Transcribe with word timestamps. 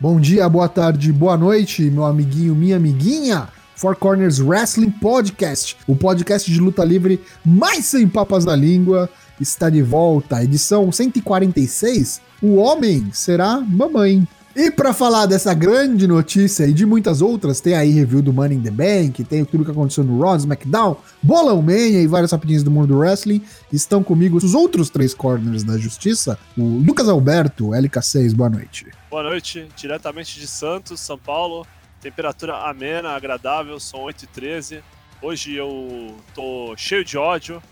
Bom 0.00 0.18
dia, 0.18 0.48
boa 0.48 0.66
tarde, 0.66 1.12
boa 1.12 1.36
noite, 1.36 1.82
meu 1.90 2.06
amiguinho, 2.06 2.54
minha 2.54 2.78
amiguinha. 2.78 3.48
Four 3.76 3.94
Corners 3.96 4.40
Wrestling 4.40 4.90
Podcast, 4.90 5.76
o 5.86 5.94
podcast 5.94 6.50
de 6.50 6.58
luta 6.58 6.82
livre 6.82 7.20
mais 7.44 7.84
sem 7.84 8.08
papas 8.08 8.46
na 8.46 8.56
língua, 8.56 9.10
está 9.38 9.68
de 9.68 9.82
volta. 9.82 10.42
Edição 10.42 10.90
146. 10.90 12.22
O 12.40 12.54
homem 12.54 13.10
será 13.12 13.60
mamãe. 13.60 14.26
E 14.54 14.70
para 14.70 14.92
falar 14.92 15.26
dessa 15.26 15.54
grande 15.54 16.06
notícia 16.06 16.66
e 16.66 16.72
de 16.72 16.84
muitas 16.84 17.22
outras, 17.22 17.60
tem 17.60 17.74
aí 17.74 17.90
review 17.90 18.20
do 18.20 18.32
Money 18.32 18.58
in 18.58 18.62
the 18.62 18.70
Bank, 18.70 19.22
tem 19.24 19.44
tudo 19.44 19.64
que 19.64 19.70
aconteceu 19.70 20.02
no 20.02 20.20
Raw, 20.20 20.36
SmackDown, 20.36 20.96
Bolão 21.22 21.62
Mania 21.62 22.02
e 22.02 22.06
várias 22.06 22.32
rapidinhas 22.32 22.64
do 22.64 22.70
mundo 22.70 22.88
do 22.88 22.98
wrestling. 22.98 23.42
Estão 23.72 24.02
comigo 24.02 24.36
os 24.36 24.54
outros 24.54 24.90
três 24.90 25.14
corners 25.14 25.62
da 25.62 25.78
justiça, 25.78 26.38
o 26.58 26.62
Lucas 26.62 27.08
Alberto, 27.08 27.68
LK6, 27.68 28.34
boa 28.34 28.50
noite. 28.50 28.86
Boa 29.08 29.22
noite, 29.22 29.68
diretamente 29.76 30.40
de 30.40 30.46
Santos, 30.46 31.00
São 31.00 31.16
Paulo. 31.16 31.64
Temperatura 32.00 32.56
amena, 32.56 33.10
agradável, 33.10 33.78
são 33.78 34.00
8 34.00 34.24
e 34.24 34.26
13 34.26 34.82
Hoje 35.22 35.54
eu 35.54 36.16
tô 36.34 36.74
cheio 36.78 37.04
de 37.04 37.18
ódio, 37.18 37.62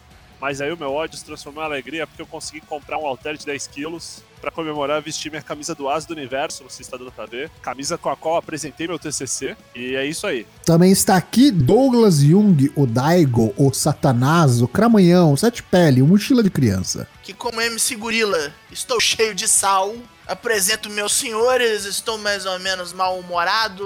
mas 0.41 0.61
aí 0.61 0.73
o 0.73 0.77
meu 0.77 0.93
ódio 0.93 1.19
se 1.19 1.25
transformou 1.25 1.63
em 1.63 1.67
alegria 1.67 2.07
porque 2.07 2.23
eu 2.23 2.27
consegui 2.27 2.61
comprar 2.61 2.99
um 2.99 3.07
halter 3.07 3.37
de 3.37 3.45
10 3.45 3.67
quilos 3.69 4.23
para 4.41 4.51
comemorar 4.51 5.03
vestir 5.03 5.31
minha 5.31 5.43
camisa 5.43 5.75
do 5.75 5.89
As 5.89 6.07
do 6.07 6.13
Universo, 6.13 6.63
não 6.63 6.71
sei 6.71 6.77
se 6.77 6.83
está 6.83 6.97
dando 6.97 7.13
para 7.13 7.27
ver. 7.27 7.51
Camisa 7.61 7.99
com 7.99 8.09
a 8.09 8.17
qual 8.17 8.37
apresentei 8.37 8.87
meu 8.87 8.99
TCC. 8.99 9.57
E 9.75 9.95
é 9.97 10.07
isso 10.07 10.27
aí. 10.27 10.47
Também 10.65 10.93
está 10.93 11.17
aqui 11.17 11.51
Douglas 11.51 12.21
Jung, 12.21 12.71
o 12.77 12.87
Daigo, 12.87 13.53
o 13.57 13.73
Satanás, 13.73 14.63
o 14.63 14.69
Cramanhão, 14.69 15.33
o 15.33 15.37
Sete 15.37 15.63
Pele, 15.63 16.03
o 16.03 16.07
Mochila 16.07 16.43
de 16.43 16.51
Criança. 16.51 17.09
Que 17.23 17.33
como 17.33 17.61
MC 17.61 17.97
Gorila, 17.97 18.53
estou 18.71 19.01
cheio 19.01 19.35
de 19.35 19.49
sal. 19.49 19.95
Apresento 20.29 20.91
meus 20.91 21.15
senhores, 21.15 21.87
estou 21.87 22.19
mais 22.19 22.45
ou 22.45 22.59
menos 22.59 22.93
mal-humorado, 22.93 23.83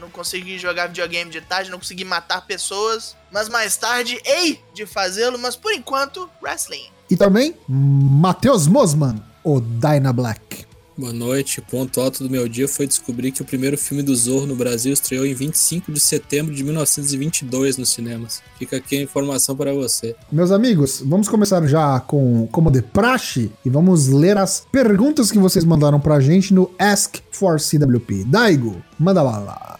não 0.00 0.08
consegui 0.08 0.58
jogar 0.58 0.86
videogame 0.86 1.30
de 1.30 1.40
tarde, 1.40 1.70
não 1.70 1.78
consegui 1.78 2.04
matar 2.04 2.46
pessoas, 2.46 3.16
mas 3.32 3.48
mais 3.48 3.76
tarde 3.76 4.20
hei 4.24 4.62
de 4.72 4.86
fazê-lo, 4.86 5.36
mas 5.38 5.56
por 5.56 5.72
enquanto, 5.72 6.30
wrestling. 6.40 6.88
E 7.10 7.16
também, 7.16 7.56
Matheus 7.68 8.66
Mosman, 8.66 9.22
o 9.42 9.60
Dyna 9.60 10.12
Black. 10.12 10.65
Boa 10.98 11.12
noite. 11.12 11.60
Ponto 11.60 12.00
alto 12.00 12.24
do 12.24 12.30
meu 12.30 12.48
dia 12.48 12.66
foi 12.66 12.86
descobrir 12.86 13.30
que 13.30 13.42
o 13.42 13.44
primeiro 13.44 13.76
filme 13.76 14.02
do 14.02 14.16
Zorro 14.16 14.46
no 14.46 14.56
Brasil 14.56 14.94
estreou 14.94 15.26
em 15.26 15.34
25 15.34 15.92
de 15.92 16.00
setembro 16.00 16.54
de 16.54 16.64
1922 16.64 17.76
nos 17.76 17.90
cinemas. 17.90 18.42
Fica 18.58 18.78
aqui 18.78 18.96
a 18.96 19.02
informação 19.02 19.54
para 19.54 19.74
você. 19.74 20.16
Meus 20.32 20.50
amigos, 20.50 21.02
vamos 21.04 21.28
começar 21.28 21.66
já 21.66 22.00
com 22.00 22.46
como 22.50 22.70
de 22.70 22.80
praxe 22.80 23.52
e 23.62 23.68
vamos 23.68 24.08
ler 24.08 24.38
as 24.38 24.66
perguntas 24.72 25.30
que 25.30 25.38
vocês 25.38 25.66
mandaram 25.66 26.00
pra 26.00 26.18
gente 26.18 26.54
no 26.54 26.70
Ask 26.78 27.16
for 27.30 27.60
CWP. 27.60 28.24
Daigo, 28.24 28.82
manda 28.98 29.20
lá. 29.20 29.78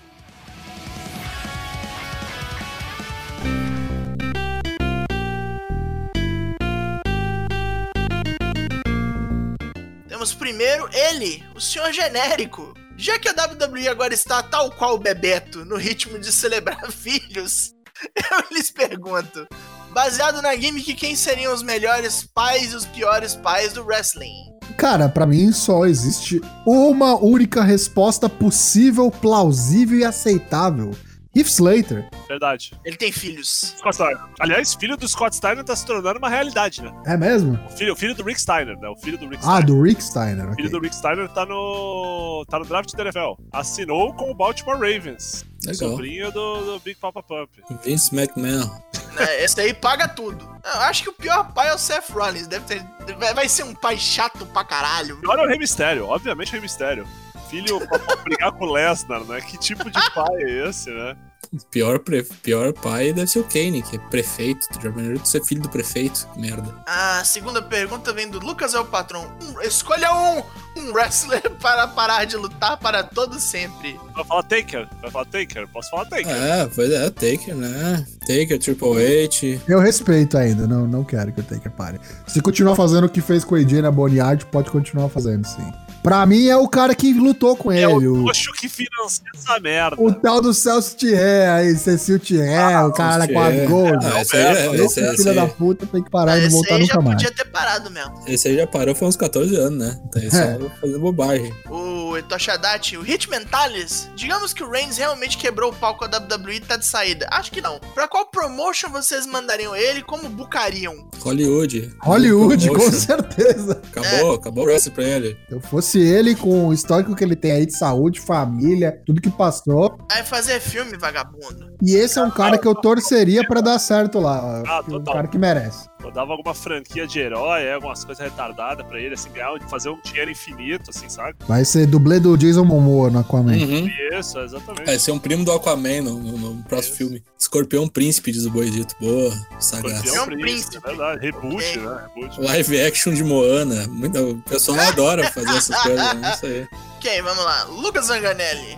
Temos 10.27 10.34
primeiro 10.34 10.88
ele, 10.92 11.44
o 11.55 11.60
senhor 11.60 11.92
genérico. 11.92 12.74
Já 12.96 13.16
que 13.16 13.28
a 13.28 13.32
WWE 13.32 13.86
agora 13.86 14.12
está 14.12 14.42
tal 14.42 14.72
qual 14.72 14.96
o 14.96 14.98
Bebeto, 14.98 15.64
no 15.64 15.77
ritmo 15.77 16.18
de 16.18 16.33
celebrar 16.33 16.80
filhos, 16.91 17.72
eu 18.16 18.42
lhes 18.50 18.68
pergunto: 18.72 19.46
baseado 19.92 20.42
na 20.42 20.56
gimmick, 20.56 20.95
quem 20.95 21.14
seriam 21.14 21.55
os 21.55 21.62
melhores 21.62 22.24
pais 22.24 22.73
e 22.73 22.74
os 22.74 22.84
piores 22.86 23.36
pais 23.36 23.74
do 23.74 23.84
wrestling? 23.84 24.51
Cara, 24.77 25.08
para 25.08 25.27
mim 25.27 25.52
só 25.52 25.86
existe 25.86 26.40
uma 26.67 27.14
única 27.14 27.62
resposta 27.62 28.28
possível, 28.28 29.12
plausível 29.12 30.01
e 30.01 30.05
aceitável. 30.05 30.90
Heath 31.36 31.47
Slater. 31.48 32.08
Verdade. 32.29 32.73
Ele 32.85 32.97
tem 32.97 33.13
filhos. 33.13 33.74
Scott 33.79 33.95
Steiner. 33.97 34.19
Aliás, 34.41 34.74
filho 34.74 34.97
do 34.97 35.07
Scott 35.08 35.35
Steiner 35.36 35.64
tá 35.64 35.74
se 35.77 35.85
tornando 35.85 36.19
uma 36.19 36.29
realidade, 36.29 36.83
né? 36.83 36.92
É 37.07 37.17
mesmo? 37.17 37.58
O 37.67 37.70
filho, 37.77 37.92
o 37.92 37.97
filho 37.97 38.14
do 38.14 38.23
Rick 38.24 38.41
Steiner, 38.41 38.77
né? 38.79 38.89
O 38.89 38.97
filho 38.97 39.19
do 39.19 39.29
Rick 39.29 39.42
Ah, 39.45 39.57
Steiner. 39.61 39.64
do 39.67 39.83
Rick 39.83 40.02
Steiner. 40.02 40.51
O 40.51 40.55
filho 40.55 40.70
do 40.70 40.80
Rick 40.80 40.95
Steiner 40.96 41.29
tá 41.29 41.45
no. 41.46 42.45
tá 42.48 42.58
no 42.58 42.64
draft 42.64 42.92
da 42.95 43.02
NFL. 43.02 43.33
Assinou 43.52 44.14
com 44.14 44.30
o 44.30 44.35
Baltimore 44.35 44.75
Ravens. 44.79 45.45
Legal. 45.64 45.91
Sobrinho 45.91 46.30
do, 46.30 46.64
do 46.75 46.80
Big 46.80 46.98
Papa 47.01 47.23
Pump. 47.23 47.51
Vince 47.85 48.14
McMahon. 48.14 48.70
Né, 49.14 49.42
Esse 49.42 49.61
aí 49.61 49.75
paga 49.75 50.07
tudo. 50.07 50.46
Eu 50.64 50.80
acho 50.83 51.02
que 51.02 51.08
o 51.08 51.13
pior 51.13 51.52
pai 51.52 51.69
é 51.70 51.75
o 51.75 51.79
Seth 51.79 52.11
Rollins. 52.11 52.46
Deve 52.46 52.64
ter, 52.67 52.85
vai- 53.19 53.35
vai 53.35 53.48
ser 53.48 53.64
um 53.64 53.75
pai 53.75 53.96
chato 53.98 54.45
pra 54.46 54.63
caralho. 54.64 55.17
Pior 55.20 55.39
é 55.39 55.42
o 55.42 55.48
Rei 55.48 55.58
Mistério, 55.58 56.07
obviamente 56.07 56.48
o 56.48 56.52
Rei 56.52 56.61
Mistério. 56.61 57.07
Filho 57.51 57.79
pra, 57.86 57.98
pra 57.98 58.17
brigar 58.17 58.52
com 58.52 58.64
o 58.67 58.73
Lesnar, 58.73 59.25
né? 59.25 59.41
Que 59.41 59.57
tipo 59.57 59.89
de 59.91 60.11
pai 60.14 60.35
é 60.42 60.69
esse, 60.69 60.91
né? 60.91 61.17
O 61.52 61.64
pior, 61.70 62.01
pre- 62.01 62.24
pior 62.42 62.73
pai 62.73 63.13
deve 63.13 63.29
ser 63.29 63.39
o 63.39 63.45
Kane, 63.45 63.80
que 63.80 63.97
é 63.97 63.98
prefeito. 64.11 64.67
Tu 64.73 64.83
já 64.83 64.89
imaginou 64.91 65.19
tu 65.20 65.29
ser 65.29 65.45
filho 65.45 65.63
do 65.63 65.69
prefeito? 65.69 66.27
Que 66.35 66.41
merda. 66.41 66.74
A 66.85 67.23
segunda 67.24 67.63
pergunta 67.63 68.13
vem 68.13 68.29
do 68.29 68.41
Lucas 68.41 68.74
é 68.74 68.80
o 68.80 68.85
patrão. 68.85 69.30
Um- 69.42 69.61
escolha 69.63 70.13
um, 70.13 70.42
um 70.80 70.92
wrestler 70.92 71.41
para 71.63 71.86
parar 71.86 72.25
de 72.25 72.36
lutar 72.36 72.77
para 72.79 73.05
todo 73.05 73.39
sempre. 73.39 73.98
Vai 74.13 74.25
falar 74.25 74.42
Taker? 74.42 74.89
Vai 75.01 75.11
falar 75.11 75.25
Taker? 75.27 75.69
Posso 75.69 75.89
falar 75.91 76.05
Taker? 76.07 76.29
É, 76.29 76.67
pois 76.75 76.91
é, 76.91 77.11
Taker, 77.11 77.55
né? 77.55 78.05
Taker, 78.20 78.58
Triple 78.58 79.25
H. 79.25 79.61
Eu 79.69 79.79
respeito 79.79 80.36
ainda, 80.36 80.67
não, 80.67 80.85
não 80.86 81.05
quero 81.05 81.33
que 81.33 81.41
o 81.41 81.45
Taker 81.45 81.70
pare. 81.70 82.01
Se 82.27 82.42
continuar 82.42 82.75
fazendo 82.75 83.05
o 83.05 83.08
que 83.08 83.20
fez 83.20 83.45
com 83.45 83.55
o 83.55 83.58
AJ 83.58 83.83
na 83.83 83.91
Boneyard, 83.92 84.45
pode 84.46 84.69
continuar 84.70 85.08
fazendo, 85.08 85.46
sim. 85.46 85.73
Pra 86.06 86.24
mim 86.24 86.46
é 86.46 86.56
o 86.56 86.68
cara 86.68 86.94
que 86.94 87.12
lutou 87.12 87.56
com 87.56 87.72
É 87.72 87.83
ele, 87.83 88.06
o 88.06 88.22
o, 88.22 88.28
Oxo 88.28 88.52
que 88.52 88.68
financia 88.68 89.24
essa 89.34 89.58
merda. 89.58 89.96
o 90.00 90.12
tal 90.14 90.40
do 90.40 90.55
Celso 90.55 90.94
Thierry 90.96 91.46
aí, 91.50 91.74
Cecil 91.77 92.20
Thierry, 92.20 92.55
Ah, 92.55 92.86
o 92.86 92.92
cara 92.92 93.27
com 93.27 93.40
a. 93.40 93.50
Gold. 93.67 94.06
Ah, 94.06 94.20
esse 94.22 94.36
aí, 94.36 94.42
é- 94.45 94.50
Esse 94.52 94.74
esse, 94.74 94.84
Esse 94.84 95.00
esse, 95.00 95.22
filho 95.24 95.34
da 95.34 95.42
aí, 95.42 95.48
puta 95.50 95.84
tem 95.84 96.05
que 96.05 96.08
parar 96.11 96.36
e 96.39 96.42
não 96.42 96.46
Esse 96.46 96.55
voltar 96.55 96.74
aí 96.77 96.84
já 96.84 96.95
nunca 96.95 97.02
mais. 97.08 97.22
podia 97.24 97.36
ter 97.36 97.50
parado 97.50 97.90
mesmo. 97.90 98.22
esse 98.28 98.46
aí 98.46 98.56
já 98.56 98.66
parou 98.68 98.95
faz 98.95 99.08
uns 99.08 99.16
14 99.16 99.56
anos, 99.56 99.78
né? 99.80 99.98
Tá 100.12 100.20
aí 100.20 100.30
só 100.30 100.36
É. 100.36 100.58
fazendo 100.80 101.00
bobagem. 101.00 101.52
O 101.68 102.16
Etoshadachi, 102.16 102.96
o 102.96 103.02
Hit 103.02 103.28
Mentalis. 103.28 104.08
Digamos 104.14 104.55
que 104.55 104.62
o 104.62 104.70
Reigns 104.70 104.96
realmente 104.98 105.36
quebrou 105.36 105.72
o 105.72 105.74
palco 105.74 105.98
com 105.98 106.05
a 106.05 106.08
WWE 106.08 106.55
e 106.56 106.61
tá 106.61 106.77
de 106.77 106.86
saída. 106.86 107.27
Acho 107.33 107.50
que 107.50 107.61
não. 107.61 107.80
Pra 107.95 108.06
qual 108.06 108.27
promotion 108.27 108.90
vocês 108.90 109.27
mandariam 109.27 109.74
ele 109.74 110.02
como 110.02 110.28
bucariam? 110.28 110.95
Hollywood. 111.20 111.90
Hollywood, 112.00 112.68
com 112.70 112.92
certeza. 112.92 113.83
Acabou, 113.90 114.34
acabou 114.34 114.64
o 114.64 114.66
wrestling 114.68 114.92
pra 114.95 115.05
ele. 115.05 115.36
Se 115.48 115.55
eu 115.55 115.61
fosse 115.61 115.95
ele, 116.01 116.34
com 116.34 116.68
o 116.68 116.73
histórico 116.73 117.14
que 117.14 117.24
ele 117.24 117.36
tem 117.36 117.52
aí 117.52 117.67
de 117.67 117.77
saúde, 117.77 118.20
família, 118.20 119.01
tudo 119.05 119.20
que 119.20 119.30
passou. 119.30 119.98
Vai 120.11 120.24
fazer 120.24 120.61
filme, 120.61 120.96
vagabundo. 120.98 121.77
E 121.83 121.95
esse 121.95 122.18
é 122.18 122.23
um 122.23 122.30
cara 122.30 122.58
que 122.58 122.67
eu 122.67 122.74
torceria 122.74 123.46
pra 123.46 123.61
dar 123.61 123.79
certo 123.79 124.18
lá. 124.18 124.62
Ah, 124.67 124.83
é 124.89 124.95
um 124.95 125.05
cara 125.05 125.29
que 125.29 125.39
merece. 125.39 125.89
Eu 126.06 126.12
dava 126.12 126.33
alguma 126.33 126.55
franquia 126.55 127.06
de 127.06 127.18
herói, 127.18 127.64
é, 127.64 127.74
algumas 127.74 128.05
coisas 128.05 128.22
retardadas 128.25 128.87
pra 128.87 128.99
ele, 129.00 129.14
assim, 129.14 129.28
ganhar, 129.32 129.50
fazer 129.69 129.88
um 129.90 129.99
dinheiro 130.02 130.31
infinito, 130.31 130.90
assim, 130.90 131.08
sabe? 131.08 131.34
Vai 131.49 131.64
ser 131.64 131.87
dublê 131.87 132.20
do 132.20 132.37
Jason 132.37 132.64
Momoa 132.64 133.11
no 133.11 133.19
Aquaman. 133.19 133.56
Uhum. 133.56 133.90
Isso, 134.12 134.38
exatamente. 134.38 134.87
Vai 134.87 134.99
ser 134.99 135.11
um 135.11 135.19
primo 135.19 135.44
do 135.44 135.50
Aquaman 135.52 136.02
no, 136.02 136.19
no- 136.20 136.38
no 136.55 136.62
próximo 136.64 136.94
Isso. 136.94 136.96
filme. 136.96 137.22
Escorpião 137.38 137.88
Príncipe, 137.88 138.31
diz 138.31 138.44
o 138.46 138.50
boi 138.50 138.70
dito. 138.70 138.94
Boa, 139.00 139.32
sagaz. 139.58 140.05
Escorpião 140.05 140.26
Príncipe. 140.38 140.76
É 140.76 140.81
verdade. 140.88 141.20
Reboot, 141.20 141.78
né? 141.78 141.99
Reboot. 142.14 142.40
Live 142.40 142.81
action 142.82 143.12
de 143.12 143.25
Moana. 143.25 143.87
Muito, 143.88 144.19
o 144.19 144.43
pessoal 144.43 144.78
adora 144.78 145.25
fazer 145.32 145.56
essas 145.56 145.82
coisas, 145.82 146.14
né? 146.14 146.32
Isso 146.34 146.46
aí. 146.46 146.66
Ok, 146.99 147.22
vamos 147.22 147.44
lá. 147.44 147.64
Lucas 147.64 148.06
Zanganelli. 148.06 148.76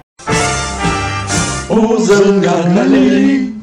O 1.69 1.99
Zanganelli. 1.99 3.55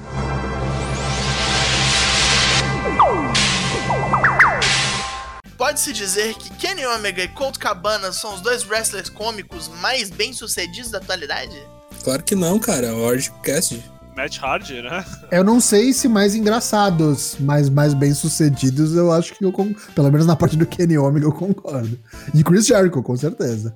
Pode-se 5.65 5.91
dizer 5.91 6.35
que 6.35 6.51
Kenny 6.57 6.85
Omega 6.85 7.23
e 7.23 7.27
Colt 7.27 7.57
Cabana 7.57 8.13
são 8.13 8.35
os 8.35 8.41
dois 8.41 8.63
wrestlers 8.63 9.09
cômicos 9.09 9.67
mais 9.81 10.11
bem-sucedidos 10.11 10.91
da 10.91 10.99
atualidade? 10.99 11.59
Claro 12.03 12.21
que 12.21 12.35
não, 12.35 12.59
cara. 12.59 12.85
É 12.85 12.91
o 12.91 12.99
Orange 12.99 13.31
Cassidy. 13.41 13.83
Matt 14.15 14.37
Hardy, 14.37 14.83
né? 14.83 15.03
Eu 15.31 15.43
não 15.43 15.59
sei 15.59 15.91
se 15.91 16.07
mais 16.07 16.35
engraçados, 16.35 17.35
mas 17.39 17.67
mais 17.67 17.95
bem 17.95 18.13
sucedidos, 18.13 18.93
eu 18.93 19.11
acho 19.11 19.33
que 19.33 19.43
eu 19.43 19.51
pelo 19.95 20.11
menos 20.11 20.27
na 20.27 20.35
parte 20.35 20.55
do 20.55 20.67
Kenny 20.67 20.99
Omega 20.99 21.25
eu 21.25 21.33
concordo. 21.33 21.99
E 22.31 22.43
Chris 22.43 22.67
Jericho, 22.67 23.01
com 23.01 23.17
certeza. 23.17 23.75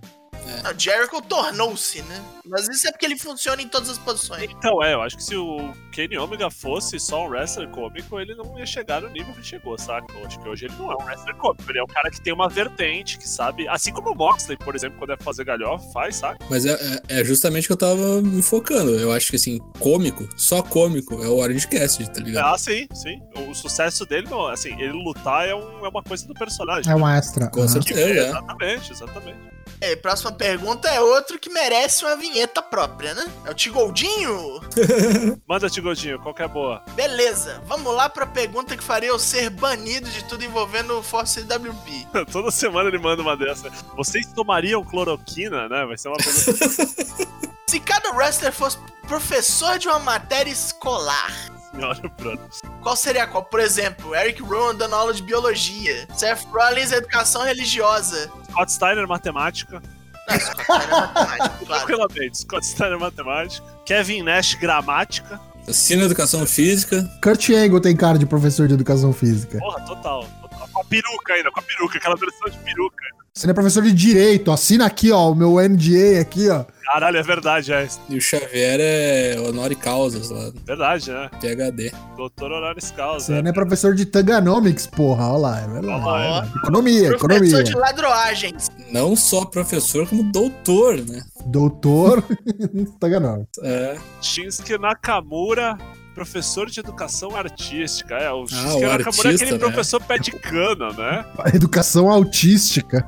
Não, 0.64 0.78
Jericho 0.78 1.22
tornou-se, 1.22 2.02
né? 2.04 2.22
Mas 2.46 2.68
isso 2.68 2.88
é 2.88 2.92
porque 2.92 3.06
ele 3.06 3.18
funciona 3.18 3.62
em 3.62 3.68
todas 3.68 3.90
as 3.90 3.98
posições. 3.98 4.50
Então, 4.50 4.82
é, 4.84 4.94
eu 4.94 5.02
acho 5.02 5.16
que 5.18 5.24
se 5.24 5.36
o 5.36 5.74
Kenny 5.92 6.18
Omega 6.18 6.50
fosse 6.50 7.00
só 7.00 7.26
um 7.26 7.30
wrestler 7.30 7.70
cômico, 7.70 8.20
ele 8.20 8.34
não 8.36 8.58
ia 8.58 8.66
chegar 8.66 9.02
no 9.02 9.10
nível 9.10 9.34
que 9.36 9.44
chegou, 9.44 9.78
saca? 9.78 10.12
Eu 10.14 10.26
acho 10.26 10.40
que 10.40 10.50
hoje 10.50 10.66
ele 10.66 10.74
não 10.80 10.92
é 10.92 10.96
um 10.96 11.06
wrestler 11.06 11.36
cômico, 11.36 11.70
ele 11.70 11.80
é 11.80 11.84
um 11.84 11.88
cara 11.88 12.10
que 12.10 12.22
tem 12.22 12.34
uma 12.34 12.50
vertente, 12.50 13.18
que 13.18 13.28
sabe. 13.30 13.68
Assim 13.68 13.92
como 13.94 14.12
o 14.12 14.16
Moxley, 14.16 14.58
por 14.58 14.76
exemplo, 14.76 14.98
quando 14.98 15.12
é 15.14 15.18
fazer 15.18 15.44
galhofa, 15.46 15.88
faz, 15.92 16.16
saca? 16.18 16.44
Mas 16.50 16.66
é, 16.66 16.72
é- 17.10 17.20
é 17.20 17.24
justamente 17.24 17.66
o 17.66 17.68
que 17.68 17.74
eu 17.74 17.78
tava 17.78 18.22
me 18.22 18.42
focando. 18.42 18.92
Eu 19.00 19.12
acho 19.12 19.28
que, 19.30 19.36
assim, 19.36 19.60
cômico, 19.80 20.28
só 20.36 20.62
cômico, 20.64 21.22
é 21.24 21.28
o 21.28 21.38
Orange 21.38 21.68
Cassidy, 21.68 22.12
tá 22.12 22.22
ligado? 22.22 22.54
Ah, 22.54 22.58
sim, 22.58 22.88
sim. 22.94 23.22
O 23.48 23.54
sucesso 23.54 24.06
dele, 24.06 24.28
não, 24.30 24.48
assim, 24.48 24.70
ele 24.82 24.92
lutar 24.94 25.48
é, 25.48 25.54
um- 25.54 25.86
é 25.86 25.90
uma 25.90 26.02
coisa 26.04 26.26
do 26.28 26.34
personagem. 26.34 26.92
É 26.92 26.96
um 26.96 27.08
extra. 27.08 27.48
Com 27.50 27.60
Aham. 27.62 27.68
certeza, 27.70 28.00
é. 28.02 28.28
Exatamente, 28.30 28.92
exatamente. 28.92 29.40
É, 29.82 29.96
próxima 29.96 30.32
pergunta 30.32 30.90
é 30.90 31.00
outro 31.00 31.40
que 31.40 31.50
merece 31.50 32.04
uma 32.04 32.16
vinheta 32.16 32.62
própria, 32.62 33.14
né? 33.14 33.26
É 33.46 33.52
o 33.52 33.54
Tigoldinho? 33.54 34.60
Manda, 35.48 35.70
Tigodinho, 35.70 36.20
qual 36.20 36.34
que 36.34 36.44
é 36.44 36.48
boa? 36.48 36.84
Beleza, 36.96 37.62
vamos 37.66 37.94
lá 37.94 38.10
pra 38.10 38.26
pergunta 38.26 38.76
que 38.76 38.84
faria 38.84 39.10
eu 39.10 39.20
ser 39.20 39.50
banido 39.50 40.10
de 40.10 40.24
tudo 40.26 40.44
envolvendo 40.44 40.98
o 41.00 41.04
Force 41.04 41.42
WP. 41.42 42.08
Toda 42.32 42.52
semana 42.52 42.90
ele 42.90 43.00
manda 43.00 43.22
uma 43.22 43.38
dessa. 43.38 43.70
Vocês 43.96 44.26
tomariam 44.34 44.84
cloroquina, 44.84 45.70
né? 45.70 45.86
Vai 45.86 45.98
ser 45.98 46.10
uma 46.10 46.18
pergunta 46.18 47.40
Se 47.68 47.80
cada 47.80 48.12
wrestler 48.14 48.52
fosse 48.52 48.78
professor 49.08 49.78
de 49.78 49.88
uma 49.88 50.00
matéria 50.00 50.52
escolar, 50.52 51.32
senhora 51.72 52.02
Brothers. 52.18 52.62
qual 52.82 52.96
seria 52.96 53.26
qual? 53.28 53.44
Por 53.44 53.60
exemplo, 53.60 54.16
Eric 54.16 54.42
Rowan 54.42 54.76
dando 54.76 54.96
aula 54.96 55.14
de 55.14 55.22
biologia, 55.24 56.08
Seth 56.16 56.46
Rollins 56.52 56.92
educação 56.92 57.44
religiosa. 57.44 58.30
Scott 58.50 58.72
Steiner, 58.72 59.08
matemática. 59.08 59.82
Não, 60.28 60.36
isso 60.36 60.56
cara, 60.58 60.84
é 60.84 60.88
matemática, 60.88 61.50
claro. 61.66 61.86
Tranquilamente. 61.86 62.38
Scott 62.40 62.66
Steiner, 62.66 63.00
matemática. 63.00 63.66
Kevin 63.86 64.22
Nash, 64.24 64.54
gramática. 64.56 65.40
Ensino 65.68 66.04
educação 66.06 66.46
física. 66.48 67.04
Kurt 67.22 67.50
Angle 67.52 67.80
tem 67.80 67.96
cara 67.96 68.18
de 68.18 68.26
professor 68.26 68.68
de 68.68 68.74
educação 68.74 69.14
física. 69.14 69.60
Porra, 69.60 69.80
total. 69.82 70.26
total. 70.42 70.68
Com 70.72 70.82
a 70.82 70.86
peruca 70.86 71.34
ainda, 71.34 71.52
com 71.52 71.60
a 71.60 71.64
peruca. 71.64 71.98
Aquela 71.98 72.16
versão 72.16 72.50
de 72.50 72.58
peruca. 72.60 73.04
Você 73.40 73.48
não 73.48 73.52
é 73.52 73.54
professor 73.54 73.82
de 73.84 73.94
direito, 73.94 74.52
assina 74.52 74.86
aqui, 74.86 75.14
ó, 75.14 75.32
o 75.32 75.34
meu 75.34 75.56
NDA 75.62 76.20
aqui, 76.20 76.50
ó. 76.50 76.66
Caralho, 76.84 77.16
é 77.16 77.24
verdade, 77.24 77.72
é. 77.72 77.88
E 78.10 78.18
o 78.18 78.22
Xavier 78.22 78.80
é 78.82 79.38
honor 79.40 79.72
e 79.72 79.76
causas 79.76 80.30
lá, 80.30 80.52
Verdade, 80.66 81.10
né? 81.10 81.30
PHD. 81.40 81.90
Doutor 82.18 82.52
honoris 82.52 82.92
causa. 82.92 83.28
Você 83.28 83.42
não 83.42 83.50
é 83.50 83.54
professor 83.54 83.96
de 83.96 84.06
Tanganomics, 84.06 84.88
porra, 84.88 85.30
olha 85.30 85.38
lá, 85.38 85.58
é 85.62 85.68
verdade. 85.68 85.88
Olha 85.88 86.06
lá, 86.06 86.44
é. 86.54 86.58
Economia, 86.58 87.08
Professor 87.18 87.32
economia. 87.32 87.64
de 87.64 87.76
ladroagens. 87.78 88.68
Não 88.92 89.16
só 89.16 89.46
professor, 89.46 90.06
como 90.06 90.30
doutor, 90.34 90.98
né? 90.98 91.22
Doutor 91.46 92.22
Tanganomics. 93.00 93.58
É. 93.64 93.96
Shinsuke 94.22 94.78
Nakamura, 94.78 95.78
professor 96.20 96.70
de 96.70 96.82
educação 96.82 97.34
artística. 97.34 98.14
É, 98.14 98.30
o 98.30 98.46
Shinsuke 98.46 98.84
o 98.84 98.90
Nakamura 98.90 98.90
é 98.90 98.98
artista, 98.98 99.30
aquele 99.30 99.52
né? 99.52 99.58
professor 99.58 100.04
pé 100.04 100.18
de 100.18 100.32
cana, 100.32 100.92
né? 100.92 101.26
Educação 101.56 102.12
autística. 102.12 103.08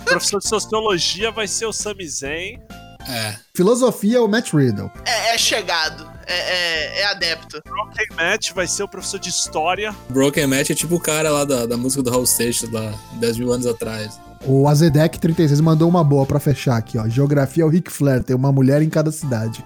O 0.00 0.04
professor 0.04 0.40
de 0.40 0.48
sociologia 0.48 1.30
vai 1.30 1.46
ser 1.46 1.66
o 1.66 1.72
Sami 1.72 2.08
Zayn. 2.08 2.58
É. 3.08 3.36
Filosofia, 3.54 4.20
o 4.20 4.26
Matt 4.26 4.52
Riddle. 4.52 4.90
É, 5.04 5.34
é 5.34 5.38
chegado. 5.38 6.10
É, 6.26 6.34
é, 6.34 7.00
é 7.02 7.04
adepto. 7.06 7.62
Broken 7.64 8.06
Matt 8.16 8.52
vai 8.52 8.66
ser 8.66 8.82
o 8.82 8.88
professor 8.88 9.20
de 9.20 9.28
história. 9.28 9.94
Broken 10.10 10.48
Match 10.48 10.70
é 10.70 10.74
tipo 10.74 10.96
o 10.96 11.00
cara 11.00 11.30
lá 11.30 11.44
da, 11.44 11.64
da 11.64 11.76
música 11.76 12.02
do 12.02 12.10
Hall 12.10 12.26
Station, 12.26 12.66
lá 12.72 12.92
10 13.20 13.38
mil 13.38 13.52
anos 13.52 13.66
atrás. 13.66 14.18
O 14.44 14.66
Azedec 14.68 15.18
36 15.18 15.60
mandou 15.60 15.88
uma 15.88 16.02
boa 16.02 16.26
pra 16.26 16.40
fechar 16.40 16.76
aqui, 16.76 16.98
ó. 16.98 17.08
Geografia 17.08 17.62
é 17.62 17.66
o 17.66 17.68
Ric 17.68 17.90
Flair, 17.90 18.22
tem 18.22 18.34
uma 18.34 18.50
mulher 18.50 18.82
em 18.82 18.88
cada 18.88 19.12
cidade. 19.12 19.64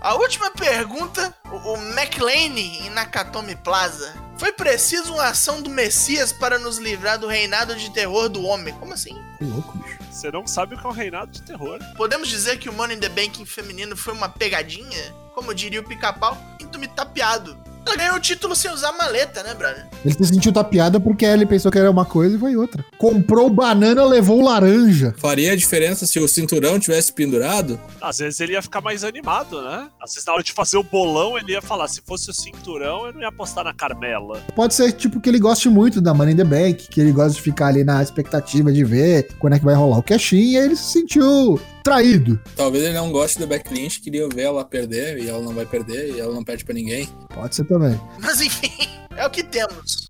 A 0.00 0.14
última 0.14 0.50
pergunta, 0.50 1.34
o, 1.50 1.72
o 1.72 1.76
McLean 1.92 2.58
em 2.58 2.90
Nakatomi 2.90 3.56
Plaza. 3.56 4.14
Foi 4.36 4.52
preciso 4.52 5.14
uma 5.14 5.28
ação 5.28 5.62
do 5.62 5.70
Messias 5.70 6.32
para 6.32 6.58
nos 6.58 6.76
livrar 6.76 7.18
do 7.18 7.26
reinado 7.26 7.74
de 7.74 7.90
terror 7.90 8.28
do 8.28 8.42
homem. 8.42 8.74
Como 8.74 8.92
assim? 8.92 9.16
Que 9.38 9.44
louco, 9.44 9.78
bicho. 9.78 9.98
Você 10.10 10.30
não 10.30 10.46
sabe 10.46 10.74
o 10.74 10.78
que 10.78 10.86
é 10.86 10.88
um 10.88 10.92
reinado 10.92 11.30
de 11.32 11.42
terror. 11.42 11.78
Podemos 11.96 12.28
dizer 12.28 12.58
que 12.58 12.68
o 12.68 12.72
Money 12.72 12.96
in 12.96 13.00
the 13.00 13.08
Bank 13.08 13.44
feminino 13.46 13.96
foi 13.96 14.12
uma 14.12 14.28
pegadinha? 14.28 15.14
Como 15.34 15.54
diria 15.54 15.80
o 15.80 15.84
pica-pau, 15.84 16.36
sinto-me 16.60 16.88
tapeado. 16.88 17.56
Ela 17.86 17.96
ganhou 17.96 18.16
o 18.16 18.20
título 18.20 18.56
sem 18.56 18.70
usar 18.72 18.90
maleta, 18.92 19.44
né, 19.44 19.54
brother? 19.54 19.86
Ele 20.04 20.14
se 20.14 20.24
sentiu 20.24 20.52
tapeado 20.52 21.00
porque 21.00 21.24
ele 21.24 21.46
pensou 21.46 21.70
que 21.70 21.78
era 21.78 21.88
uma 21.88 22.04
coisa 22.04 22.36
e 22.36 22.38
foi 22.38 22.56
outra. 22.56 22.84
Comprou 22.98 23.48
banana, 23.48 24.04
levou 24.04 24.42
laranja. 24.42 25.14
Faria 25.16 25.52
a 25.52 25.56
diferença 25.56 26.04
se 26.04 26.18
o 26.18 26.26
cinturão 26.26 26.80
tivesse 26.80 27.12
pendurado? 27.12 27.78
Às 28.00 28.18
vezes 28.18 28.40
ele 28.40 28.54
ia 28.54 28.62
ficar 28.62 28.80
mais 28.80 29.04
animado, 29.04 29.62
né? 29.62 29.88
Às 30.02 30.14
vezes 30.14 30.26
na 30.26 30.32
hora 30.32 30.42
de 30.42 30.52
fazer 30.52 30.76
o 30.76 30.82
bolão 30.82 31.38
ele 31.38 31.52
ia 31.52 31.62
falar: 31.62 31.86
se 31.86 32.02
fosse 32.04 32.28
o 32.28 32.34
cinturão, 32.34 33.06
eu 33.06 33.12
não 33.12 33.20
ia 33.20 33.28
apostar 33.28 33.64
na 33.64 33.72
Carmela. 33.72 34.42
Pode 34.54 34.74
ser 34.74 34.90
tipo 34.92 35.20
que 35.20 35.28
ele 35.28 35.38
goste 35.38 35.68
muito 35.68 36.00
da 36.00 36.12
Money 36.12 36.34
in 36.34 36.36
the 36.38 36.44
Bank, 36.44 36.88
que 36.88 37.00
ele 37.00 37.12
gosta 37.12 37.34
de 37.34 37.42
ficar 37.42 37.68
ali 37.68 37.84
na 37.84 38.02
expectativa 38.02 38.72
de 38.72 38.82
ver 38.82 39.28
quando 39.38 39.54
é 39.54 39.58
que 39.58 39.64
vai 39.64 39.74
rolar 39.74 39.98
o 39.98 40.02
cash-in, 40.02 40.52
e 40.52 40.58
aí 40.58 40.64
ele 40.64 40.76
se 40.76 40.92
sentiu 40.92 41.60
traído. 41.86 42.36
Talvez 42.56 42.82
ele 42.82 42.94
não 42.94 43.12
goste 43.12 43.38
do 43.38 43.46
Beck 43.46 43.72
Lynch, 43.72 44.00
queria 44.00 44.28
ver 44.28 44.42
ela 44.42 44.64
perder, 44.64 45.18
e 45.18 45.28
ela 45.28 45.40
não 45.40 45.54
vai 45.54 45.64
perder, 45.64 46.16
e 46.16 46.18
ela 46.18 46.34
não 46.34 46.42
perde 46.42 46.64
pra 46.64 46.74
ninguém. 46.74 47.06
Pode 47.32 47.54
ser 47.54 47.64
também. 47.64 47.96
Mas 48.18 48.40
enfim, 48.40 48.72
é 49.16 49.24
o 49.24 49.30
que 49.30 49.44
temos. 49.44 50.08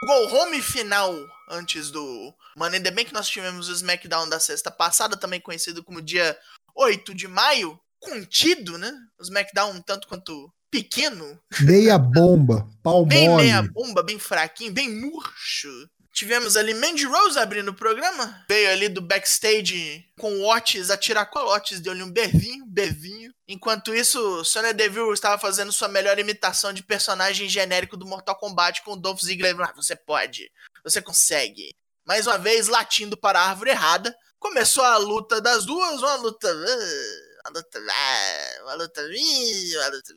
O 0.00 0.06
Go 0.06 0.36
Home 0.36 0.62
final 0.62 1.12
antes 1.50 1.90
do 1.90 2.32
Money 2.56 2.78
in 2.78 2.82
the 2.84 2.92
Bank, 2.92 3.12
nós 3.12 3.26
tivemos 3.26 3.68
o 3.68 3.72
SmackDown 3.72 4.28
da 4.28 4.38
sexta 4.38 4.70
passada, 4.70 5.16
também 5.16 5.40
conhecido 5.40 5.82
como 5.82 6.00
dia 6.00 6.36
8 6.76 7.12
de 7.12 7.26
maio. 7.26 7.76
Contido, 7.98 8.78
né? 8.78 8.92
O 9.18 9.24
SmackDown 9.24 9.72
um 9.72 9.82
tanto 9.82 10.06
quanto 10.06 10.48
pequeno, 10.74 11.38
Meia 11.60 11.96
bomba, 11.96 12.68
pau 12.82 13.06
bem 13.06 13.28
mole. 13.28 13.44
meia 13.44 13.62
bomba, 13.62 14.02
bem 14.02 14.18
fraquinho, 14.18 14.72
bem 14.72 14.90
murcho. 14.90 15.68
Tivemos 16.14 16.56
ali 16.56 16.72
Mandy 16.74 17.06
Rose 17.06 17.36
abrindo 17.36 17.72
o 17.72 17.74
programa. 17.74 18.44
Veio 18.48 18.70
ali 18.70 18.88
do 18.88 19.00
backstage 19.00 20.08
com 20.16 20.32
o 20.32 20.48
Otis 20.48 20.88
a 20.88 20.96
tiracolo. 20.96 21.50
Otis 21.50 21.80
deu-lhe 21.80 22.04
um 22.04 22.10
bevinho, 22.10 22.64
bevinho. 22.66 23.34
Enquanto 23.48 23.92
isso, 23.92 24.44
Sonya 24.44 24.72
Deville 24.72 25.12
estava 25.12 25.36
fazendo 25.38 25.72
sua 25.72 25.88
melhor 25.88 26.16
imitação 26.16 26.72
de 26.72 26.84
personagem 26.84 27.48
genérico 27.48 27.96
do 27.96 28.06
Mortal 28.06 28.36
Kombat 28.36 28.82
com 28.82 28.92
o 28.92 28.96
Dolph 28.96 29.20
Ziggler. 29.22 29.60
Ah, 29.60 29.72
você 29.74 29.96
pode, 29.96 30.48
você 30.84 31.02
consegue. 31.02 31.74
Mais 32.06 32.28
uma 32.28 32.38
vez, 32.38 32.68
latindo 32.68 33.16
para 33.16 33.40
a 33.40 33.48
árvore 33.48 33.70
errada. 33.70 34.16
Começou 34.38 34.84
a 34.84 34.96
luta 34.96 35.40
das 35.40 35.66
duas, 35.66 36.00
uma 36.00 36.14
luta... 36.14 36.48
ah, 36.48 37.23
Uma 37.46 37.58
luta... 37.58 37.78
ah, 37.78 38.62
Uma 38.62 38.74
luta... 38.74 39.00
Uma 39.02 39.88
luta... 39.88 40.14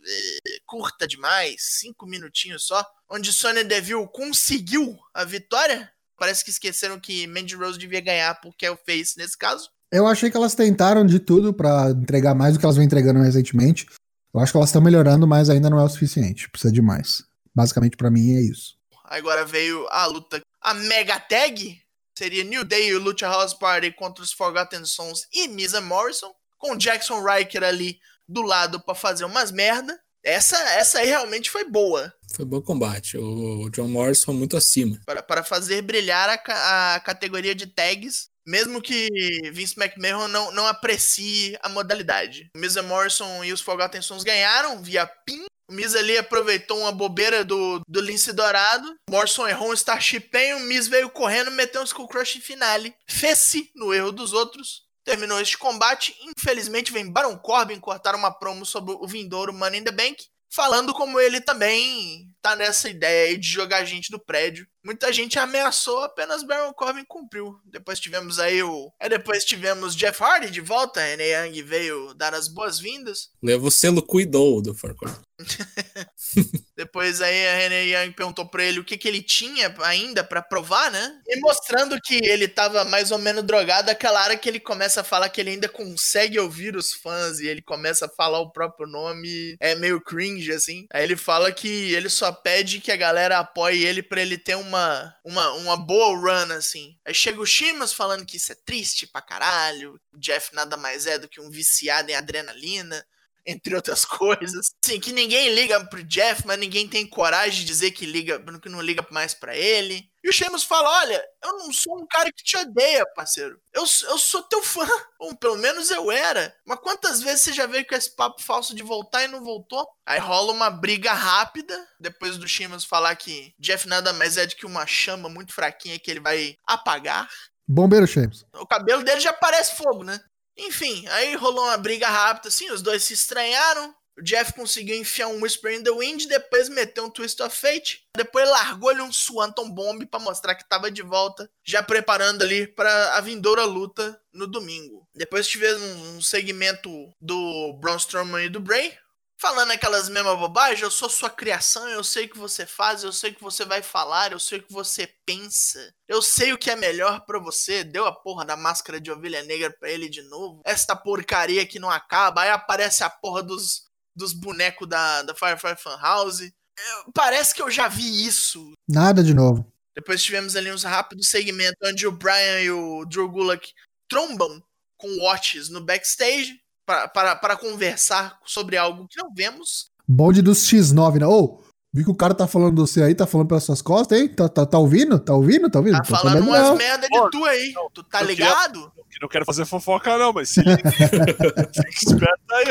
Curta 0.66 1.08
demais, 1.08 1.56
cinco 1.60 2.06
minutinhos 2.06 2.66
só. 2.66 2.86
Onde 3.10 3.34
Sonya 3.34 3.64
Deville 3.64 4.08
conseguiu 4.12 4.98
a 5.14 5.24
vitória. 5.24 5.92
Parece 6.18 6.44
que 6.44 6.50
esqueceram 6.50 7.00
que 7.00 7.28
Mandy 7.28 7.56
Rose 7.56 7.78
devia 7.78 8.02
ganhar 8.02 8.40
porque 8.42 8.66
é 8.66 8.72
o 8.72 8.78
Face 8.78 9.18
nesse 9.18 9.38
caso. 9.38 9.70
Eu 9.92 10.08
achei 10.08 10.30
que 10.30 10.36
elas 10.36 10.56
tentaram 10.56 11.06
de 11.06 11.20
tudo 11.20 11.54
pra 11.54 11.92
entregar 11.92 12.36
mais 12.36 12.54
do 12.54 12.60
que 12.60 12.66
elas 12.66 12.76
vêm 12.76 12.86
entregando 12.86 13.22
recentemente. 13.22 13.86
Eu 14.34 14.40
acho 14.42 14.52
que 14.52 14.58
elas 14.58 14.70
estão 14.70 14.82
melhorando, 14.82 15.26
mas 15.28 15.50
ainda 15.50 15.70
não 15.70 15.80
é 15.80 15.84
o 15.84 15.90
suficiente. 15.90 16.50
Precisa 16.50 16.74
de 16.74 16.82
mais. 16.82 17.24
Basicamente, 17.56 17.96
pra 17.96 18.12
mim, 18.12 18.36
é 18.36 18.42
isso. 18.42 18.78
Agora 19.06 19.46
veio 19.46 19.88
a 19.90 20.06
luta. 20.06 20.42
A 20.60 20.74
Mega 20.74 21.20
Tag 21.20 21.82
seria 22.18 22.44
New 22.44 22.66
Day 22.66 22.90
e 22.90 22.98
Lucha 22.98 23.28
House 23.28 23.54
Party 23.54 23.92
contra 23.92 24.24
os 24.24 24.34
Forgotten 24.34 24.84
Sons 24.86 25.28
e 25.32 25.48
Misa 25.48 25.80
Morrison. 25.80 26.34
Com 26.58 26.76
Jackson 26.76 27.24
Riker 27.24 27.64
ali 27.64 28.00
do 28.28 28.42
lado 28.42 28.80
pra 28.80 28.96
fazer 28.96 29.26
umas 29.26 29.52
merda. 29.52 29.98
Essa, 30.24 30.58
essa 30.74 31.00
aí 31.00 31.08
realmente 31.08 31.50
foi 31.50 31.64
boa. 31.64 32.14
Foi 32.36 32.44
bom 32.44 32.62
combate. 32.62 33.18
O 33.18 33.70
John 33.70 33.88
Morrison 33.88 34.34
muito 34.34 34.58
acima. 34.58 35.00
Para, 35.06 35.24
para 35.24 35.44
fazer 35.44 35.82
brilhar 35.82 36.30
a, 36.30 36.96
a 36.96 37.00
categoria 37.00 37.56
de 37.56 37.68
tags. 37.68 38.28
Mesmo 38.46 38.82
que 38.82 39.08
Vince 39.52 39.76
McMahon 39.78 40.28
não, 40.28 40.52
não 40.52 40.68
aprecie 40.68 41.58
a 41.62 41.70
modalidade. 41.70 42.50
O 42.56 42.60
Misa 42.60 42.82
Morrison 42.82 43.44
e 43.44 43.52
os 43.52 43.62
Forgotten 43.62 44.02
Sons 44.02 44.24
ganharam 44.24 44.82
via 44.82 45.06
pin. 45.26 45.46
O 45.70 45.74
Miz 45.74 45.96
ali 45.96 46.18
aproveitou 46.18 46.80
uma 46.80 46.94
bobeira 46.94 47.44
do, 47.44 47.82
do 47.86 48.00
Lince 48.00 48.32
Dourado. 48.32 48.96
Morrison 49.10 49.46
errou 49.48 49.70
um 49.70 49.74
Starship 49.74 50.22
Pain. 50.32 50.54
O 50.54 50.60
Miz 50.62 50.88
veio 50.88 51.10
correndo, 51.10 51.52
meteu 51.52 51.82
um 51.82 51.84
Skull 51.84 52.08
Crush 52.08 52.38
em 52.38 52.42
finale. 52.42 52.96
Fez-se 53.06 53.70
no 53.76 53.94
erro 53.94 54.14
dos 54.14 54.32
outros. 54.32 54.87
Terminou 55.08 55.40
este 55.40 55.58
combate. 55.58 56.14
Infelizmente, 56.22 56.92
vem 56.92 57.10
Baron 57.10 57.38
Corbin 57.38 57.80
cortar 57.80 58.14
uma 58.14 58.30
promo 58.30 58.66
sobre 58.66 58.94
o 58.94 59.08
vindouro 59.08 59.54
Money 59.54 59.80
in 59.80 59.84
the 59.86 59.92
Bank. 59.92 60.18
Falando 60.50 60.94
como 60.94 61.18
ele 61.18 61.40
também 61.40 62.30
tá 62.42 62.58
nessa 62.58 62.90
ideia 62.90 63.38
de 63.38 63.48
jogar 63.48 63.86
gente 63.86 64.12
do 64.12 64.20
prédio. 64.20 64.68
Muita 64.88 65.12
gente 65.12 65.38
ameaçou, 65.38 66.02
apenas 66.02 66.44
Baron 66.44 66.72
Corbin 66.72 67.04
cumpriu. 67.04 67.60
Depois 67.66 68.00
tivemos 68.00 68.40
aí 68.40 68.64
o. 68.64 68.90
Aí 69.02 69.10
depois 69.10 69.44
tivemos 69.44 69.94
Jeff 69.94 70.24
Hardy 70.24 70.50
de 70.50 70.62
volta. 70.62 71.02
Renee 71.02 71.34
Young 71.34 71.62
veio 71.62 72.14
dar 72.14 72.34
as 72.34 72.48
boas-vindas. 72.48 73.30
Leva 73.44 73.68
o 73.68 73.70
selo 73.70 74.02
cuidou 74.02 74.62
do 74.62 74.74
Farquhar. 74.74 75.20
Depois 76.76 77.22
aí 77.22 77.48
a 77.48 77.56
Renee 77.56 77.94
Young 77.94 78.12
perguntou 78.12 78.48
pra 78.48 78.64
ele 78.64 78.80
o 78.80 78.84
que, 78.84 78.98
que 78.98 79.08
ele 79.08 79.22
tinha 79.22 79.74
ainda 79.82 80.24
pra 80.24 80.42
provar, 80.42 80.92
né? 80.92 81.20
E 81.28 81.40
mostrando 81.40 82.00
que 82.02 82.16
ele 82.16 82.48
tava 82.48 82.84
mais 82.86 83.12
ou 83.12 83.18
menos 83.18 83.44
drogado, 83.44 83.90
aquela 83.90 84.24
hora 84.24 84.38
que 84.38 84.48
ele 84.48 84.60
começa 84.60 85.02
a 85.02 85.04
falar 85.04 85.30
que 85.30 85.42
ele 85.42 85.52
ainda 85.52 85.70
consegue 85.70 86.40
ouvir 86.40 86.76
os 86.76 86.94
fãs 86.94 87.40
e 87.40 87.48
ele 87.48 87.62
começa 87.62 88.06
a 88.06 88.10
falar 88.10 88.40
o 88.40 88.52
próprio 88.52 88.88
nome, 88.88 89.56
é 89.60 89.76
meio 89.76 90.02
cringe, 90.02 90.52
assim. 90.52 90.86
Aí 90.92 91.04
ele 91.04 91.16
fala 91.16 91.52
que 91.52 91.94
ele 91.94 92.10
só 92.10 92.32
pede 92.32 92.80
que 92.80 92.92
a 92.92 92.96
galera 92.96 93.40
apoie 93.40 93.86
ele 93.86 94.02
pra 94.02 94.22
ele 94.22 94.38
ter 94.38 94.56
uma, 94.56 94.77
uma, 95.24 95.52
uma 95.54 95.78
boa 95.78 96.18
run, 96.18 96.54
assim. 96.54 96.98
Aí 97.06 97.14
chega 97.14 97.40
o 97.40 97.46
Shimas 97.46 97.94
falando 97.94 98.26
que 98.26 98.38
isso 98.38 98.52
é 98.52 98.56
triste 98.66 99.08
pra 99.08 99.22
caralho, 99.22 100.00
o 100.14 100.20
Jeff 100.20 100.54
nada 100.54 100.78
mais 100.78 101.06
é 101.06 101.18
do 101.18 101.28
que 101.28 101.42
um 101.42 101.50
viciado 101.50 102.10
em 102.10 102.16
adrenalina 102.16 103.06
entre 103.48 103.74
outras 103.76 104.04
coisas. 104.06 104.72
Assim, 104.84 105.00
que 105.00 105.14
ninguém 105.14 105.56
liga 105.56 105.84
pro 105.86 106.04
Jeff, 106.04 106.46
mas 106.46 106.60
ninguém 106.60 106.88
tem 106.88 107.08
coragem 107.08 107.62
de 107.62 107.66
dizer 107.66 107.92
que 107.92 108.06
liga, 108.06 108.44
que 108.62 108.70
não 108.70 108.82
liga 108.82 109.06
mais 109.10 109.34
pra 109.34 109.56
ele. 109.56 110.10
E 110.28 110.30
o 110.30 110.34
Sheamus 110.34 110.66
fala: 110.66 110.90
Olha, 111.04 111.26
eu 111.42 111.54
não 111.54 111.72
sou 111.72 112.02
um 112.02 112.06
cara 112.06 112.30
que 112.34 112.44
te 112.44 112.58
odeia, 112.58 113.06
parceiro. 113.16 113.58
Eu, 113.72 113.84
eu 113.84 114.18
sou 114.18 114.44
teu 114.44 114.62
fã. 114.62 114.86
Ou 115.18 115.34
pelo 115.38 115.56
menos 115.56 115.90
eu 115.90 116.12
era. 116.12 116.54
Mas 116.66 116.82
quantas 116.82 117.22
vezes 117.22 117.44
você 117.44 117.54
já 117.54 117.66
veio 117.66 117.88
com 117.88 117.96
esse 117.96 118.14
papo 118.14 118.44
falso 118.44 118.76
de 118.76 118.84
voltar 118.84 119.24
e 119.24 119.30
não 119.30 119.42
voltou? 119.42 119.88
Aí 120.06 120.20
rola 120.20 120.52
uma 120.52 120.70
briga 120.70 121.14
rápida. 121.14 121.82
Depois 121.98 122.38
do 122.38 122.46
Sheamus 122.46 122.84
falar 122.84 123.16
que 123.16 123.54
Jeff 123.58 123.88
nada 123.88 124.12
mais 124.12 124.36
é 124.36 124.46
do 124.46 124.54
que 124.54 124.66
uma 124.66 124.86
chama 124.86 125.30
muito 125.30 125.54
fraquinha 125.54 125.98
que 125.98 126.12
ele 126.12 126.20
vai 126.20 126.58
apagar. 126.68 127.30
Bombeiro 127.66 128.06
Sheamus. 128.06 128.46
O 128.56 128.68
cabelo 128.68 129.06
dele 129.06 129.22
já 129.22 129.32
parece 129.32 129.78
fogo, 129.78 130.04
né? 130.04 130.20
Enfim, 130.58 131.08
aí 131.08 131.36
rolou 131.36 131.64
uma 131.64 131.78
briga 131.78 132.10
rápida 132.10 132.50
assim, 132.50 132.70
os 132.70 132.82
dois 132.82 133.02
se 133.02 133.14
estranharam. 133.14 133.96
O 134.18 134.24
Jeff 134.24 134.54
conseguiu 134.54 134.98
enfiar 134.98 135.28
um 135.28 135.42
Whisper 135.42 135.74
in 135.74 135.84
the 135.84 135.92
Wind, 135.92 136.26
depois 136.26 136.70
meteu 136.70 137.06
um 137.06 137.10
Twist 137.10 137.40
of 137.42 137.56
Fate, 137.56 138.04
depois 138.16 138.50
largou-lhe 138.50 139.02
um 139.02 139.14
Swanton 139.14 139.70
Bomb 139.70 140.04
para 140.08 140.20
mostrar 140.20 140.56
que 140.56 140.64
estava 140.64 140.90
de 140.90 141.04
volta, 141.04 141.48
já 141.64 141.84
preparando 141.84 142.42
ali 142.42 142.66
para 142.66 143.16
a 143.16 143.22
vindoura 143.22 143.64
luta 143.64 144.20
no 144.34 144.48
domingo. 144.48 145.08
Depois 145.14 145.48
tivemos 145.48 145.82
um 145.82 146.22
segmento 146.22 146.90
do 147.22 147.74
Braun 147.80 147.98
Strowman 147.98 148.46
e 148.46 148.50
do 148.50 148.60
Bray, 148.60 148.98
falando 149.40 149.72
aquelas 149.72 150.10
mesmas 150.10 150.38
bobagens, 150.38 150.82
eu 150.82 150.90
sou 150.90 151.10
sua 151.10 151.30
criação, 151.30 151.88
eu 151.88 152.04
sei 152.04 152.26
o 152.26 152.30
que 152.30 152.38
você 152.38 152.66
faz, 152.66 153.04
eu 153.04 153.14
sei 153.14 153.32
o 153.32 153.36
que 153.36 153.44
você 153.44 153.64
vai 153.66 153.84
falar, 153.84 154.32
eu 154.32 154.40
sei 154.40 154.58
o 154.58 154.64
que 154.64 154.74
você 154.74 155.08
pensa. 155.26 155.94
Eu 156.08 156.22
sei 156.22 156.54
o 156.54 156.58
que 156.58 156.72
é 156.72 156.76
melhor 156.76 157.24
para 157.26 157.40
você. 157.40 157.84
Deu 157.84 158.06
a 158.06 158.12
porra 158.12 158.44
da 158.44 158.58
máscara 158.58 159.00
de 159.00 159.12
ovelha 159.12 159.44
negra 159.44 159.72
pra 159.80 159.92
ele 159.92 160.10
de 160.10 160.24
novo. 160.24 160.62
Esta 160.66 160.96
porcaria 160.96 161.68
que 161.68 161.80
não 161.80 161.92
acaba. 161.92 162.42
Aí 162.42 162.50
aparece 162.50 163.04
a 163.04 163.10
porra 163.10 163.44
dos 163.44 163.87
dos 164.18 164.34
bonecos 164.34 164.88
da, 164.88 165.22
da 165.22 165.36
Firefly 165.36 165.76
Funhouse. 165.78 166.54
Eu, 166.78 167.12
parece 167.14 167.56
que 167.56 167.62
eu 167.62 167.72
já 167.72 167.88
vi 167.88 168.26
isso. 168.26 168.74
Nada 168.88 169.24
de 169.24 169.34
novo. 169.34 169.72
Depois 169.96 170.22
tivemos 170.22 170.56
ali 170.56 170.72
uns 170.72 170.84
rápidos 170.84 171.30
segmentos 171.30 171.78
onde 171.84 172.06
o 172.06 172.12
Brian 172.12 172.62
e 172.62 172.72
o 172.72 173.06
Drew 173.06 173.30
Gulak 173.30 173.72
trombam 174.08 174.62
com 174.96 175.08
Watches 175.24 175.70
no 175.70 175.82
backstage 175.82 176.60
para 176.86 177.58
conversar 177.58 178.40
sobre 178.46 178.78
algo 178.78 179.08
que 179.08 179.22
não 179.22 179.34
vemos. 179.34 179.90
Bonde 180.08 180.42
dos 180.42 180.60
X9, 180.68 181.20
né? 181.20 181.26
Ô, 181.26 181.44
oh, 181.44 181.67
vi 181.98 182.04
que 182.04 182.12
o 182.12 182.16
cara 182.16 182.36
tá 182.36 182.46
falando 182.46 182.76
de 182.76 182.82
você 182.82 183.02
aí, 183.02 183.16
tá 183.16 183.26
falando 183.26 183.48
pelas 183.48 183.64
suas 183.64 183.82
costas, 183.82 184.20
hein? 184.20 184.28
Tá, 184.28 184.48
tá, 184.48 184.66
tá 184.66 184.78
ouvindo? 184.78 185.20
Tá 185.20 185.34
ouvindo? 185.34 185.68
Tá 185.70 185.80
ouvindo? 185.80 185.98
Tá, 185.98 186.04
tá 186.04 186.18
falando 186.18 186.44
umas 186.44 186.62
não. 186.62 186.76
merda 186.76 187.08
de 187.08 187.30
tu 187.32 187.44
aí. 187.44 187.72
Não, 187.74 187.90
tu 187.90 188.04
tá 188.04 188.22
ligado? 188.22 188.92
Queria, 188.92 189.20
não 189.22 189.28
quero 189.28 189.46
fazer 189.46 189.66
fofoca, 189.66 190.16
não, 190.16 190.32
mas 190.32 190.50
se 190.50 190.62
liga. 190.62 190.92
fica 190.94 191.90
esperto 191.90 192.54
aí. 192.54 192.66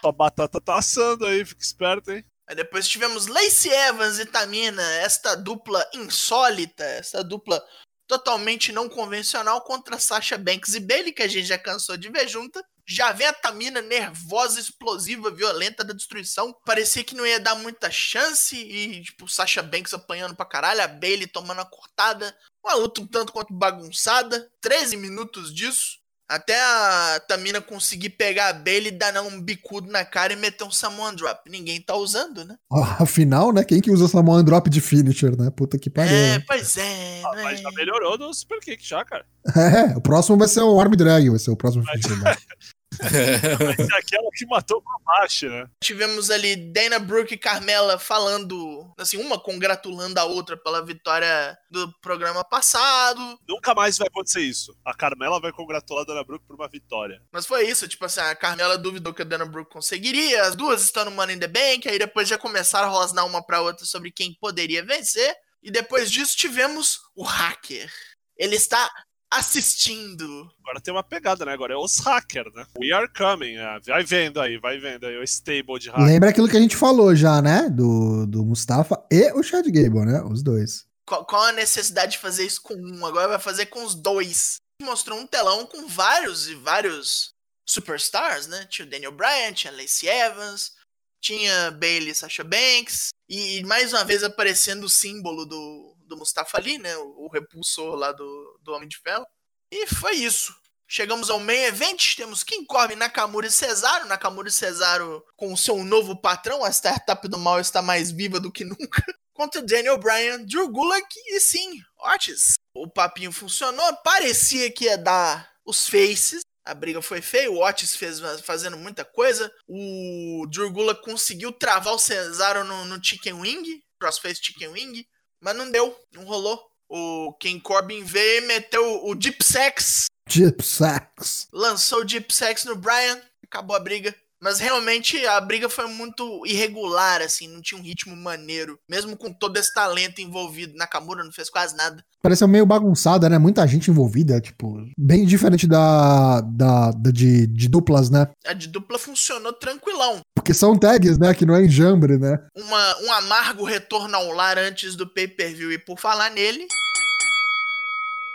Tua 0.00 0.12
batata 0.12 0.60
tá 0.60 0.78
assando 0.78 1.26
aí, 1.26 1.44
fica 1.44 1.62
esperto, 1.62 2.12
hein? 2.12 2.24
Aí 2.46 2.54
depois 2.54 2.86
tivemos 2.86 3.26
Lacey 3.26 3.72
Evans 3.72 4.20
e 4.20 4.26
Tamina, 4.26 4.82
esta 4.98 5.34
dupla 5.34 5.84
insólita, 5.92 6.84
esta 6.84 7.24
dupla 7.24 7.60
totalmente 8.06 8.70
não 8.70 8.88
convencional 8.88 9.62
contra 9.62 9.98
Sasha 9.98 10.38
Banks 10.38 10.74
e 10.74 10.80
Bailey, 10.80 11.12
que 11.12 11.22
a 11.22 11.28
gente 11.28 11.46
já 11.46 11.58
cansou 11.58 11.96
de 11.96 12.08
ver 12.08 12.28
junta. 12.28 12.62
Já 12.86 13.12
vem 13.12 13.26
a 13.26 13.32
Tamina 13.32 13.80
nervosa, 13.80 14.60
explosiva, 14.60 15.30
violenta 15.30 15.82
da 15.82 15.94
destruição. 15.94 16.54
Parecia 16.66 17.02
que 17.02 17.14
não 17.14 17.26
ia 17.26 17.40
dar 17.40 17.54
muita 17.54 17.90
chance. 17.90 18.56
E, 18.56 19.02
tipo, 19.02 19.26
Sasha 19.28 19.62
Banks 19.62 19.94
apanhando 19.94 20.34
pra 20.34 20.44
caralho, 20.44 20.82
a 20.82 20.88
Bailey 20.88 21.26
tomando 21.26 21.60
a 21.60 21.64
cortada. 21.64 22.34
Uma 22.62 22.74
luta 22.74 23.00
um 23.00 23.06
tanto 23.06 23.32
quanto 23.32 23.54
bagunçada. 23.54 24.50
13 24.60 24.96
minutos 24.96 25.54
disso. 25.54 26.04
Até 26.26 26.58
a 26.58 27.20
Tamina 27.28 27.60
conseguir 27.60 28.10
pegar 28.10 28.48
a 28.48 28.52
Bailey, 28.54 28.90
dar 28.90 29.20
um 29.22 29.40
bicudo 29.40 29.90
na 29.90 30.06
cara 30.06 30.32
e 30.32 30.36
meter 30.36 30.64
um 30.64 30.70
Samoan 30.70 31.14
Drop. 31.14 31.50
Ninguém 31.50 31.80
tá 31.82 31.94
usando, 31.94 32.44
né? 32.46 32.56
Afinal, 32.98 33.52
né? 33.52 33.62
Quem 33.62 33.80
que 33.80 33.90
usa 33.90 34.08
Samoan 34.08 34.42
Drop 34.42 34.68
de 34.70 34.80
finisher, 34.80 35.36
né? 35.38 35.50
Puta 35.50 35.78
que 35.78 35.90
pariu. 35.90 36.14
É, 36.14 36.38
né? 36.38 36.44
pois 36.46 36.76
é. 36.78 37.22
Ah, 37.24 37.42
mas 37.42 37.60
já 37.60 37.70
melhorou 37.72 38.16
do 38.16 38.32
Super 38.32 38.58
Kick 38.60 38.86
já, 38.86 39.04
cara. 39.04 39.24
É, 39.54 39.94
o 39.94 40.00
próximo 40.00 40.38
vai 40.38 40.48
ser 40.48 40.62
o 40.62 40.80
Arm 40.80 40.92
Drag, 40.92 41.28
vai 41.28 41.38
ser 41.38 41.50
o 41.50 41.56
próximo 41.56 41.84
finisher. 41.84 42.18
Né? 42.18 42.34
é 43.00 43.98
aquela 43.98 44.30
que 44.32 44.46
matou 44.46 44.78
o 44.78 44.82
Komachi, 44.82 45.48
né? 45.48 45.66
Tivemos 45.82 46.30
ali 46.30 46.56
Dana 46.56 46.98
Brooke 46.98 47.34
e 47.34 47.38
Carmela 47.38 47.98
falando, 47.98 48.92
assim, 48.98 49.16
uma 49.16 49.38
congratulando 49.38 50.18
a 50.18 50.24
outra 50.24 50.56
pela 50.56 50.84
vitória 50.84 51.56
do 51.70 51.92
programa 52.00 52.44
passado. 52.44 53.38
Nunca 53.48 53.74
mais 53.74 53.98
vai 53.98 54.08
acontecer 54.08 54.40
isso. 54.40 54.76
A 54.84 54.94
Carmela 54.94 55.40
vai 55.40 55.52
congratular 55.52 56.02
a 56.02 56.06
Dana 56.06 56.24
Brooke 56.24 56.46
por 56.46 56.56
uma 56.56 56.68
vitória. 56.68 57.22
Mas 57.32 57.46
foi 57.46 57.68
isso, 57.68 57.88
tipo 57.88 58.04
assim, 58.04 58.20
a 58.20 58.34
Carmela 58.34 58.78
duvidou 58.78 59.14
que 59.14 59.22
a 59.22 59.24
Dana 59.24 59.44
Brooke 59.44 59.72
conseguiria, 59.72 60.42
as 60.42 60.54
duas 60.54 60.82
estão 60.82 61.04
no 61.04 61.10
Money 61.10 61.36
in 61.36 61.40
the 61.40 61.48
Bank, 61.48 61.88
aí 61.88 61.98
depois 61.98 62.28
já 62.28 62.38
começaram 62.38 62.88
a 62.88 62.90
rosnar 62.90 63.26
uma 63.26 63.44
pra 63.44 63.60
outra 63.60 63.84
sobre 63.84 64.10
quem 64.10 64.34
poderia 64.40 64.84
vencer. 64.84 65.34
E 65.62 65.70
depois 65.70 66.10
disso 66.10 66.36
tivemos 66.36 67.00
o 67.16 67.22
hacker. 67.22 67.90
Ele 68.36 68.56
está 68.56 68.90
assistindo. 69.38 70.50
Agora 70.60 70.80
tem 70.80 70.92
uma 70.92 71.02
pegada, 71.02 71.44
né? 71.44 71.52
Agora 71.52 71.74
é 71.74 71.76
os 71.76 71.98
hackers, 71.98 72.54
né? 72.54 72.66
We 72.78 72.92
are 72.92 73.08
coming. 73.08 73.56
É. 73.56 73.80
Vai 73.86 74.04
vendo 74.04 74.40
aí, 74.40 74.58
vai 74.58 74.78
vendo 74.78 75.06
aí 75.06 75.16
o 75.16 75.22
stable 75.22 75.78
de 75.78 75.88
hackers. 75.88 76.06
Lembra 76.06 76.30
aquilo 76.30 76.48
que 76.48 76.56
a 76.56 76.60
gente 76.60 76.76
falou 76.76 77.14
já, 77.14 77.42
né? 77.42 77.68
Do, 77.68 78.26
do 78.26 78.44
Mustafa 78.44 79.04
e 79.10 79.32
o 79.32 79.42
Chad 79.42 79.66
Gable, 79.66 80.06
né? 80.06 80.22
Os 80.22 80.42
dois. 80.42 80.86
Qual, 81.06 81.24
qual 81.24 81.42
a 81.42 81.52
necessidade 81.52 82.12
de 82.12 82.18
fazer 82.18 82.46
isso 82.46 82.62
com 82.62 82.74
um? 82.74 83.04
Agora 83.04 83.28
vai 83.28 83.38
fazer 83.38 83.66
com 83.66 83.84
os 83.84 83.94
dois. 83.94 84.56
Mostrou 84.82 85.18
um 85.18 85.26
telão 85.26 85.66
com 85.66 85.86
vários 85.86 86.48
e 86.48 86.54
vários 86.54 87.32
superstars, 87.66 88.46
né? 88.46 88.66
Tinha 88.68 88.86
o 88.86 88.90
Daniel 88.90 89.12
Bryan, 89.12 89.52
tinha 89.52 89.72
Lacey 89.72 90.08
Evans, 90.08 90.72
tinha 91.20 91.70
Bailey 91.70 92.14
Sasha 92.14 92.44
Banks, 92.44 93.08
e 93.28 93.62
mais 93.64 93.92
uma 93.92 94.04
vez 94.04 94.22
aparecendo 94.22 94.84
o 94.84 94.90
símbolo 94.90 95.46
do, 95.46 95.93
do 96.14 96.18
Mustafa 96.18 96.58
Ali, 96.58 96.78
né? 96.78 96.96
O, 96.96 97.28
repulsor 97.28 97.94
lá 97.96 98.12
do, 98.12 98.60
do 98.62 98.72
Homem 98.72 98.88
de 98.88 98.98
Ferro. 98.98 99.26
E 99.70 99.86
foi 99.86 100.12
isso. 100.12 100.54
Chegamos 100.86 101.30
ao 101.30 101.40
main 101.40 101.64
event, 101.64 102.14
temos 102.14 102.44
King 102.44 102.66
Corbin, 102.66 102.94
Nakamura 102.94 103.46
e 103.46 103.50
Cesaro. 103.50 104.06
Nakamura 104.06 104.48
e 104.48 104.52
Cesaro 104.52 105.24
com 105.36 105.52
o 105.52 105.56
seu 105.56 105.82
novo 105.82 106.20
patrão, 106.20 106.64
a 106.64 106.70
startup 106.70 107.26
do 107.26 107.38
mal 107.38 107.58
está 107.58 107.82
mais 107.82 108.10
viva 108.10 108.38
do 108.38 108.52
que 108.52 108.64
nunca. 108.64 109.02
Contra 109.32 109.60
Daniel 109.60 109.98
Bryan, 109.98 110.44
Drew 110.44 110.68
Gulak 110.68 111.08
e 111.26 111.40
sim, 111.40 111.80
Otis. 111.98 112.54
O 112.72 112.88
papinho 112.88 113.32
funcionou, 113.32 113.96
parecia 114.04 114.70
que 114.70 114.84
ia 114.84 114.96
dar 114.96 115.50
os 115.64 115.88
faces. 115.88 116.42
A 116.64 116.72
briga 116.72 117.02
foi 117.02 117.20
feia, 117.20 117.50
o 117.50 117.60
Otis 117.60 117.96
fez 117.96 118.20
fazendo 118.44 118.76
muita 118.76 119.04
coisa. 119.04 119.52
O 119.66 120.46
Drew 120.48 120.70
Gulak 120.70 121.02
conseguiu 121.02 121.50
travar 121.50 121.94
o 121.94 121.98
Cesaro 121.98 122.62
no, 122.62 122.84
no 122.84 123.02
Chicken 123.02 123.34
Wing, 123.34 123.82
Crossface 123.98 124.40
Chicken 124.42 124.68
Wing. 124.68 125.06
Mas 125.44 125.54
não 125.54 125.70
deu, 125.70 125.94
não 126.14 126.24
rolou. 126.24 126.58
O 126.88 127.34
King 127.34 127.60
Corbin 127.60 128.02
veio 128.02 128.42
e 128.42 128.46
meteu 128.46 129.04
o 129.04 129.14
Deep 129.14 129.44
Sex. 129.44 130.06
Deep 130.26 130.64
Sex. 130.64 131.48
Lançou 131.52 132.00
o 132.00 132.04
Deep 132.04 132.34
Sex 132.34 132.64
no 132.64 132.74
Brian, 132.74 133.20
acabou 133.42 133.76
a 133.76 133.80
briga. 133.80 134.16
Mas 134.44 134.58
realmente 134.58 135.24
a 135.24 135.40
briga 135.40 135.70
foi 135.70 135.86
muito 135.86 136.44
irregular, 136.44 137.22
assim, 137.22 137.48
não 137.48 137.62
tinha 137.62 137.80
um 137.80 137.82
ritmo 137.82 138.14
maneiro. 138.14 138.78
Mesmo 138.86 139.16
com 139.16 139.32
todo 139.32 139.56
esse 139.56 139.72
talento 139.72 140.20
envolvido. 140.20 140.76
Nakamura 140.76 141.24
não 141.24 141.32
fez 141.32 141.48
quase 141.48 141.74
nada. 141.74 142.04
Pareceu 142.22 142.46
meio 142.46 142.66
bagunçada, 142.66 143.26
né? 143.26 143.38
Muita 143.38 143.66
gente 143.66 143.90
envolvida, 143.90 144.38
tipo, 144.42 144.86
bem 144.98 145.24
diferente 145.24 145.66
da, 145.66 146.42
da, 146.42 146.90
da 146.90 147.10
de, 147.10 147.46
de 147.46 147.68
duplas, 147.68 148.10
né? 148.10 148.28
A 148.46 148.52
de 148.52 148.68
dupla 148.68 148.98
funcionou 148.98 149.54
tranquilão. 149.54 150.20
Porque 150.34 150.52
são 150.52 150.78
tags, 150.78 151.16
né? 151.16 151.32
Que 151.32 151.46
não 151.46 151.56
é 151.56 151.64
enjambre, 151.64 152.18
né? 152.18 152.38
Uma, 152.54 153.00
um 153.00 153.12
amargo 153.14 153.64
retorno 153.64 154.14
ao 154.14 154.30
lar 154.32 154.58
antes 154.58 154.94
do 154.94 155.06
pay-per-view. 155.06 155.72
E 155.72 155.78
por 155.78 155.98
falar 155.98 156.30
nele, 156.30 156.66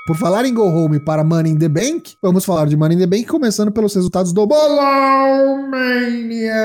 por 0.10 0.18
falar 0.18 0.44
em 0.44 0.54
Go 0.56 0.64
Home 0.64 1.00
para 1.00 1.24
Money 1.24 1.52
in 1.52 1.60
the 1.60 1.70
Bank, 1.70 2.16
vamos 2.20 2.44
falar 2.44 2.66
de 2.66 2.76
Money 2.76 2.98
in 2.98 3.02
the 3.02 3.06
Bank, 3.06 3.26
começando 3.26 3.72
pelos 3.72 3.94
resultados 3.94 4.34
do 4.34 4.48
Bolão 4.48 5.70
Mania 5.70 6.56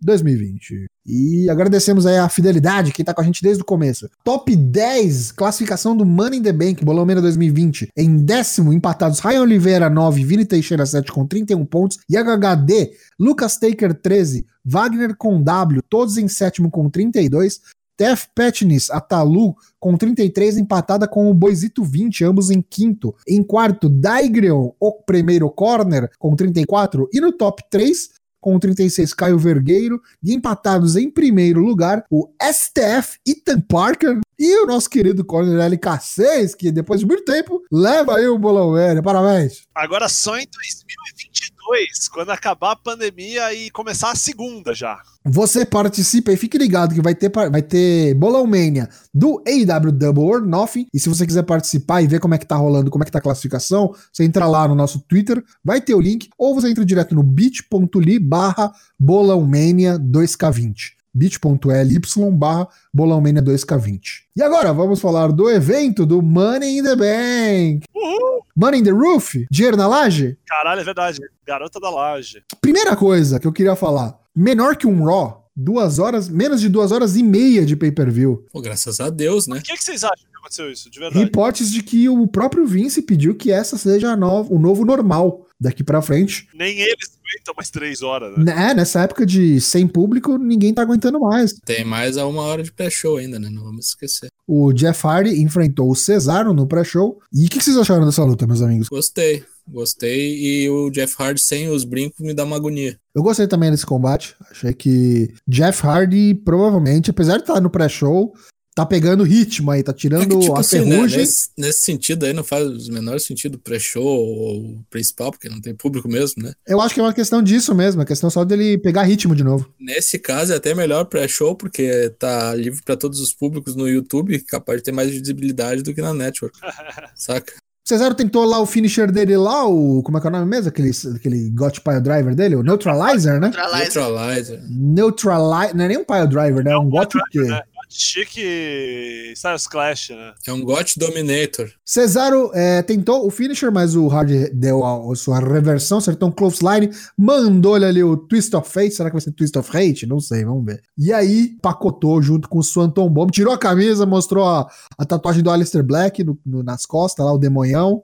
2020. 0.00 0.86
E 1.04 1.50
agradecemos 1.50 2.06
aí 2.06 2.16
a 2.16 2.30
fidelidade, 2.30 2.92
quem 2.92 3.04
tá 3.04 3.12
com 3.12 3.20
a 3.20 3.24
gente 3.24 3.42
desde 3.42 3.62
o 3.62 3.66
começo. 3.66 4.08
Top 4.24 4.56
10, 4.56 5.32
classificação 5.32 5.94
do 5.94 6.06
Money 6.06 6.38
in 6.38 6.42
the 6.42 6.52
Bank, 6.52 6.82
Bolão 6.82 7.04
Mania 7.04 7.20
2020. 7.20 7.90
Em 7.94 8.16
décimo, 8.24 8.72
empatados 8.72 9.20
Ryan 9.20 9.42
Oliveira 9.42 9.90
9, 9.90 10.24
Vini 10.24 10.46
Teixeira 10.46 10.86
7 10.86 11.12
com 11.12 11.26
31 11.26 11.62
pontos. 11.66 11.98
E 12.08 12.16
HHD, 12.16 12.92
Lucas 13.20 13.58
Taker 13.58 13.92
13, 13.92 14.46
Wagner 14.64 15.14
com 15.14 15.42
W, 15.42 15.82
todos 15.90 16.16
em 16.16 16.26
sétimo 16.26 16.70
com 16.70 16.88
32. 16.88 17.60
Tef 17.96 18.26
Petnis, 18.34 18.90
Atalu, 18.90 19.54
com 19.78 19.96
33, 19.96 20.58
empatada 20.58 21.06
com 21.06 21.30
o 21.30 21.34
Boisito 21.34 21.84
20, 21.84 22.24
ambos 22.24 22.50
em 22.50 22.60
quinto. 22.60 23.14
Em 23.26 23.42
quarto, 23.42 23.88
Daigreon, 23.88 24.70
o 24.80 24.92
primeiro 24.92 25.48
corner, 25.50 26.10
com 26.18 26.34
34. 26.34 27.08
E 27.12 27.20
no 27.20 27.32
top 27.32 27.62
3, 27.70 28.10
com 28.40 28.58
36, 28.58 29.14
Caio 29.14 29.38
Vergueiro. 29.38 30.00
E 30.22 30.34
empatados 30.34 30.96
em 30.96 31.10
primeiro 31.10 31.60
lugar, 31.60 32.04
o 32.10 32.28
STF, 32.42 33.18
Ethan 33.26 33.60
Parker. 33.60 34.20
E 34.38 34.62
o 34.62 34.66
nosso 34.66 34.90
querido 34.90 35.24
corner 35.24 35.70
LK6, 35.70 36.56
que 36.56 36.72
depois 36.72 37.00
de 37.00 37.06
muito 37.06 37.24
tempo 37.24 37.62
leva 37.70 38.16
aí 38.16 38.26
o 38.26 38.38
bolão 38.38 38.72
velho. 38.72 39.02
Parabéns. 39.02 39.62
Agora 39.74 40.08
só 40.08 40.36
em 40.36 40.46
2022 40.52 41.33
2, 41.66 42.08
quando 42.08 42.30
acabar 42.30 42.72
a 42.72 42.76
pandemia 42.76 43.52
e 43.54 43.70
começar 43.70 44.10
a 44.10 44.14
segunda 44.14 44.74
já. 44.74 45.00
Você 45.24 45.64
participa 45.64 46.32
e 46.32 46.36
fique 46.36 46.58
ligado 46.58 46.94
que 46.94 47.00
vai 47.00 47.14
ter, 47.14 47.30
vai 47.30 47.62
ter 47.62 48.14
Bolão 48.14 48.46
Mania 48.46 48.88
do 49.12 49.42
AW 49.46 49.92
Double 49.92 50.24
or 50.24 50.46
Nothing. 50.46 50.86
E 50.92 51.00
se 51.00 51.08
você 51.08 51.26
quiser 51.26 51.44
participar 51.44 52.02
e 52.02 52.06
ver 52.06 52.20
como 52.20 52.34
é 52.34 52.38
que 52.38 52.46
tá 52.46 52.56
rolando, 52.56 52.90
como 52.90 53.02
é 53.02 53.06
que 53.06 53.12
tá 53.12 53.18
a 53.18 53.22
classificação, 53.22 53.94
você 54.12 54.24
entra 54.24 54.46
lá 54.46 54.68
no 54.68 54.74
nosso 54.74 55.00
Twitter, 55.00 55.42
vai 55.64 55.80
ter 55.80 55.94
o 55.94 56.00
link, 56.00 56.28
ou 56.36 56.54
você 56.54 56.68
entra 56.68 56.84
direto 56.84 57.14
no 57.14 57.22
bit.ly 57.22 58.18
barra 58.18 58.72
Bolão 58.98 59.40
Mania 59.42 59.98
2K20 59.98 61.03
bit.ly 61.14 62.00
barra 62.32 62.68
bolãomania 62.92 63.40
2K20. 63.40 64.00
E 64.36 64.42
agora, 64.42 64.72
vamos 64.72 65.00
falar 65.00 65.30
do 65.30 65.48
evento 65.48 66.04
do 66.04 66.20
Money 66.20 66.78
in 66.78 66.82
the 66.82 66.96
Bank. 66.96 67.86
Uhul! 67.94 68.42
Money 68.56 68.80
in 68.80 68.84
the 68.84 68.90
Roof? 68.90 69.34
Dinheiro 69.50 69.76
na 69.76 69.86
laje? 69.86 70.36
Caralho, 70.46 70.80
é 70.80 70.84
verdade. 70.84 71.20
Garota 71.46 71.78
da 71.78 71.90
laje. 71.90 72.42
Primeira 72.60 72.96
coisa 72.96 73.38
que 73.38 73.46
eu 73.46 73.52
queria 73.52 73.76
falar. 73.76 74.18
Menor 74.34 74.76
que 74.76 74.86
um 74.86 75.04
Raw, 75.04 75.48
duas 75.54 75.98
horas, 75.98 76.28
menos 76.28 76.60
de 76.60 76.68
duas 76.68 76.90
horas 76.90 77.16
e 77.16 77.22
meia 77.22 77.64
de 77.64 77.76
pay-per-view. 77.76 78.44
Pô, 78.52 78.60
graças 78.60 78.98
a 79.00 79.10
Deus, 79.10 79.46
né? 79.46 79.58
O 79.58 79.62
que, 79.62 79.76
que 79.76 79.84
vocês 79.84 80.02
acham 80.02 80.26
que 80.28 80.36
aconteceu 80.36 80.70
isso, 80.70 80.90
de 80.90 80.98
verdade? 80.98 81.24
Hipótese 81.24 81.72
de 81.72 81.82
que 81.82 82.08
o 82.08 82.26
próprio 82.26 82.66
Vince 82.66 83.02
pediu 83.02 83.34
que 83.34 83.52
essa 83.52 83.78
seja 83.78 84.10
a 84.10 84.16
nova, 84.16 84.52
o 84.52 84.58
novo 84.58 84.84
normal 84.84 85.43
daqui 85.60 85.82
pra 85.84 86.02
frente. 86.02 86.46
Nem 86.54 86.80
eles 86.80 87.18
aguentam 87.34 87.54
mais 87.56 87.70
três 87.70 88.02
horas, 88.02 88.36
né? 88.36 88.70
É, 88.70 88.74
nessa 88.74 89.02
época 89.02 89.24
de 89.24 89.60
sem 89.60 89.86
público, 89.86 90.38
ninguém 90.38 90.74
tá 90.74 90.82
aguentando 90.82 91.20
mais. 91.20 91.54
Tem 91.64 91.84
mais 91.84 92.16
a 92.16 92.26
uma 92.26 92.42
hora 92.42 92.62
de 92.62 92.72
pré-show 92.72 93.16
ainda, 93.16 93.38
né? 93.38 93.48
Não 93.48 93.64
vamos 93.64 93.88
esquecer. 93.88 94.28
O 94.46 94.72
Jeff 94.72 95.06
Hardy 95.06 95.42
enfrentou 95.42 95.90
o 95.90 95.94
Cesaro 95.96 96.52
no 96.52 96.66
pré-show. 96.66 97.18
E 97.32 97.46
o 97.46 97.48
que, 97.48 97.58
que 97.58 97.64
vocês 97.64 97.76
acharam 97.76 98.04
dessa 98.04 98.24
luta, 98.24 98.46
meus 98.46 98.60
amigos? 98.60 98.88
Gostei, 98.88 99.42
gostei. 99.66 100.36
E 100.38 100.70
o 100.70 100.90
Jeff 100.90 101.14
Hardy 101.18 101.40
sem 101.40 101.68
os 101.68 101.84
brincos 101.84 102.20
me 102.20 102.34
dá 102.34 102.44
uma 102.44 102.56
agonia. 102.56 102.98
Eu 103.14 103.22
gostei 103.22 103.46
também 103.46 103.70
desse 103.70 103.86
combate. 103.86 104.34
Achei 104.50 104.74
que 104.74 105.32
Jeff 105.48 105.86
Hardy, 105.86 106.34
provavelmente, 106.34 107.10
apesar 107.10 107.36
de 107.36 107.44
estar 107.44 107.60
no 107.60 107.70
pré-show, 107.70 108.34
tá 108.74 108.84
pegando 108.84 109.22
ritmo 109.22 109.70
aí, 109.70 109.82
tá 109.82 109.92
tirando 109.92 110.24
É 110.24 110.26
que, 110.26 110.38
tipo 110.38 110.56
a 110.56 110.60
assim, 110.60 110.80
né, 110.80 111.00
nesse, 111.02 111.48
nesse 111.56 111.84
sentido 111.84 112.26
aí 112.26 112.32
não 112.32 112.42
faz 112.42 112.88
o 112.88 112.92
menor 112.92 113.20
sentido 113.20 113.58
pré-show 113.58 114.04
ou 114.04 114.80
principal, 114.90 115.30
porque 115.30 115.48
não 115.48 115.60
tem 115.60 115.74
público 115.74 116.08
mesmo, 116.08 116.42
né? 116.42 116.52
Eu 116.66 116.80
acho 116.80 116.92
que 116.92 117.00
é 117.00 117.02
uma 117.02 117.14
questão 117.14 117.40
disso 117.40 117.74
mesmo, 117.74 118.02
é 118.02 118.04
questão 118.04 118.28
só 118.28 118.44
dele 118.44 118.76
pegar 118.76 119.04
ritmo 119.04 119.34
de 119.34 119.44
novo. 119.44 119.72
Nesse 119.78 120.18
caso 120.18 120.52
é 120.52 120.56
até 120.56 120.74
melhor 120.74 121.04
pré-show, 121.04 121.54
porque 121.54 122.10
tá 122.18 122.54
livre 122.54 122.82
pra 122.84 122.96
todos 122.96 123.20
os 123.20 123.32
públicos 123.32 123.76
no 123.76 123.88
YouTube, 123.88 124.40
capaz 124.40 124.78
de 124.78 124.84
ter 124.84 124.92
mais 124.92 125.10
visibilidade 125.10 125.82
do 125.82 125.94
que 125.94 126.02
na 126.02 126.12
network. 126.12 126.58
Saca? 127.14 127.52
Cesaro 127.86 128.14
tentou 128.14 128.46
lá 128.46 128.58
o 128.60 128.66
finisher 128.66 129.12
dele 129.12 129.36
lá, 129.36 129.68
o. 129.68 130.02
Como 130.02 130.16
é 130.16 130.20
que 130.20 130.26
é 130.26 130.30
o 130.30 130.32
nome 130.32 130.46
mesmo? 130.46 130.70
Aquele, 130.70 130.90
aquele 131.14 131.50
Got 131.50 131.82
Pile 131.82 132.00
Driver 132.00 132.34
dele? 132.34 132.56
O 132.56 132.62
Neutralizer, 132.62 133.34
né? 133.34 133.48
Neutralizer. 133.48 133.82
Neutralizer. 133.82 134.62
Neutralizer. 134.70 135.76
Não 135.76 135.84
é 135.84 135.88
nem 135.88 135.98
um 135.98 136.04
Pile 136.04 136.26
Driver, 136.26 136.64
né? 136.64 136.72
É 136.72 136.78
um 136.78 136.88
Got 136.88 137.14
o 137.14 137.22
quê? 137.30 137.40
né? 137.40 137.60
Chique 137.96 139.32
Styles 139.34 139.66
Clash, 139.66 140.10
né? 140.10 140.34
É 140.46 140.52
um 140.52 140.62
GOT 140.62 140.98
Dominator. 140.98 141.70
Cesaro 141.84 142.50
é, 142.52 142.82
tentou 142.82 143.26
o 143.26 143.30
finisher, 143.30 143.70
mas 143.70 143.94
o 143.94 144.08
Hardy 144.08 144.50
deu 144.52 144.84
a, 144.84 145.12
a 145.12 145.14
sua 145.14 145.38
reversão, 145.38 145.98
acertou 145.98 146.28
um 146.28 146.32
clothesline, 146.32 146.90
mandou-lhe 147.16 147.84
ali 147.84 148.02
o 148.02 148.16
Twist 148.16 148.54
of 148.56 148.68
Fate. 148.68 148.90
Será 148.94 149.08
que 149.10 149.14
vai 149.14 149.20
ser 149.22 149.32
Twist 149.32 149.56
of 149.56 149.70
Hate? 149.76 150.06
Não 150.06 150.18
sei, 150.20 150.44
vamos 150.44 150.64
ver. 150.64 150.82
E 150.98 151.12
aí, 151.12 151.56
pacotou 151.62 152.20
junto 152.20 152.48
com 152.48 152.58
o 152.58 152.62
Swanton 152.64 153.08
Bomb, 153.08 153.30
tirou 153.30 153.52
a 153.54 153.58
camisa, 153.58 154.04
mostrou 154.04 154.44
a, 154.44 154.68
a 154.98 155.04
tatuagem 155.04 155.42
do 155.42 155.50
Aleister 155.50 155.82
Black 155.84 156.24
no- 156.24 156.38
no- 156.44 156.62
nas 156.62 156.84
costas, 156.84 157.24
lá, 157.24 157.32
o 157.32 157.38
demonhão, 157.38 158.02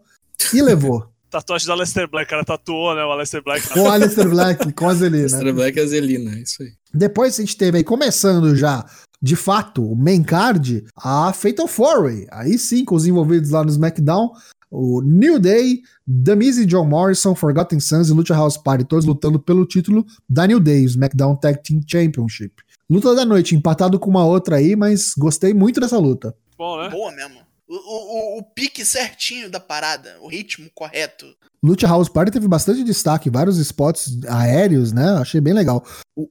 e 0.55 0.63
levou. 0.63 1.07
Tatuagem 1.31 1.67
do 1.67 1.73
Aleister 1.73 2.11
Black, 2.11 2.27
o 2.27 2.31
cara 2.31 2.45
tatuou, 2.45 2.93
né? 2.95 3.05
O 3.05 3.11
Aleister 3.13 3.41
Black 3.45 3.79
o 3.79 3.87
Aleister 3.89 4.29
Black 4.29 4.73
com 4.73 4.89
a 4.89 4.95
Zelina. 4.95 5.27
Extra 5.27 5.53
Black 5.53 5.79
e 5.79 5.81
Azelina, 5.81 6.35
é 6.37 6.41
isso 6.43 6.61
aí. 6.61 6.71
Depois 6.93 7.35
a 7.39 7.43
gente 7.43 7.57
teve 7.57 7.79
aí, 7.79 7.85
começando 7.85 8.57
já, 8.57 8.85
de 9.23 9.37
fato, 9.37 9.85
o 9.85 9.95
main 9.95 10.23
card, 10.23 10.85
a 10.97 11.33
Fatal 11.33 11.67
4-Way. 11.67 12.27
Aí 12.31 12.59
sim, 12.59 12.85
com 12.85 12.95
os 12.95 13.07
envolvidos 13.07 13.51
lá 13.51 13.63
no 13.63 13.71
SmackDown, 13.71 14.31
o 14.71 15.03
New 15.03 15.39
Day, 15.39 15.83
The 16.25 16.37
Miz 16.37 16.57
e 16.57 16.65
John 16.65 16.87
Morrison, 16.87 17.35
Forgotten 17.35 17.81
Sons 17.81 18.09
e 18.09 18.13
Lucha 18.13 18.35
House 18.35 18.57
Party, 18.57 18.85
todos 18.85 19.05
lutando 19.05 19.39
pelo 19.39 19.67
título 19.67 20.07
da 20.29 20.47
New 20.47 20.61
Day, 20.61 20.85
o 20.85 20.87
SmackDown 20.87 21.37
Tag 21.37 21.61
Team 21.63 21.81
Championship. 21.87 22.55
Luta 22.89 23.15
da 23.15 23.25
noite, 23.25 23.55
empatado 23.55 23.99
com 23.99 24.11
uma 24.11 24.25
outra 24.25 24.57
aí, 24.57 24.75
mas 24.75 25.13
gostei 25.17 25.53
muito 25.53 25.81
dessa 25.81 25.99
luta. 25.99 26.35
Bom, 26.57 26.81
né? 26.81 26.89
Boa 26.89 27.13
mesmo. 27.13 27.40
O, 27.73 27.77
o, 27.77 28.39
o, 28.39 28.43
pique 28.43 28.85
certinho 28.85 29.49
da 29.49 29.61
parada, 29.61 30.17
o 30.21 30.27
ritmo 30.27 30.69
correto. 30.75 31.25
Lucha 31.63 31.87
House 31.87 32.09
Party 32.09 32.33
teve 32.33 32.49
bastante 32.49 32.83
destaque, 32.83 33.31
vários 33.31 33.59
spots 33.59 34.19
aéreos, 34.27 34.93
né? 34.93 35.09
Achei 35.21 35.41
bem 35.41 35.53
legal. 35.53 35.85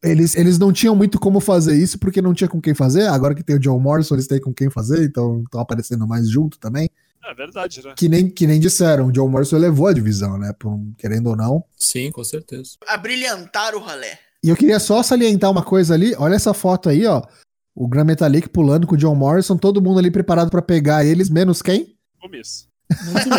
Eles, 0.03 0.35
eles 0.35 0.59
não 0.59 0.73
tinham 0.73 0.93
muito 0.93 1.17
como 1.17 1.39
fazer 1.39 1.77
isso 1.77 1.97
porque 1.97 2.21
não 2.21 2.33
tinha 2.33 2.49
com 2.49 2.59
quem 2.59 2.73
fazer. 2.73 3.07
Agora 3.07 3.33
que 3.33 3.41
tem 3.41 3.55
o 3.55 3.59
John 3.59 3.79
Morrison, 3.79 4.15
eles 4.15 4.27
têm 4.27 4.41
com 4.41 4.53
quem 4.53 4.69
fazer, 4.69 5.05
então 5.05 5.41
estão 5.43 5.61
aparecendo 5.61 6.05
mais 6.05 6.29
junto 6.29 6.59
também. 6.59 6.89
É 7.23 7.33
verdade, 7.33 7.85
né? 7.85 7.93
Que 7.95 8.09
nem, 8.09 8.29
que 8.29 8.45
nem 8.45 8.59
disseram, 8.59 9.07
o 9.07 9.11
John 9.11 9.29
Morrison 9.29 9.57
levou 9.57 9.87
a 9.87 9.93
divisão, 9.93 10.37
né? 10.37 10.51
Por 10.59 10.73
um- 10.73 10.93
querendo 10.97 11.27
ou 11.27 11.37
não. 11.37 11.63
Sim, 11.77 12.11
com 12.11 12.23
certeza. 12.23 12.71
A 12.85 12.97
brilhantar 12.97 13.75
o 13.75 13.79
rolê. 13.79 14.17
E 14.43 14.49
eu 14.49 14.55
queria 14.57 14.79
só 14.79 15.01
salientar 15.03 15.51
uma 15.51 15.63
coisa 15.63 15.93
ali. 15.93 16.13
Olha 16.17 16.35
essa 16.35 16.53
foto 16.53 16.89
aí, 16.89 17.05
ó. 17.05 17.21
O 17.79 17.87
Gran 17.87 18.03
Metalik 18.03 18.49
pulando 18.49 18.85
com 18.85 18.95
o 18.95 18.97
John 18.97 19.15
Morrison, 19.15 19.55
todo 19.55 19.81
mundo 19.81 19.99
ali 19.99 20.11
preparado 20.11 20.51
pra 20.51 20.61
pegar 20.61 21.05
eles, 21.05 21.29
menos 21.29 21.61
quem? 21.61 21.95
Miss. 22.29 22.68
Muito 23.05 23.29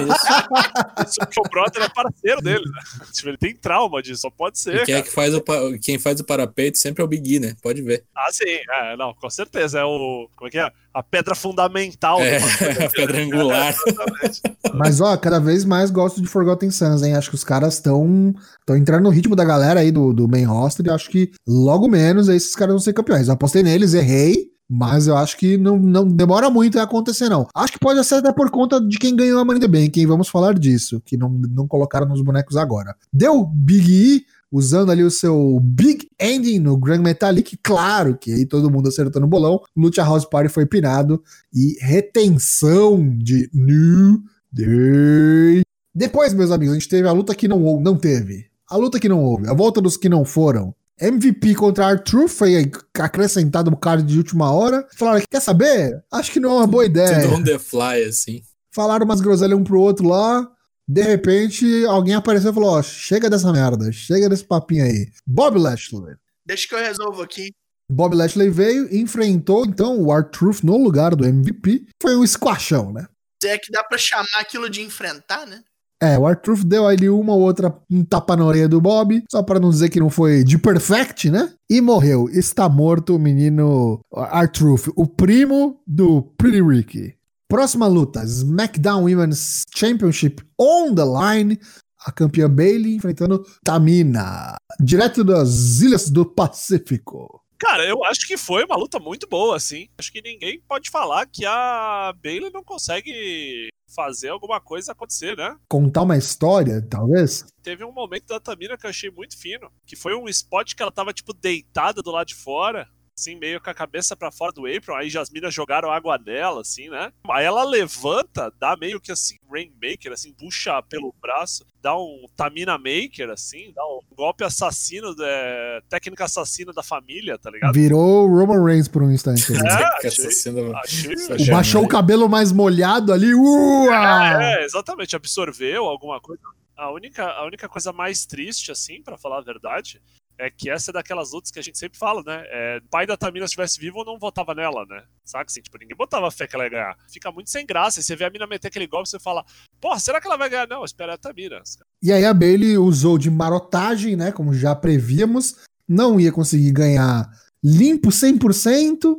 porque 1.18 1.40
o 1.40 1.50
Brother 1.50 1.82
é 1.82 1.88
parceiro 1.88 2.40
dele, 2.40 2.64
né? 2.64 2.80
Tipo, 3.12 3.28
ele 3.30 3.36
tem 3.36 3.54
trauma 3.54 4.00
disso, 4.00 4.20
só 4.22 4.30
pode 4.30 4.58
ser. 4.58 4.76
E 4.76 4.84
quem 4.84 4.94
é 4.94 5.02
que 5.02 5.10
faz 5.10 5.34
o, 5.34 5.40
pa- 5.40 5.58
quem 5.82 5.98
faz 5.98 6.20
o 6.20 6.24
parapeito 6.24 6.78
sempre 6.78 7.02
é 7.02 7.04
o 7.04 7.08
Big 7.08 7.34
E, 7.36 7.40
né? 7.40 7.54
Pode 7.62 7.82
ver. 7.82 8.04
Ah, 8.16 8.28
sim, 8.30 8.44
é, 8.46 8.96
não, 8.96 9.12
com 9.14 9.28
certeza. 9.28 9.80
É 9.80 9.84
o. 9.84 10.28
Como 10.36 10.48
é 10.48 10.50
que 10.50 10.58
é? 10.58 10.70
A 10.94 11.02
pedra 11.02 11.34
fundamental. 11.34 12.20
É, 12.20 12.38
do 12.38 12.46
bagulho. 12.46 12.86
a 12.86 12.90
pedra 12.90 13.22
angular. 13.22 13.74
Exatamente. 13.86 14.40
Mas, 14.74 15.00
ó, 15.00 15.16
cada 15.16 15.40
vez 15.40 15.64
mais 15.64 15.90
gosto 15.90 16.20
de 16.20 16.28
Forgotten 16.28 16.70
Sons, 16.70 17.02
hein? 17.02 17.14
Acho 17.14 17.30
que 17.30 17.36
os 17.36 17.44
caras 17.44 17.74
estão 17.74 18.32
estão 18.60 18.76
entrando 18.76 19.02
no 19.04 19.10
ritmo 19.10 19.34
da 19.34 19.44
galera 19.44 19.80
aí 19.80 19.90
do, 19.90 20.12
do 20.12 20.28
main 20.28 20.44
roster 20.44 20.86
e 20.86 20.90
acho 20.90 21.10
que 21.10 21.32
logo 21.46 21.88
menos 21.88 22.28
aí 22.28 22.36
esses 22.36 22.54
caras 22.54 22.72
vão 22.74 22.80
ser 22.80 22.92
campeões. 22.92 23.26
Eu 23.28 23.34
apostei 23.34 23.62
neles, 23.62 23.94
errei, 23.94 24.46
mas 24.72 25.08
eu 25.08 25.16
acho 25.16 25.36
que 25.36 25.58
não, 25.58 25.76
não 25.76 26.06
demora 26.06 26.48
muito 26.48 26.78
a 26.78 26.84
acontecer, 26.84 27.28
não. 27.28 27.48
Acho 27.52 27.72
que 27.72 27.78
pode 27.80 28.02
ser 28.04 28.16
até 28.16 28.32
por 28.32 28.48
conta 28.52 28.80
de 28.80 29.00
quem 29.00 29.16
ganhou 29.16 29.40
a 29.40 29.44
Money 29.44 29.60
the 29.60 29.66
Bank, 29.66 29.98
hein? 29.98 30.06
Vamos 30.06 30.28
falar 30.28 30.56
disso, 30.56 31.02
que 31.04 31.16
não, 31.16 31.28
não 31.28 31.66
colocaram 31.66 32.06
nos 32.06 32.22
bonecos 32.22 32.56
agora. 32.56 32.94
Deu 33.12 33.44
Big 33.44 33.90
E, 33.90 34.24
usando 34.52 34.92
ali 34.92 35.02
o 35.02 35.10
seu 35.10 35.58
Big 35.60 36.08
Ending 36.20 36.60
no 36.60 36.76
Grand 36.76 37.02
Metalik, 37.02 37.58
claro 37.60 38.16
que 38.16 38.32
aí 38.32 38.46
todo 38.46 38.70
mundo 38.70 38.88
acertou 38.88 39.20
no 39.20 39.26
bolão. 39.26 39.60
Lucha 39.76 40.04
House 40.04 40.24
Party 40.24 40.48
foi 40.48 40.64
pinado 40.64 41.20
e 41.52 41.76
retenção 41.80 43.16
de 43.18 43.50
New 43.52 44.22
Day. 44.52 45.62
Depois, 45.92 46.32
meus 46.32 46.52
amigos, 46.52 46.76
a 46.76 46.78
gente 46.78 46.88
teve 46.88 47.08
a 47.08 47.12
luta 47.12 47.34
que 47.34 47.48
não, 47.48 47.80
não 47.80 47.96
teve. 47.96 48.46
A 48.70 48.76
luta 48.76 49.00
que 49.00 49.08
não 49.08 49.20
houve, 49.20 49.48
a 49.48 49.52
volta 49.52 49.80
dos 49.80 49.96
que 49.96 50.08
não 50.08 50.24
foram. 50.24 50.72
MVP 51.00 51.54
contra 51.54 51.90
R-Truth 51.90 52.28
foi 52.28 52.70
acrescentado 52.98 53.70
no 53.70 53.76
card 53.76 54.04
de 54.04 54.18
última 54.18 54.52
hora. 54.52 54.86
Falaram, 54.96 55.24
quer 55.28 55.40
saber? 55.40 56.02
Acho 56.12 56.32
que 56.32 56.40
não 56.40 56.50
é 56.50 56.54
uma 56.56 56.66
boa 56.66 56.84
ideia. 56.84 57.22
Tudo 57.22 57.34
on 57.34 57.42
the 57.42 57.58
fly, 57.58 58.04
assim. 58.08 58.42
Falaram 58.72 59.04
umas 59.04 59.20
groselhas 59.20 59.58
um 59.58 59.64
pro 59.64 59.80
outro 59.80 60.06
lá. 60.06 60.46
De 60.86 61.02
repente, 61.02 61.84
alguém 61.86 62.14
apareceu 62.14 62.50
e 62.50 62.54
falou: 62.54 62.70
Ó, 62.70 62.82
chega 62.82 63.30
dessa 63.30 63.52
merda, 63.52 63.90
chega 63.92 64.28
desse 64.28 64.44
papinho 64.44 64.84
aí. 64.84 65.08
Bob 65.26 65.58
Lashley. 65.58 66.16
Deixa 66.44 66.68
que 66.68 66.74
eu 66.74 66.80
resolvo 66.80 67.22
aqui. 67.22 67.52
Bob 67.88 68.14
Lashley 68.14 68.50
veio 68.50 68.92
e 68.92 69.00
enfrentou 69.00 69.64
então 69.64 70.00
o 70.00 70.12
R-Truth 70.12 70.62
no 70.62 70.76
lugar 70.76 71.14
do 71.16 71.24
MVP. 71.24 71.86
Foi 72.00 72.16
um 72.16 72.26
squashão, 72.26 72.92
né? 72.92 73.06
Se 73.42 73.48
é 73.48 73.58
que 73.58 73.72
dá 73.72 73.82
pra 73.82 73.98
chamar 73.98 74.26
aquilo 74.38 74.68
de 74.68 74.82
enfrentar, 74.82 75.46
né? 75.46 75.62
É, 76.02 76.18
o 76.18 76.26
R-Truth 76.26 76.64
deu 76.64 76.86
ali 76.86 77.10
uma 77.10 77.34
ou 77.34 77.42
outra 77.42 77.76
um 77.90 78.02
tapa 78.02 78.34
na 78.34 78.46
orelha 78.46 78.68
do 78.68 78.80
Bob, 78.80 79.22
só 79.30 79.42
pra 79.42 79.60
não 79.60 79.68
dizer 79.68 79.90
que 79.90 80.00
não 80.00 80.08
foi 80.08 80.42
de 80.42 80.56
perfect, 80.56 81.30
né? 81.30 81.52
E 81.68 81.80
morreu. 81.80 82.26
Está 82.30 82.68
morto 82.70 83.16
o 83.16 83.18
menino 83.18 84.00
R-Truth, 84.14 84.88
o 84.96 85.06
primo 85.06 85.82
do 85.86 86.22
Pretty 86.38 86.62
Ricky. 86.62 87.14
Próxima 87.46 87.86
luta: 87.86 88.24
SmackDown 88.24 89.04
Women's 89.04 89.64
Championship 89.74 90.42
on 90.58 90.94
the 90.94 91.04
line. 91.04 91.58
A 92.06 92.10
campeã 92.10 92.48
Bailey 92.48 92.96
enfrentando 92.96 93.44
Tamina, 93.62 94.56
direto 94.82 95.22
das 95.22 95.82
Ilhas 95.82 96.08
do 96.08 96.24
Pacífico. 96.24 97.42
Cara, 97.58 97.84
eu 97.84 98.02
acho 98.04 98.26
que 98.26 98.38
foi 98.38 98.64
uma 98.64 98.74
luta 98.74 98.98
muito 98.98 99.28
boa, 99.28 99.54
assim. 99.54 99.86
Acho 99.98 100.10
que 100.10 100.22
ninguém 100.22 100.62
pode 100.66 100.88
falar 100.88 101.26
que 101.26 101.44
a 101.44 102.14
Bailey 102.22 102.50
não 102.50 102.64
consegue 102.64 103.68
fazer 103.94 104.28
alguma 104.28 104.60
coisa 104.60 104.92
acontecer, 104.92 105.36
né? 105.36 105.56
Contar 105.68 106.02
uma 106.02 106.16
história, 106.16 106.80
talvez. 106.88 107.44
Teve 107.62 107.84
um 107.84 107.92
momento 107.92 108.26
da 108.26 108.40
Tamina 108.40 108.76
que 108.76 108.86
eu 108.86 108.90
achei 108.90 109.10
muito 109.10 109.38
fino, 109.38 109.70
que 109.86 109.96
foi 109.96 110.14
um 110.14 110.28
spot 110.28 110.74
que 110.74 110.82
ela 110.82 110.92
tava, 110.92 111.12
tipo, 111.12 111.32
deitada 111.32 112.02
do 112.02 112.10
lado 112.10 112.28
de 112.28 112.34
fora, 112.34 112.88
assim, 113.18 113.36
meio 113.36 113.60
com 113.60 113.70
a 113.70 113.74
cabeça 113.74 114.16
para 114.16 114.30
fora 114.30 114.52
do 114.52 114.66
apron, 114.66 114.94
aí 114.94 115.10
as 115.16 115.30
minas 115.30 115.52
jogaram 115.52 115.90
água 115.90 116.18
nela, 116.18 116.62
assim, 116.62 116.88
né? 116.88 117.12
Aí 117.30 117.44
ela 117.44 117.64
levanta, 117.64 118.52
dá 118.58 118.76
meio 118.76 119.00
que 119.00 119.12
assim, 119.12 119.36
Rainmaker, 119.50 120.12
assim, 120.12 120.32
puxa 120.32 120.82
pelo 120.82 121.14
braço, 121.20 121.64
dá 121.82 121.96
um 121.96 122.24
Tamina 122.36 122.78
Maker, 122.78 123.30
assim, 123.30 123.72
dá 123.74 123.84
um 123.84 124.00
golpe 124.14 124.44
assassino, 124.44 125.14
é, 125.20 125.82
técnica 125.88 126.24
assassina 126.24 126.72
da 126.72 126.82
família, 126.82 127.38
tá 127.38 127.50
ligado? 127.50 127.74
Virou 127.74 128.26
Roman 128.26 128.64
Reigns 128.64 128.88
por 128.88 129.02
um 129.02 129.10
instante. 129.10 129.52
É, 129.52 130.06
achei, 130.06 130.26
achei. 130.26 131.50
Baixou 131.50 131.84
o 131.84 131.88
cabelo 131.88 132.28
mais 132.28 132.52
molhado 132.52 133.12
ali. 133.12 133.34
Ua! 133.34 134.42
É, 134.42 134.64
exatamente, 134.64 135.14
absorveu 135.16 135.84
alguma 135.84 136.20
coisa. 136.20 136.42
A 136.76 136.90
única, 136.90 137.26
a 137.26 137.44
única 137.44 137.68
coisa 137.68 137.92
mais 137.92 138.24
triste, 138.24 138.72
assim, 138.72 139.02
pra 139.02 139.18
falar 139.18 139.38
a 139.38 139.42
verdade, 139.42 140.00
é 140.40 140.50
que 140.50 140.70
essa 140.70 140.90
é 140.90 140.94
daquelas 140.94 141.32
lutas 141.32 141.50
que 141.50 141.58
a 141.58 141.62
gente 141.62 141.78
sempre 141.78 141.98
fala, 141.98 142.22
né? 142.24 142.42
É, 142.46 142.80
pai 142.90 143.06
da 143.06 143.16
Tamina 143.16 143.46
se 143.46 143.50
estivesse 143.50 143.78
vivo, 143.78 144.00
eu 144.00 144.04
não 144.06 144.18
votava 144.18 144.54
nela, 144.54 144.86
né? 144.88 145.02
Saca 145.22 145.44
assim? 145.46 145.60
Tipo, 145.60 145.76
ninguém 145.78 145.94
botava 145.94 146.30
fé 146.30 146.46
que 146.46 146.56
ela 146.56 146.64
ia 146.64 146.70
ganhar. 146.70 146.96
Fica 147.12 147.30
muito 147.30 147.50
sem 147.50 147.66
graça. 147.66 148.00
E 148.00 148.02
você 148.02 148.16
vê 148.16 148.24
a 148.24 148.30
mina 148.30 148.46
meter 148.46 148.68
aquele 148.68 148.86
golpe, 148.86 149.10
você 149.10 149.18
fala, 149.18 149.44
porra, 149.78 149.98
será 149.98 150.18
que 150.18 150.26
ela 150.26 150.38
vai 150.38 150.48
ganhar? 150.48 150.66
Não, 150.66 150.82
espera 150.82 151.14
a 151.14 151.18
Tamina. 151.18 151.62
E 152.02 152.10
aí 152.10 152.24
a 152.24 152.32
Bailey 152.32 152.78
usou 152.78 153.18
de 153.18 153.30
marotagem, 153.30 154.16
né? 154.16 154.32
Como 154.32 154.54
já 154.54 154.74
prevíamos. 154.74 155.56
Não 155.86 156.18
ia 156.18 156.32
conseguir 156.32 156.72
ganhar 156.72 157.28
limpo 157.62 158.08
100%. 158.08 159.16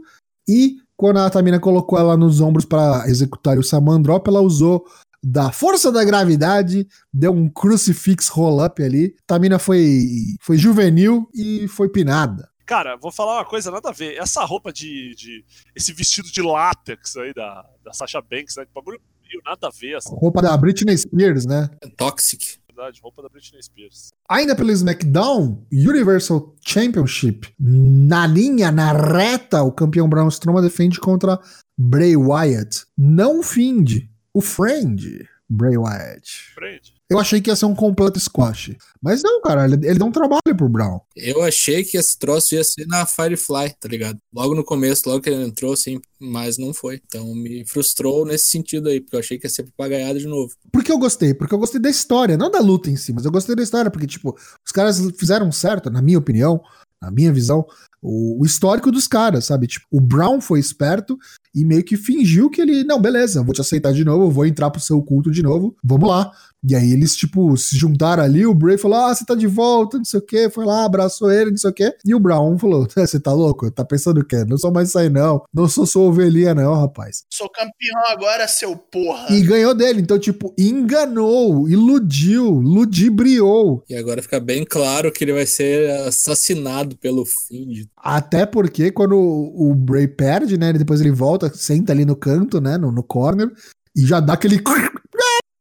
E 0.49 0.77
quando 0.97 1.17
a 1.17 1.29
Tamina 1.29 1.60
colocou 1.60 1.99
ela 1.99 2.17
nos 2.17 2.41
ombros 2.41 2.65
para 2.65 3.07
executar 3.07 3.60
o 3.60 3.63
Saman 3.63 4.01
Drop, 4.01 4.27
ela 4.27 4.41
usou 4.41 4.86
da 5.23 5.51
força 5.51 5.91
da 5.91 6.03
gravidade, 6.03 6.88
deu 7.13 7.31
um 7.31 7.49
crucifix 7.49 8.27
roll-up 8.27 8.81
ali. 8.81 9.15
Tamina 9.27 9.60
foi, 9.60 10.05
foi 10.41 10.57
juvenil 10.57 11.29
e 11.34 11.67
foi 11.67 11.89
pinada. 11.89 12.49
Cara, 12.65 12.95
vou 12.95 13.12
falar 13.12 13.38
uma 13.39 13.45
coisa, 13.45 13.69
nada 13.69 13.89
a 13.89 13.91
ver. 13.91 14.15
Essa 14.17 14.45
roupa 14.45 14.71
de. 14.71 15.13
de 15.15 15.43
esse 15.75 15.91
vestido 15.91 16.31
de 16.31 16.41
látex 16.41 17.17
aí 17.17 17.34
da, 17.34 17.65
da 17.84 17.93
Sasha 17.93 18.21
Banks, 18.21 18.55
né? 18.55 18.65
Que 18.65 18.71
bagulho 18.73 18.99
meio 19.31 19.41
nada 19.45 19.67
a 19.67 19.71
ver, 19.71 19.95
assim, 19.95 20.15
Roupa 20.15 20.41
da 20.41 20.55
Britney 20.55 20.97
Spears, 20.97 21.45
né? 21.45 21.69
Toxic. 21.97 22.60
na 22.69 22.75
verdade. 22.75 23.01
Roupa 23.01 23.21
da 23.21 23.29
Britney 23.29 23.62
Spears. 23.62 24.10
Ainda 24.29 24.55
pelo 24.55 24.71
SmackDown, 24.71 25.65
Universal 25.71 26.55
Championship, 26.65 27.53
na 27.60 28.25
linha, 28.27 28.71
na 28.71 28.93
reta, 28.93 29.63
o 29.63 29.71
campeão 29.71 30.07
Braun 30.07 30.29
Strowman 30.29 30.63
defende 30.63 30.99
contra 30.99 31.39
Bray 31.77 32.15
Wyatt. 32.15 32.86
Não 32.97 33.39
o 33.39 33.43
Find, 33.43 34.07
o 34.34 34.41
Friend, 34.41 35.28
Bray 35.50 35.78
Wyatt. 35.78 36.54
Frente. 36.56 36.94
Eu 37.10 37.20
achei 37.20 37.41
que 37.41 37.50
ia 37.50 37.56
ser 37.58 37.65
um 37.65 37.76
completo 37.76 38.17
squash. 38.17 38.74
Mas 39.02 39.22
não, 39.22 39.41
cara, 39.41 39.65
ele, 39.65 39.86
ele 39.86 40.00
dá 40.00 40.06
um 40.06 40.12
trabalho 40.13 40.56
pro 40.56 40.70
Brown. 40.70 41.02
Eu 41.13 41.44
achei 41.44 41.84
que 41.84 41.98
esse 41.98 42.17
troço 42.17 42.56
ia 42.56 42.63
ser 42.63 42.88
na 42.88 43.06
Firefly, 43.06 43.76
tá 43.78 43.89
ligado? 43.89 44.17
Logo 44.34 44.56
no 44.56 44.63
começo, 44.63 45.10
logo 45.10 45.22
que 45.22 45.30
ele 45.30 45.44
entrou, 45.44 45.74
assim, 45.74 46.00
mas 46.17 46.58
não 46.58 46.74
foi. 46.74 47.02
Então 47.06 47.36
me 47.36 47.65
frustrou 47.67 48.26
nesse 48.26 48.46
sentido 48.46 48.88
aí, 48.88 49.02
porque 49.02 49.17
eu 49.17 49.20
achei 49.20 49.38
que 49.38 49.46
ia 49.46 49.50
ser 49.50 49.63
papagaiada 49.63 50.20
de 50.20 50.26
novo. 50.26 50.54
Por 50.72 50.86
que 50.86 50.91
eu 50.91 50.98
gostei? 50.98 51.34
Porque 51.34 51.54
eu 51.54 51.60
gostei 51.60 51.82
da 51.82 51.89
história, 51.89 52.38
não 52.38 52.50
da 52.50 52.62
luta 52.62 52.89
em 52.89 52.96
si, 52.96 53.12
mas 53.12 53.26
eu 53.26 53.32
gostei 53.32 53.58
da 53.58 53.63
história, 53.63 53.91
porque, 53.91 54.08
tipo, 54.08 54.34
os 54.65 54.72
caras 54.72 55.02
fizeram 55.17 55.52
certo, 55.52 55.89
na 55.89 56.02
minha 56.02 56.17
opinião, 56.17 56.63
na 57.02 57.12
minha 57.12 57.34
visão, 57.34 57.65
o, 58.02 58.42
o 58.42 58.46
histórico 58.46 58.92
dos 58.92 59.08
caras, 59.08 59.46
sabe? 59.46 59.68
Tipo, 59.68 59.86
o 59.92 60.02
Brown 60.02 60.42
foi 60.42 60.60
esperto 60.60 61.18
e 61.54 61.66
meio 61.66 61.84
que 61.84 61.98
fingiu 61.98 62.50
que 62.50 62.62
ele, 62.62 62.84
não, 62.84 63.00
beleza, 63.00 63.40
eu 63.40 63.44
vou 63.44 63.54
te 63.54 63.62
aceitar 63.62 63.94
de 63.94 64.06
novo, 64.06 64.26
eu 64.26 64.32
vou 64.32 64.46
entrar 64.46 64.70
pro 64.72 64.82
seu 64.82 65.02
culto 65.02 65.30
de 65.30 65.44
novo, 65.44 65.76
vamos 65.84 66.10
lá. 66.10 66.32
E 66.64 66.76
aí 66.76 66.92
eles, 66.92 67.16
tipo, 67.16 67.58
se 67.58 67.76
juntaram 67.76 68.22
ali, 68.22 68.46
o 68.46 68.54
Bray 68.54 68.78
falou, 68.78 69.00
ah, 69.00 69.14
você 69.14 69.26
tá 69.26 69.34
de 69.34 69.48
volta, 69.48 69.98
não 69.98 70.06
sei 70.06 70.20
o 70.20 70.24
quê, 70.24 70.48
foi 70.48 70.64
lá, 70.64 70.86
abraçou 70.86 71.32
ele, 71.32 71.50
não 71.50 71.58
sei 71.58 71.72
o 71.72 71.74
quê. 71.74 71.92
E 72.06 72.14
o 72.14 72.20
Brown 72.20 72.58
falou, 72.60 72.88
você 72.96 73.20
tá 73.20 73.34
louco? 73.34 73.70
Tá 73.72 73.84
pensando 73.84 74.20
o 74.22 74.26
quê? 74.26 74.46
Não 74.46 74.58
sou 74.58 74.72
mais 74.72 74.90
isso 74.90 75.00
aí 75.00 75.10
não, 75.10 75.44
não 75.52 75.68
sou 75.68 75.88
sua 75.88 76.04
ovelhinha 76.04 76.54
não, 76.54 76.76
rapaz. 76.76 77.24
Sou 77.32 77.50
campeão 77.50 78.06
agora, 78.10 78.48
seu 78.48 78.76
porra. 78.76 79.34
E 79.34 79.42
ganhou 79.42 79.74
dele, 79.74 80.02
então, 80.02 80.20
tipo, 80.20 80.54
enganou, 80.58 81.68
iludiu, 81.68 82.48
ludibriou. 82.52 83.84
E 83.90 83.96
agora 83.96 84.22
fica 84.22 84.40
bem 84.40 84.64
claro 84.64 85.12
que 85.12 85.24
ele 85.24 85.34
vai 85.34 85.48
ser 85.48 85.90
assassinado 86.08 86.96
pelo 86.96 87.26
Find. 87.26 87.88
Até 88.04 88.46
porque 88.46 88.92
quando 88.92 89.16
o, 89.18 89.76
Bray 89.76 90.08
perde, 90.08 90.58
né? 90.58 90.70
ele- 90.70 90.80
Depois 90.80 91.00
ele 91.02 91.12
volta, 91.12 91.52
senta 91.54 91.92
ali 91.94 92.04
no 92.06 92.16
canto, 92.16 92.60
né? 92.60 92.78
No, 92.78 92.92
no 92.92 93.04
corner, 93.04 93.50
e 93.96 94.06
já 94.06 94.20
dá 94.20 94.34
aquele. 94.34 94.60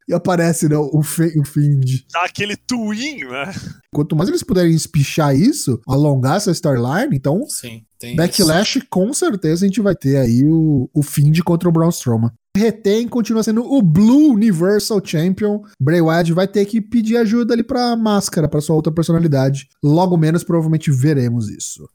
E 0.08 0.12
aparece 0.12 0.68
né, 0.68 0.76
o, 0.76 1.02
Fe- 1.04 1.38
o 1.38 1.44
Find. 1.44 2.00
Dá 2.12 2.24
aquele 2.24 2.56
twin, 2.56 3.18
né? 3.30 3.52
Quanto 3.94 4.16
mais 4.16 4.28
eles 4.28 4.42
puderem 4.42 4.74
espichar 4.74 5.36
isso, 5.36 5.80
alongar 5.86 6.36
essa 6.38 6.50
storyline, 6.50 7.14
então, 7.14 7.44
Sim, 7.48 7.84
tem 7.96 8.08
isso. 8.10 8.16
Backlash, 8.16 8.80
com 8.90 9.12
certeza 9.14 9.64
a 9.64 9.68
gente 9.68 9.80
vai 9.80 9.94
ter 9.94 10.16
aí 10.16 10.42
o, 10.44 10.90
o 10.92 11.00
Find 11.00 11.38
contra 11.44 11.68
o 11.68 11.72
Braun 11.72 11.90
Strowman. 11.90 12.32
Retém, 12.56 13.06
continua 13.06 13.44
sendo 13.44 13.62
o 13.62 13.80
Blue 13.80 14.32
Universal 14.32 15.00
Champion. 15.04 15.62
Bray 15.80 16.00
Wyatt 16.00 16.32
vai 16.32 16.48
ter 16.48 16.66
que 16.66 16.80
pedir 16.80 17.16
ajuda 17.16 17.54
ali 17.54 17.62
pra 17.62 17.94
máscara, 17.94 18.48
pra 18.48 18.60
sua 18.60 18.74
outra 18.74 18.90
personalidade. 18.92 19.68
Logo 19.80 20.16
menos, 20.16 20.42
provavelmente 20.42 20.90
veremos 20.90 21.48
isso. 21.48 21.88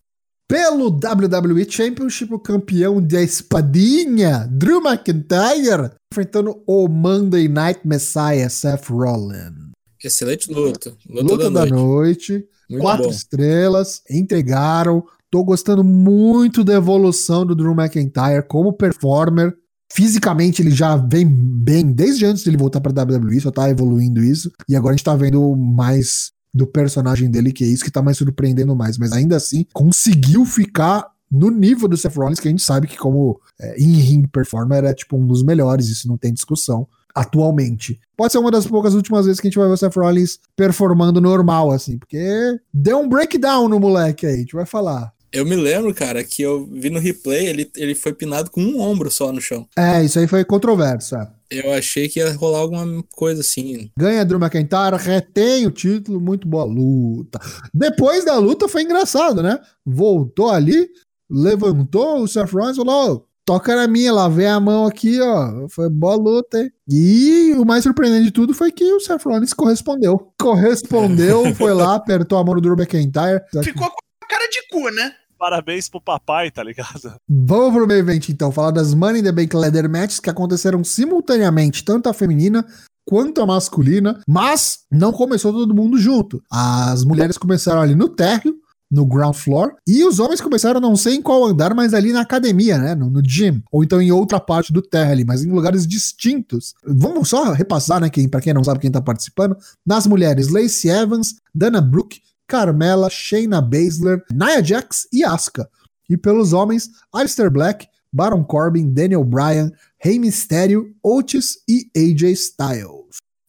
Pelo 0.47 0.89
WWE 0.89 1.65
Championship, 1.67 2.31
o 2.31 2.39
campeão 2.39 3.01
da 3.01 3.19
espadinha, 3.19 4.47
Drew 4.51 4.79
McIntyre, 4.79 5.91
enfrentando 6.13 6.61
o 6.67 6.87
Monday 6.87 7.47
Night 7.47 7.79
Messiah, 7.83 8.47
Seth 8.47 8.89
Rollins. 8.89 9.71
Excelente 10.03 10.51
luta. 10.53 10.95
Luta, 11.09 11.33
Luta 11.33 11.49
da, 11.49 11.65
da 11.65 11.65
noite. 11.65 12.31
noite. 12.33 12.79
Quatro 12.79 13.05
bom. 13.05 13.09
estrelas, 13.09 14.03
entregaram. 14.07 15.03
Tô 15.31 15.43
gostando 15.43 15.83
muito 15.83 16.63
da 16.63 16.75
evolução 16.75 17.43
do 17.43 17.55
Drew 17.55 17.73
McIntyre 17.73 18.47
como 18.47 18.71
performer. 18.71 19.51
Fisicamente 19.91 20.61
ele 20.61 20.71
já 20.71 20.95
vem 20.95 21.25
bem 21.25 21.91
desde 21.91 22.23
antes 22.23 22.43
de 22.43 22.51
ele 22.51 22.57
voltar 22.57 22.81
pra 22.81 22.91
WWE, 22.91 23.41
só 23.41 23.49
tá 23.49 23.67
evoluindo 23.69 24.23
isso. 24.23 24.51
E 24.69 24.75
agora 24.75 24.93
a 24.93 24.95
gente 24.95 25.05
tá 25.05 25.15
vendo 25.15 25.55
mais 25.55 26.34
do 26.55 26.65
personagem 26.65 27.29
dele, 27.29 27.51
que 27.51 27.65
é 27.65 27.67
isso 27.67 27.83
que 27.83 27.91
tá 27.91 28.01
mais 28.01 28.17
surpreendendo 28.17 28.73
mais. 28.73 28.97
Mas 28.97 29.11
ainda 29.11 29.35
assim, 29.35 29.65
conseguiu 29.73 30.45
ficar 30.45 31.05
no 31.29 31.51
nível 31.51 31.89
do 31.89 31.97
Seth 31.97 32.15
Rollins, 32.15 32.39
que 32.39 32.47
a 32.47 32.51
gente 32.51 32.63
sabe 32.63 32.87
que 32.87 32.97
como 32.97 33.41
é, 33.59 33.75
in-ring 33.77 34.25
performer 34.25 34.85
é 34.85 34.93
tipo 34.93 35.17
um 35.17 35.27
dos 35.27 35.43
melhores, 35.43 35.89
isso 35.89 36.07
não 36.07 36.17
tem 36.17 36.33
discussão 36.33 36.87
atualmente. 37.13 37.99
Pode 38.15 38.31
ser 38.31 38.39
uma 38.39 38.51
das 38.51 38.65
poucas 38.65 38.93
últimas 38.93 39.25
vezes 39.25 39.41
que 39.41 39.47
a 39.47 39.49
gente 39.49 39.57
vai 39.57 39.67
ver 39.67 39.73
o 39.73 39.77
Seth 39.77 39.95
Rollins 39.95 40.39
performando 40.55 41.19
normal, 41.19 41.71
assim, 41.71 41.97
porque 41.97 42.57
deu 42.73 42.99
um 42.99 43.09
breakdown 43.09 43.67
no 43.67 43.79
moleque 43.79 44.25
aí, 44.25 44.35
a 44.35 44.37
gente 44.37 44.55
vai 44.55 44.65
falar. 44.65 45.11
Eu 45.35 45.45
me 45.45 45.55
lembro, 45.55 45.93
cara, 45.93 46.23
que 46.23 46.41
eu 46.41 46.65
vi 46.71 46.89
no 46.89 46.97
replay, 46.99 47.45
ele, 47.47 47.69
ele 47.75 47.93
foi 47.93 48.13
pinado 48.13 48.49
com 48.49 48.61
um 48.61 48.79
ombro 48.79 49.11
só 49.11 49.33
no 49.33 49.41
chão. 49.41 49.67
É, 49.77 50.01
isso 50.03 50.17
aí 50.17 50.27
foi 50.27 50.45
controverso. 50.45 51.15
é. 51.17 51.27
Eu 51.51 51.73
achei 51.73 52.07
que 52.09 52.19
ia 52.19 52.33
rolar 52.33 52.59
alguma 52.59 53.03
coisa 53.11 53.41
assim. 53.41 53.91
Ganha 53.99 54.25
Drew 54.25 54.39
McIntyre, 54.39 54.97
retém 54.97 55.67
o 55.67 55.71
título, 55.71 56.19
muito 56.19 56.47
boa 56.47 56.63
luta. 56.63 57.39
Depois 57.73 58.25
da 58.25 58.37
luta 58.37 58.67
foi 58.67 58.81
engraçado, 58.83 59.43
né? 59.43 59.59
Voltou 59.85 60.49
ali, 60.49 60.87
levantou 61.29 62.21
o 62.21 62.27
Seth 62.27 62.49
Rollins 62.51 62.73
e 62.77 62.77
falou: 62.77 63.11
"Ô, 63.13 63.27
toca 63.45 63.75
na 63.75 63.87
minha, 63.87 64.11
lavei 64.11 64.47
a 64.47 64.59
mão 64.59 64.85
aqui, 64.87 65.19
ó. 65.21 65.67
Foi 65.69 65.89
boa 65.89 66.15
luta, 66.15 66.59
hein? 66.59 66.71
E 66.89 67.53
o 67.57 67.65
mais 67.65 67.83
surpreendente 67.83 68.25
de 68.25 68.31
tudo 68.31 68.53
foi 68.53 68.71
que 68.71 68.83
o 68.93 68.99
Seth 68.99 69.23
Rollins 69.23 69.53
correspondeu. 69.53 70.31
Correspondeu, 70.41 71.43
foi 71.55 71.73
lá, 71.73 71.95
apertou 71.95 72.37
a 72.39 72.43
mão 72.43 72.55
do 72.55 72.61
Drew 72.61 72.75
McIntyre. 72.75 73.41
Ficou 73.63 73.87
com 73.89 73.97
a 74.23 74.27
cara 74.27 74.47
de 74.49 74.67
cu, 74.71 74.89
né? 74.89 75.11
Parabéns 75.45 75.87
pro 75.87 76.01
papai, 76.01 76.49
tá 76.49 76.63
ligado? 76.63 77.19
Vamos 77.29 77.71
pro 77.71 77.87
main 77.87 77.99
event 77.99 78.29
então, 78.29 78.51
falar 78.51 78.71
das 78.71 78.95
Money 78.95 79.21
in 79.21 79.25
the 79.25 79.31
Bank 79.31 79.55
Leather 79.55 79.87
Matches 79.87 80.19
que 80.19 80.27
aconteceram 80.27 80.83
simultaneamente, 80.83 81.85
tanto 81.85 82.09
a 82.09 82.13
feminina 82.15 82.65
quanto 83.05 83.39
a 83.43 83.45
masculina, 83.45 84.19
mas 84.27 84.79
não 84.91 85.11
começou 85.11 85.53
todo 85.53 85.75
mundo 85.75 85.99
junto. 85.99 86.41
As 86.51 87.03
mulheres 87.03 87.37
começaram 87.37 87.79
ali 87.79 87.93
no 87.93 88.09
térreo, 88.09 88.55
no 88.91 89.05
ground 89.05 89.35
floor, 89.35 89.75
e 89.87 90.03
os 90.03 90.19
homens 90.19 90.41
começaram 90.41 90.79
não 90.79 90.95
sei 90.95 91.13
em 91.13 91.21
qual 91.21 91.45
andar, 91.45 91.75
mas 91.75 91.93
ali 91.93 92.11
na 92.11 92.21
academia, 92.21 92.79
né, 92.79 92.95
no, 92.95 93.07
no 93.07 93.21
gym, 93.23 93.61
ou 93.71 93.83
então 93.83 94.01
em 94.01 94.11
outra 94.11 94.39
parte 94.39 94.73
do 94.73 94.81
térreo 94.81 95.11
ali, 95.11 95.25
mas 95.25 95.43
em 95.43 95.51
lugares 95.51 95.85
distintos. 95.85 96.73
Vamos 96.83 97.29
só 97.29 97.51
repassar, 97.51 98.01
né, 98.01 98.09
quem, 98.09 98.27
pra 98.27 98.41
quem 98.41 98.51
não 98.51 98.63
sabe 98.63 98.79
quem 98.79 98.89
tá 98.89 98.99
participando, 98.99 99.55
nas 99.85 100.07
mulheres, 100.07 100.47
Lacey 100.47 100.89
Evans, 100.89 101.35
Dana 101.53 101.81
Brooke, 101.81 102.19
Carmela, 102.47 103.09
Shayna 103.09 103.61
Baszler, 103.61 104.23
Nia 104.31 104.63
Jax 104.63 105.07
e 105.11 105.23
Asuka. 105.23 105.69
E 106.09 106.15
pelos 106.15 106.53
homens, 106.53 106.89
Alistair 107.11 107.49
Black, 107.49 107.87
Baron 108.11 108.43
Corbin, 108.43 108.93
Daniel 108.93 109.23
Bryan, 109.23 109.71
Rey 109.97 110.19
Mysterio, 110.19 110.93
Otis 111.03 111.57
e 111.67 111.89
AJ 111.95 112.31
Styles. 112.31 113.05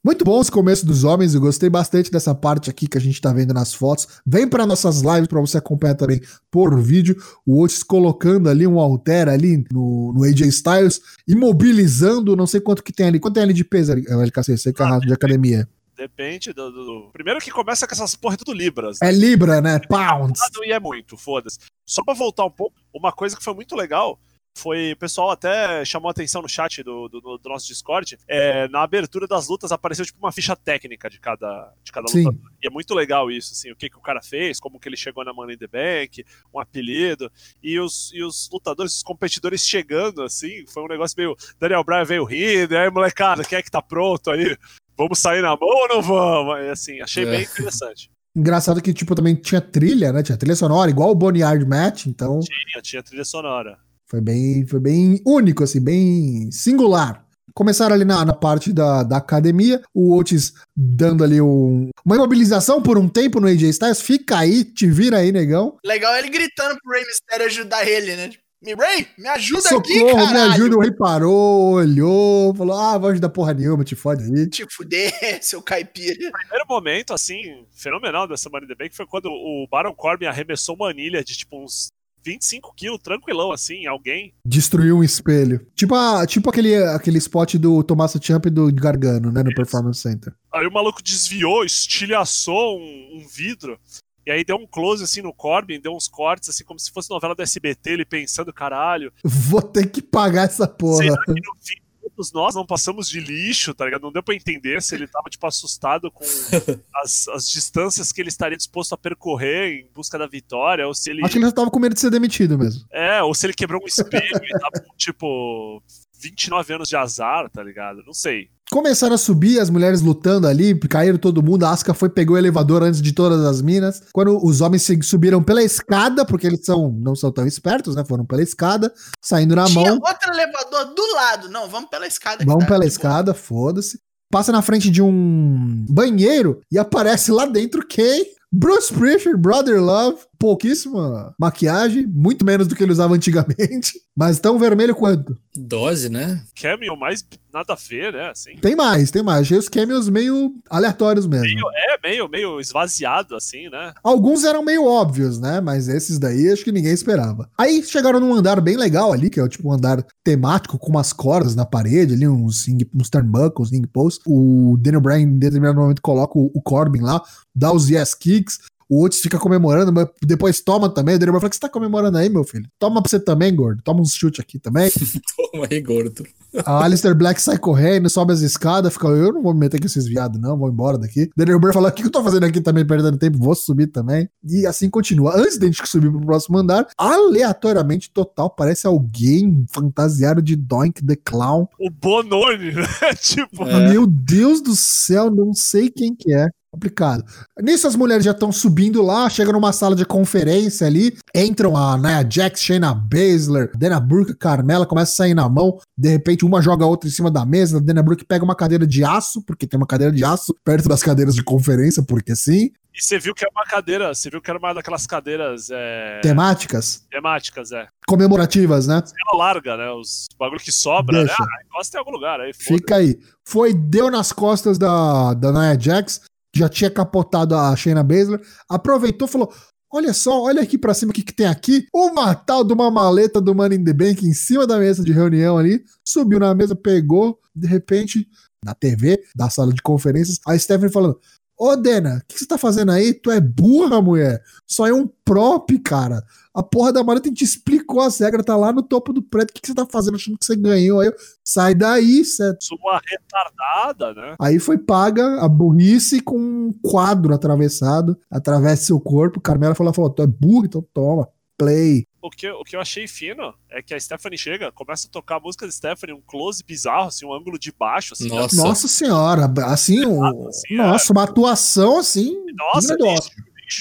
Muito 0.06 0.24
bom 0.24 0.40
esse 0.40 0.52
começo 0.52 0.86
dos 0.86 1.02
homens, 1.02 1.34
eu 1.34 1.40
gostei 1.40 1.68
bastante 1.68 2.12
dessa 2.12 2.32
parte 2.32 2.70
aqui 2.70 2.86
que 2.86 2.96
a 2.96 3.00
gente 3.00 3.20
tá 3.20 3.32
vendo 3.32 3.52
nas 3.52 3.74
fotos. 3.74 4.06
Vem 4.24 4.46
para 4.46 4.64
nossas 4.64 5.00
lives 5.00 5.26
para 5.26 5.40
você 5.40 5.58
acompanhar 5.58 5.96
também 5.96 6.20
por 6.48 6.80
vídeo. 6.80 7.16
O 7.44 7.60
Otis 7.60 7.82
colocando 7.82 8.48
ali 8.48 8.68
um 8.68 8.78
alter 8.78 9.28
ali 9.28 9.64
no, 9.68 10.12
no 10.12 10.22
AJ 10.22 10.42
Styles, 10.42 11.00
imobilizando, 11.26 12.36
não 12.36 12.46
sei 12.46 12.60
quanto 12.60 12.84
que 12.84 12.92
tem 12.92 13.06
ali. 13.06 13.18
Quanto 13.18 13.34
tem 13.34 13.42
ali 13.42 13.52
de 13.52 13.64
peso, 13.64 13.92
LKC? 13.92 14.56
Sei 14.56 14.72
que 14.72 14.80
é 14.80 14.98
de 15.00 15.12
academia. 15.12 15.68
Depende 15.96 16.52
do, 16.52 16.70
do- 16.70 17.10
Primeiro 17.12 17.40
que 17.40 17.50
começa 17.50 17.86
com 17.86 17.94
essas 17.94 18.14
porra 18.14 18.36
tudo 18.36 18.52
Libras. 18.52 18.98
né? 19.00 19.08
É 19.08 19.12
Libra, 19.12 19.60
né? 19.60 19.78
Pounds. 19.88 20.40
E 20.64 20.72
é 20.72 20.78
muito, 20.78 21.16
foda-se. 21.16 21.58
Só 21.88 22.04
pra 22.04 22.12
voltar 22.14 22.44
um 22.44 22.50
pouco, 22.50 22.76
uma 22.92 23.12
coisa 23.12 23.36
que 23.36 23.42
foi 23.42 23.54
muito 23.54 23.74
legal 23.74 24.20
foi. 24.58 24.92
O 24.92 24.96
pessoal 24.96 25.30
até 25.30 25.84
chamou 25.84 26.08
a 26.08 26.10
atenção 26.10 26.40
no 26.42 26.48
chat 26.48 26.82
do, 26.82 27.08
do, 27.08 27.20
do 27.38 27.48
nosso 27.48 27.66
Discord. 27.66 28.18
É, 28.26 28.66
na 28.68 28.82
abertura 28.82 29.26
das 29.26 29.48
lutas 29.48 29.70
apareceu 29.72 30.04
tipo 30.04 30.18
uma 30.18 30.32
ficha 30.32 30.54
técnica 30.56 31.08
de 31.10 31.18
cada, 31.20 31.72
de 31.84 31.92
cada 31.92 32.08
Sim. 32.08 32.24
lutador. 32.24 32.50
E 32.62 32.66
é 32.66 32.70
muito 32.70 32.94
legal 32.94 33.30
isso, 33.30 33.52
assim, 33.52 33.70
o 33.70 33.76
que, 33.76 33.88
que 33.90 33.96
o 33.98 34.02
cara 34.02 34.22
fez, 34.22 34.58
como 34.60 34.80
que 34.80 34.88
ele 34.88 34.96
chegou 34.96 35.24
na 35.24 35.32
Money 35.32 35.56
in 35.56 35.58
the 35.58 35.66
Bank, 35.66 36.24
um 36.54 36.58
apelido. 36.58 37.30
E 37.62 37.78
os, 37.78 38.10
e 38.14 38.22
os 38.22 38.48
lutadores, 38.52 38.96
os 38.96 39.02
competidores 39.02 39.66
chegando, 39.66 40.22
assim, 40.22 40.64
foi 40.66 40.82
um 40.82 40.88
negócio 40.88 41.14
meio. 41.18 41.36
Daniel 41.58 41.84
Bryan 41.84 42.04
veio 42.04 42.24
rindo, 42.24 42.74
e 42.74 42.76
aí, 42.76 42.90
molecada, 42.90 43.44
quem 43.44 43.58
é 43.58 43.62
que 43.62 43.70
tá 43.70 43.80
pronto 43.82 44.30
aí? 44.30 44.56
Vamos 44.96 45.18
sair 45.18 45.42
na 45.42 45.50
mão 45.50 45.58
ou 45.68 45.88
não 45.88 46.02
vamos? 46.02 46.64
E, 46.64 46.68
assim, 46.70 47.00
achei 47.00 47.24
É. 47.24 47.30
bem 47.30 47.42
interessante. 47.42 48.10
Engraçado 48.34 48.82
que, 48.82 48.92
tipo, 48.92 49.14
também 49.14 49.34
tinha 49.34 49.60
trilha, 49.60 50.12
né? 50.12 50.22
Tinha 50.22 50.36
trilha 50.36 50.54
sonora, 50.56 50.90
igual 50.90 51.10
o 51.10 51.14
Boneyard 51.14 51.64
Match, 51.66 52.06
então 52.06 52.40
Tinha, 52.40 52.82
tinha 52.82 53.02
trilha 53.02 53.24
sonora. 53.24 53.78
foi 54.08 54.20
bem, 54.20 54.66
foi 54.66 54.78
bem 54.80 55.20
único, 55.26 55.64
assim, 55.64 55.80
bem 55.82 56.50
singular. 56.52 57.24
Começaram 57.54 57.94
ali 57.94 58.04
na, 58.04 58.22
na 58.24 58.34
parte 58.34 58.70
da, 58.72 59.02
da 59.02 59.16
academia, 59.16 59.80
o 59.94 60.14
Otis 60.14 60.52
dando 60.76 61.24
ali 61.24 61.40
um, 61.40 61.88
uma 62.04 62.14
imobilização 62.16 62.82
por 62.82 62.98
um 62.98 63.08
tempo 63.08 63.40
no 63.40 63.46
AJ 63.46 63.62
Styles. 63.70 64.02
Fica 64.02 64.36
aí, 64.38 64.62
te 64.64 64.86
vira 64.86 65.18
aí, 65.18 65.32
negão. 65.32 65.78
Legal 65.84 66.14
ele 66.16 66.28
gritando 66.28 66.76
pro 66.82 66.92
Rey 66.92 67.06
Mysterio 67.06 67.46
ajudar 67.46 67.88
ele, 67.88 68.14
né? 68.16 68.28
Tipo, 68.28 68.44
Me 68.62 68.74
Ray, 68.74 69.06
me 69.18 69.28
ajuda 69.28 69.68
aqui, 69.76 69.98
Socorro, 69.98 70.32
me 70.32 70.40
ajuda. 70.40 70.76
O 70.76 70.80
rei 70.80 70.90
parou, 70.90 71.74
olhou, 71.74 72.54
falou: 72.54 72.76
Ah, 72.76 72.96
vou 72.96 73.10
ajudar 73.10 73.28
porra 73.28 73.52
nenhuma, 73.52 73.84
te 73.84 73.94
fode 73.94 74.24
aí. 74.24 74.48
Te 74.48 74.66
fuder, 74.70 75.12
seu 75.42 75.60
caipira. 75.62 76.14
primeiro 76.14 76.64
momento, 76.68 77.12
assim, 77.12 77.66
fenomenal 77.74 78.26
dessa 78.26 78.48
Money 78.48 78.64
in 78.64 78.68
the 78.68 78.74
Bank 78.74 78.96
foi 78.96 79.06
quando 79.06 79.26
o 79.26 79.66
Baron 79.70 79.94
Corbin 79.94 80.24
arremessou 80.26 80.74
uma 80.74 80.88
anilha 80.88 81.22
de, 81.22 81.36
tipo, 81.36 81.62
uns 81.62 81.88
25 82.24 82.74
quilos, 82.74 82.98
tranquilão, 83.00 83.52
assim, 83.52 83.74
em 83.74 83.86
alguém. 83.86 84.34
Destruiu 84.44 84.96
um 84.96 85.04
espelho. 85.04 85.64
Tipo, 85.76 85.94
a, 85.94 86.26
tipo 86.26 86.50
aquele, 86.50 86.74
aquele 86.76 87.18
spot 87.18 87.54
do 87.54 87.84
Tommaso 87.84 88.18
Ciampa 88.20 88.48
e 88.48 88.50
do 88.50 88.72
Gargano, 88.74 89.30
né? 89.30 89.44
No 89.44 89.54
Performance 89.54 90.00
Center. 90.00 90.34
Aí 90.52 90.66
o 90.66 90.72
maluco 90.72 91.00
desviou, 91.02 91.64
estilhaçou 91.64 92.80
um, 92.80 93.18
um 93.20 93.26
vidro. 93.28 93.78
E 94.26 94.30
aí 94.30 94.44
deu 94.44 94.56
um 94.56 94.66
close, 94.66 95.04
assim, 95.04 95.22
no 95.22 95.32
Corbin, 95.32 95.80
deu 95.80 95.94
uns 95.94 96.08
cortes, 96.08 96.48
assim, 96.48 96.64
como 96.64 96.80
se 96.80 96.90
fosse 96.90 97.08
novela 97.08 97.34
do 97.34 97.42
SBT, 97.42 97.90
ele 97.90 98.04
pensando, 98.04 98.52
caralho, 98.52 99.12
Vou 99.22 99.62
ter 99.62 99.88
que 99.88 100.02
pagar 100.02 100.44
essa 100.44 100.66
porra. 100.66 101.04
será 101.04 101.22
que 101.24 101.32
no 101.32 101.54
fim 101.62 101.76
todos 102.16 102.32
nós 102.32 102.54
não 102.54 102.64
passamos 102.64 103.08
de 103.08 103.20
lixo, 103.20 103.74
tá 103.74 103.84
ligado? 103.84 104.02
Não 104.02 104.12
deu 104.12 104.22
pra 104.22 104.34
entender 104.34 104.82
se 104.82 104.94
ele 104.94 105.06
tava, 105.06 105.28
tipo, 105.28 105.46
assustado 105.46 106.10
com 106.10 106.24
as, 107.02 107.28
as 107.28 107.48
distâncias 107.48 108.10
que 108.10 108.20
ele 108.20 108.30
estaria 108.30 108.56
disposto 108.56 108.94
a 108.94 108.98
percorrer 108.98 109.80
em 109.80 109.90
busca 109.94 110.18
da 110.18 110.26
vitória, 110.26 110.86
ou 110.86 110.94
se 110.94 111.10
ele... 111.10 111.22
Acho 111.22 111.32
que 111.32 111.38
ele 111.38 111.46
já 111.46 111.52
tava 111.52 111.70
com 111.70 111.78
medo 111.78 111.94
de 111.94 112.00
ser 112.00 112.10
demitido 112.10 112.58
mesmo. 112.58 112.84
É, 112.90 113.22
ou 113.22 113.34
se 113.34 113.46
ele 113.46 113.52
quebrou 113.52 113.82
um 113.82 113.86
espelho 113.86 114.40
e 114.42 114.58
tava 114.58 114.84
com, 114.84 114.96
tipo, 114.96 115.82
29 116.18 116.74
anos 116.74 116.88
de 116.88 116.96
azar, 116.96 117.50
tá 117.50 117.62
ligado? 117.62 118.02
Não 118.04 118.14
sei. 118.14 118.48
Começaram 118.70 119.14
a 119.14 119.18
subir, 119.18 119.60
as 119.60 119.70
mulheres 119.70 120.00
lutando 120.00 120.46
ali, 120.48 120.76
caíram 120.78 121.16
todo 121.18 121.42
mundo. 121.42 121.64
A 121.64 121.70
Asuka 121.70 121.94
foi, 121.94 122.08
pegou 122.08 122.34
o 122.34 122.38
elevador 122.38 122.82
antes 122.82 123.00
de 123.00 123.12
todas 123.12 123.44
as 123.44 123.62
minas. 123.62 124.02
Quando 124.12 124.44
os 124.44 124.60
homens 124.60 124.82
se- 124.82 125.00
subiram 125.02 125.40
pela 125.42 125.62
escada, 125.62 126.24
porque 126.24 126.46
eles 126.48 126.64
são, 126.64 126.90
não 126.90 127.14
são 127.14 127.30
tão 127.30 127.46
espertos, 127.46 127.94
né? 127.94 128.04
Foram 128.04 128.24
pela 128.26 128.42
escada, 128.42 128.92
saindo 129.22 129.54
na 129.54 129.66
Tinha 129.66 129.88
mão. 129.90 130.00
outro 130.04 130.32
elevador 130.32 130.94
do 130.94 131.14
lado. 131.14 131.48
Não, 131.48 131.68
vamos 131.68 131.88
pela 131.88 132.06
escada. 132.08 132.44
Vão 132.44 132.58
tá 132.58 132.66
pela 132.66 132.84
escada, 132.84 133.32
foda-se. 133.32 134.00
Passa 134.32 134.50
na 134.50 134.60
frente 134.60 134.90
de 134.90 135.00
um 135.00 135.84
banheiro 135.88 136.60
e 136.70 136.76
aparece 136.76 137.30
lá 137.30 137.46
dentro 137.46 137.86
quem? 137.86 138.26
Bruce 138.52 138.92
Prichard, 138.92 139.40
Brother 139.40 139.80
Love. 139.80 140.18
Pouquíssima 140.38 141.34
maquiagem, 141.38 142.06
muito 142.06 142.44
menos 142.44 142.66
do 142.66 142.74
que 142.74 142.82
ele 142.82 142.92
usava 142.92 143.14
antigamente, 143.14 143.92
mas 144.16 144.38
tão 144.38 144.58
vermelho 144.58 144.94
quanto. 144.94 145.36
Dose, 145.56 146.08
né? 146.08 146.42
Cameo 146.60 146.96
mais 146.96 147.24
nada 147.52 147.72
a 147.72 147.76
ver, 147.76 148.12
né? 148.12 148.30
Assim. 148.30 148.56
Tem 148.56 148.76
mais, 148.76 149.10
tem 149.10 149.22
mais. 149.22 149.42
Achei 149.42 149.56
os 149.56 149.68
cameos 149.68 150.08
meio 150.08 150.52
aleatórios 150.68 151.26
mesmo. 151.26 151.46
Meio, 151.46 151.64
é, 151.74 152.08
meio, 152.08 152.28
meio 152.28 152.60
esvaziado, 152.60 153.34
assim, 153.34 153.70
né? 153.70 153.94
Alguns 154.02 154.44
eram 154.44 154.62
meio 154.62 154.84
óbvios, 154.84 155.40
né? 155.40 155.60
Mas 155.60 155.88
esses 155.88 156.18
daí 156.18 156.50
acho 156.50 156.64
que 156.64 156.72
ninguém 156.72 156.92
esperava. 156.92 157.48
Aí 157.56 157.82
chegaram 157.82 158.20
num 158.20 158.34
andar 158.34 158.60
bem 158.60 158.76
legal 158.76 159.12
ali, 159.12 159.30
que 159.30 159.40
é 159.40 159.42
o 159.42 159.48
tipo 159.48 159.68
um 159.68 159.72
andar 159.72 160.04
temático 160.22 160.78
com 160.78 160.90
umas 160.90 161.12
cordas 161.12 161.54
na 161.54 161.64
parede, 161.64 162.14
ali 162.14 162.28
uns, 162.28 162.66
uns 162.94 163.08
turnbuckles, 163.08 163.70
ring 163.70 163.86
posts. 163.86 164.22
O 164.26 164.76
Daniel 164.78 165.00
Bryan 165.00 165.20
em 165.20 165.38
determinado 165.38 165.80
momento 165.80 166.02
coloca 166.02 166.38
o, 166.38 166.50
o 166.54 166.60
Corbin 166.60 167.00
lá, 167.00 167.22
dá 167.54 167.72
os 167.72 167.88
yes 167.88 168.14
kicks. 168.14 168.58
O 168.88 169.04
Otis 169.04 169.20
fica 169.20 169.38
comemorando, 169.38 169.92
mas 169.92 170.08
depois 170.22 170.60
toma 170.60 170.88
também. 170.88 171.16
O 171.16 171.18
Daniel 171.18 171.32
Bryan 171.32 171.40
fala: 171.40 171.48
O 171.48 171.50
que 171.50 171.56
você 171.56 171.60
tá 171.60 171.68
comemorando 171.68 172.18
aí, 172.18 172.28
meu 172.28 172.44
filho? 172.44 172.68
Toma 172.78 173.02
pra 173.02 173.10
você 173.10 173.18
também, 173.18 173.54
gordo. 173.54 173.82
Toma 173.82 174.00
uns 174.00 174.14
chute 174.14 174.40
aqui 174.40 174.58
também. 174.58 174.90
Toma 175.52 175.66
aí, 175.70 175.80
gordo. 175.80 176.24
A 176.64 176.84
Alistair 176.84 177.14
Black 177.14 177.40
sai 177.40 177.58
correndo, 177.58 178.08
sobe 178.08 178.32
as 178.32 178.40
escadas, 178.40 178.92
fica, 178.92 179.08
eu 179.08 179.32
não 179.32 179.42
vou 179.42 179.52
me 179.52 179.60
meter 179.60 179.78
com 179.80 179.86
esses 179.86 180.06
viados, 180.06 180.40
não, 180.40 180.56
vou 180.56 180.68
embora 180.68 180.96
daqui. 180.96 181.28
Daniel 181.36 181.58
Bryan 181.58 181.72
fala, 181.72 181.88
o 181.88 181.92
que 181.92 182.04
eu 182.04 182.10
tô 182.10 182.22
fazendo 182.22 182.44
aqui 182.44 182.60
também, 182.60 182.86
perdendo 182.86 183.18
tempo? 183.18 183.38
Vou 183.38 183.54
subir 183.54 183.88
também. 183.88 184.28
E 184.42 184.66
assim 184.66 184.88
continua. 184.88 185.36
Antes 185.36 185.58
da 185.58 185.66
gente 185.66 185.86
subir 185.86 186.10
pro 186.10 186.20
próximo 186.20 186.58
andar, 186.58 186.86
aleatoriamente, 186.96 188.10
total, 188.10 188.48
parece 188.48 188.86
alguém 188.86 189.64
fantasiado 189.70 190.40
de 190.40 190.56
Doink 190.56 191.04
the 191.04 191.16
Clown. 191.16 191.68
O 191.78 191.90
Bononi, 191.90 192.72
né? 192.74 192.86
tipo, 193.20 193.64
É. 193.64 193.90
Meu 193.90 194.06
Deus 194.06 194.60
do 194.60 194.74
céu, 194.74 195.30
não 195.30 195.52
sei 195.52 195.90
quem 195.90 196.14
que 196.14 196.32
é. 196.32 196.48
Complicado. 196.76 197.24
Nisso 197.58 197.86
as 197.86 197.96
mulheres 197.96 198.22
já 198.22 198.32
estão 198.32 198.52
subindo 198.52 199.00
lá, 199.00 199.30
chegam 199.30 199.54
numa 199.54 199.72
sala 199.72 199.96
de 199.96 200.04
conferência 200.04 200.86
ali, 200.86 201.16
entram 201.34 201.74
a 201.74 201.96
Nia 201.96 202.26
Jax, 202.28 202.60
Shayna 202.60 202.92
Baszler, 202.92 203.70
Dana 203.74 203.98
Brooke, 203.98 204.34
Carmela, 204.34 204.84
começa 204.84 205.12
a 205.12 205.16
sair 205.16 205.34
na 205.34 205.48
mão, 205.48 205.80
de 205.96 206.10
repente 206.10 206.44
uma 206.44 206.60
joga 206.60 206.84
a 206.84 206.88
outra 206.88 207.08
em 207.08 207.12
cima 207.12 207.30
da 207.30 207.46
mesa, 207.46 207.78
a 207.78 207.80
Dana 207.80 208.02
Brooke 208.02 208.26
pega 208.26 208.44
uma 208.44 208.54
cadeira 208.54 208.86
de 208.86 209.02
aço, 209.02 209.40
porque 209.40 209.66
tem 209.66 209.78
uma 209.78 209.86
cadeira 209.86 210.12
de 210.12 210.22
aço 210.22 210.54
perto 210.62 210.86
das 210.86 211.02
cadeiras 211.02 211.34
de 211.34 211.42
conferência, 211.42 212.02
porque 212.02 212.36
sim, 212.36 212.70
e 212.96 213.02
você 213.02 213.18
viu 213.18 213.34
que 213.34 213.44
é 213.44 213.48
uma 213.50 213.64
cadeira, 213.64 214.14
você 214.14 214.30
viu 214.30 214.40
que 214.40 214.50
era 214.50 214.58
uma 214.58 214.72
daquelas 214.72 215.06
cadeiras 215.06 215.68
é, 215.70 216.18
temáticas, 216.22 217.06
temáticas, 217.10 217.70
é. 217.70 217.86
comemorativas, 218.06 218.86
né? 218.86 219.02
Ela 219.28 219.38
larga, 219.38 219.76
né? 219.76 219.90
Os 219.90 220.26
bagulho 220.38 220.58
que 220.58 220.72
sobra, 220.72 221.18
Deixa. 221.18 221.42
né? 221.42 221.48
Ah, 221.48 221.62
encosta 221.66 221.94
em 221.94 222.00
algum 222.00 222.10
lugar 222.10 222.40
aí, 222.40 222.54
Fica 222.54 222.96
aí. 222.96 223.18
Foi, 223.44 223.74
deu 223.74 224.10
nas 224.10 224.32
costas 224.32 224.78
da, 224.78 225.34
da 225.34 225.52
Nia 225.52 225.78
Jax, 225.78 226.22
já 226.58 226.68
tinha 226.68 226.90
capotado 226.90 227.54
a 227.54 227.74
Shayna 227.76 228.02
Baszler, 228.02 228.40
aproveitou 228.68 229.26
e 229.28 229.30
falou: 229.30 229.52
Olha 229.92 230.12
só, 230.12 230.42
olha 230.42 230.62
aqui 230.62 230.76
pra 230.76 230.94
cima 230.94 231.10
o 231.10 231.14
que, 231.14 231.22
que 231.22 231.32
tem 231.32 231.46
aqui. 231.46 231.86
Uma 231.94 232.34
tal 232.34 232.64
de 232.64 232.72
uma 232.72 232.90
maleta 232.90 233.40
do 233.40 233.54
Money 233.54 233.78
in 233.78 233.84
the 233.84 233.92
Bank 233.92 234.26
em 234.26 234.34
cima 234.34 234.66
da 234.66 234.78
mesa 234.78 235.02
de 235.02 235.12
reunião 235.12 235.56
ali. 235.56 235.82
Subiu 236.04 236.40
na 236.40 236.54
mesa, 236.54 236.74
pegou, 236.74 237.38
de 237.54 237.66
repente, 237.66 238.28
na 238.64 238.74
TV 238.74 239.22
da 239.34 239.48
sala 239.48 239.72
de 239.72 239.80
conferências, 239.80 240.40
a 240.46 240.58
Stephanie 240.58 240.92
falando: 240.92 241.18
Ô, 241.58 241.74
Dena, 241.74 242.18
o 242.22 242.26
que 242.26 242.38
você 242.38 242.46
tá 242.46 242.58
fazendo 242.58 242.92
aí? 242.92 243.14
Tu 243.14 243.30
é 243.30 243.40
burra, 243.40 244.02
mulher. 244.02 244.42
Só 244.66 244.86
é 244.86 244.92
um 244.92 245.08
prop, 245.24 245.78
cara. 245.78 246.22
A 246.54 246.62
porra 246.62 246.92
da 246.92 247.02
maleta 247.02 247.32
te 247.32 247.44
explicou 247.44 248.00
as 248.00 248.18
regras, 248.18 248.44
tá 248.44 248.56
lá 248.56 248.72
no 248.72 248.82
topo 248.82 249.12
do 249.12 249.22
prédio. 249.22 249.50
O 249.50 249.54
que, 249.54 249.60
que 249.62 249.68
você 249.68 249.74
tá 249.74 249.86
fazendo 249.90 250.16
achando 250.16 250.38
que 250.38 250.44
você 250.44 250.54
ganhou? 250.54 251.00
Aí 251.00 251.08
eu, 251.08 251.14
sai 251.42 251.74
daí, 251.74 252.24
cê... 252.24 252.54
Sua 252.60 253.00
retardada, 253.04 254.14
né? 254.14 254.36
Aí 254.38 254.58
foi 254.58 254.76
paga 254.76 255.40
a 255.40 255.48
burrice 255.48 256.20
com 256.20 256.38
um 256.38 256.72
quadro 256.82 257.34
atravessado, 257.34 258.18
atravessa 258.30 258.84
seu 258.84 259.00
corpo. 259.00 259.40
Carmela 259.40 259.74
falou, 259.74 259.94
falou, 259.94 260.10
tu 260.10 260.22
é 260.22 260.26
burro, 260.26 260.66
então 260.66 260.84
toma, 260.92 261.28
play. 261.58 262.04
O 262.22 262.30
que, 262.30 262.48
o 262.50 262.64
que 262.64 262.74
eu 262.76 262.80
achei 262.80 263.06
fino 263.06 263.54
é 263.70 263.80
que 263.82 263.94
a 263.94 264.00
Stephanie 264.00 264.38
chega, 264.38 264.72
começa 264.72 265.06
a 265.06 265.10
tocar 265.10 265.36
a 265.36 265.40
música 265.40 265.66
de 265.66 265.74
Stephanie, 265.74 266.14
um 266.14 266.20
close 266.26 266.62
bizarro, 266.64 267.08
assim, 267.08 267.24
um 267.24 267.32
ângulo 267.34 267.58
de 267.58 267.72
baixo, 267.72 268.14
assim. 268.14 268.28
Nossa. 268.28 268.56
Nossa 268.56 268.88
senhora, 268.88 269.52
assim, 269.66 270.04
o- 270.04 270.48
assim, 270.48 270.76
nossa, 270.76 271.12
uma 271.12 271.22
atuação 271.24 271.98
assim. 271.98 272.34
Nossa, 272.54 272.94
lixo. 272.94 273.30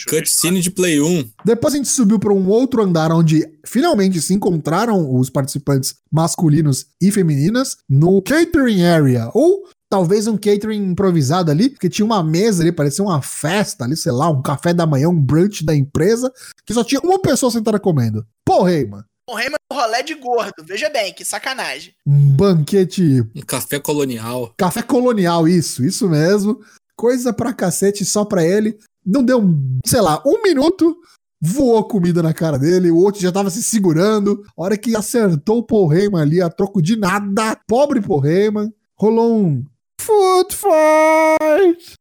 Cutscene 0.09 0.61
de 0.61 0.71
Play 0.71 0.99
1. 0.99 1.29
Depois 1.45 1.73
a 1.75 1.77
gente 1.77 1.89
subiu 1.89 2.17
para 2.17 2.33
um 2.33 2.47
outro 2.49 2.81
andar 2.81 3.11
onde 3.11 3.45
finalmente 3.65 4.19
se 4.19 4.33
encontraram 4.33 5.13
os 5.15 5.29
participantes 5.29 5.93
masculinos 6.11 6.87
e 6.99 7.11
femininas 7.11 7.77
no 7.87 8.19
catering 8.21 8.83
area, 8.83 9.29
ou 9.35 9.63
talvez 9.95 10.27
um 10.27 10.35
catering 10.35 10.91
improvisado 10.91 11.49
ali, 11.49 11.69
porque 11.69 11.87
tinha 11.87 12.05
uma 12.05 12.21
mesa 12.21 12.61
ali, 12.61 12.69
parecia 12.69 13.01
uma 13.01 13.21
festa 13.21 13.85
ali, 13.85 13.95
sei 13.95 14.11
lá, 14.11 14.29
um 14.29 14.41
café 14.41 14.73
da 14.73 14.85
manhã, 14.85 15.07
um 15.07 15.17
brunch 15.17 15.63
da 15.63 15.73
empresa, 15.73 16.29
que 16.65 16.73
só 16.73 16.83
tinha 16.83 16.99
uma 16.99 17.17
pessoa 17.17 17.49
sentada 17.49 17.79
comendo. 17.79 18.27
Porra, 18.43 18.71
aí, 18.71 18.85
mano. 18.85 19.05
O 19.29 19.33
Raymond 19.33 19.55
rolé 19.71 20.03
de 20.03 20.13
gordo. 20.15 20.65
Veja 20.65 20.89
bem, 20.89 21.13
que 21.13 21.23
sacanagem. 21.23 21.93
Um 22.05 22.29
banquete 22.31 23.21
Um 23.33 23.41
café 23.47 23.79
colonial. 23.79 24.53
Café 24.57 24.81
colonial, 24.81 25.47
isso, 25.47 25.85
isso 25.85 26.09
mesmo. 26.09 26.59
Coisa 26.97 27.31
pra 27.31 27.53
cacete 27.53 28.03
só 28.03 28.25
pra 28.25 28.43
ele. 28.43 28.77
Não 29.05 29.23
deu, 29.23 29.41
sei 29.85 30.01
lá, 30.01 30.21
um 30.25 30.43
minuto, 30.43 30.93
voou 31.41 31.87
comida 31.87 32.21
na 32.21 32.33
cara 32.33 32.59
dele. 32.59 32.91
O 32.91 32.97
outro 32.97 33.21
já 33.21 33.31
tava 33.31 33.49
se 33.49 33.63
segurando. 33.63 34.43
A 34.57 34.61
hora 34.61 34.77
que 34.77 34.93
acertou 34.93 35.59
o 35.59 35.63
Paul 35.63 35.93
Heyman 35.93 36.21
ali, 36.21 36.41
a 36.41 36.49
troco 36.49 36.81
de 36.81 36.97
nada. 36.97 37.57
Pobre 37.65 38.01
Paul 38.01 38.25
Heyman. 38.25 38.73
Rolou 38.97 39.37
um 39.37 39.65
foot 40.05 40.55
Fortnite! 40.55 41.95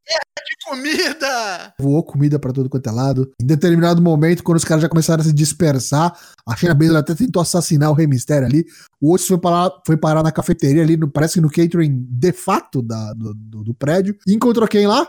De 0.46 0.68
comida! 0.68 1.74
Voou 1.80 2.02
comida 2.02 2.38
pra 2.38 2.52
todo 2.52 2.68
quanto 2.68 2.86
é 2.86 2.92
lado. 2.92 3.32
Em 3.40 3.46
determinado 3.46 4.02
momento, 4.02 4.42
quando 4.42 4.58
os 4.58 4.64
caras 4.64 4.82
já 4.82 4.88
começaram 4.88 5.22
a 5.22 5.24
se 5.24 5.32
dispersar, 5.32 6.14
a 6.46 6.54
Shayna 6.54 6.74
Baszler 6.74 6.98
até 6.98 7.14
tentou 7.14 7.40
assassinar 7.40 7.90
o 7.90 7.94
Rey 7.94 8.06
Mysterio 8.06 8.46
ali. 8.46 8.66
O 9.00 9.14
Otis 9.14 9.26
foi 9.26 9.38
parar, 9.38 9.70
foi 9.86 9.96
parar 9.96 10.22
na 10.22 10.30
cafeteria 10.30 10.82
ali, 10.82 10.96
no, 10.96 11.08
parece 11.08 11.34
que 11.34 11.40
no 11.40 11.50
catering 11.50 12.06
de 12.10 12.32
fato 12.32 12.82
da, 12.82 13.14
do, 13.14 13.32
do, 13.34 13.64
do 13.64 13.74
prédio. 13.74 14.16
E 14.26 14.34
encontrou 14.34 14.68
quem 14.68 14.86
lá? 14.86 15.08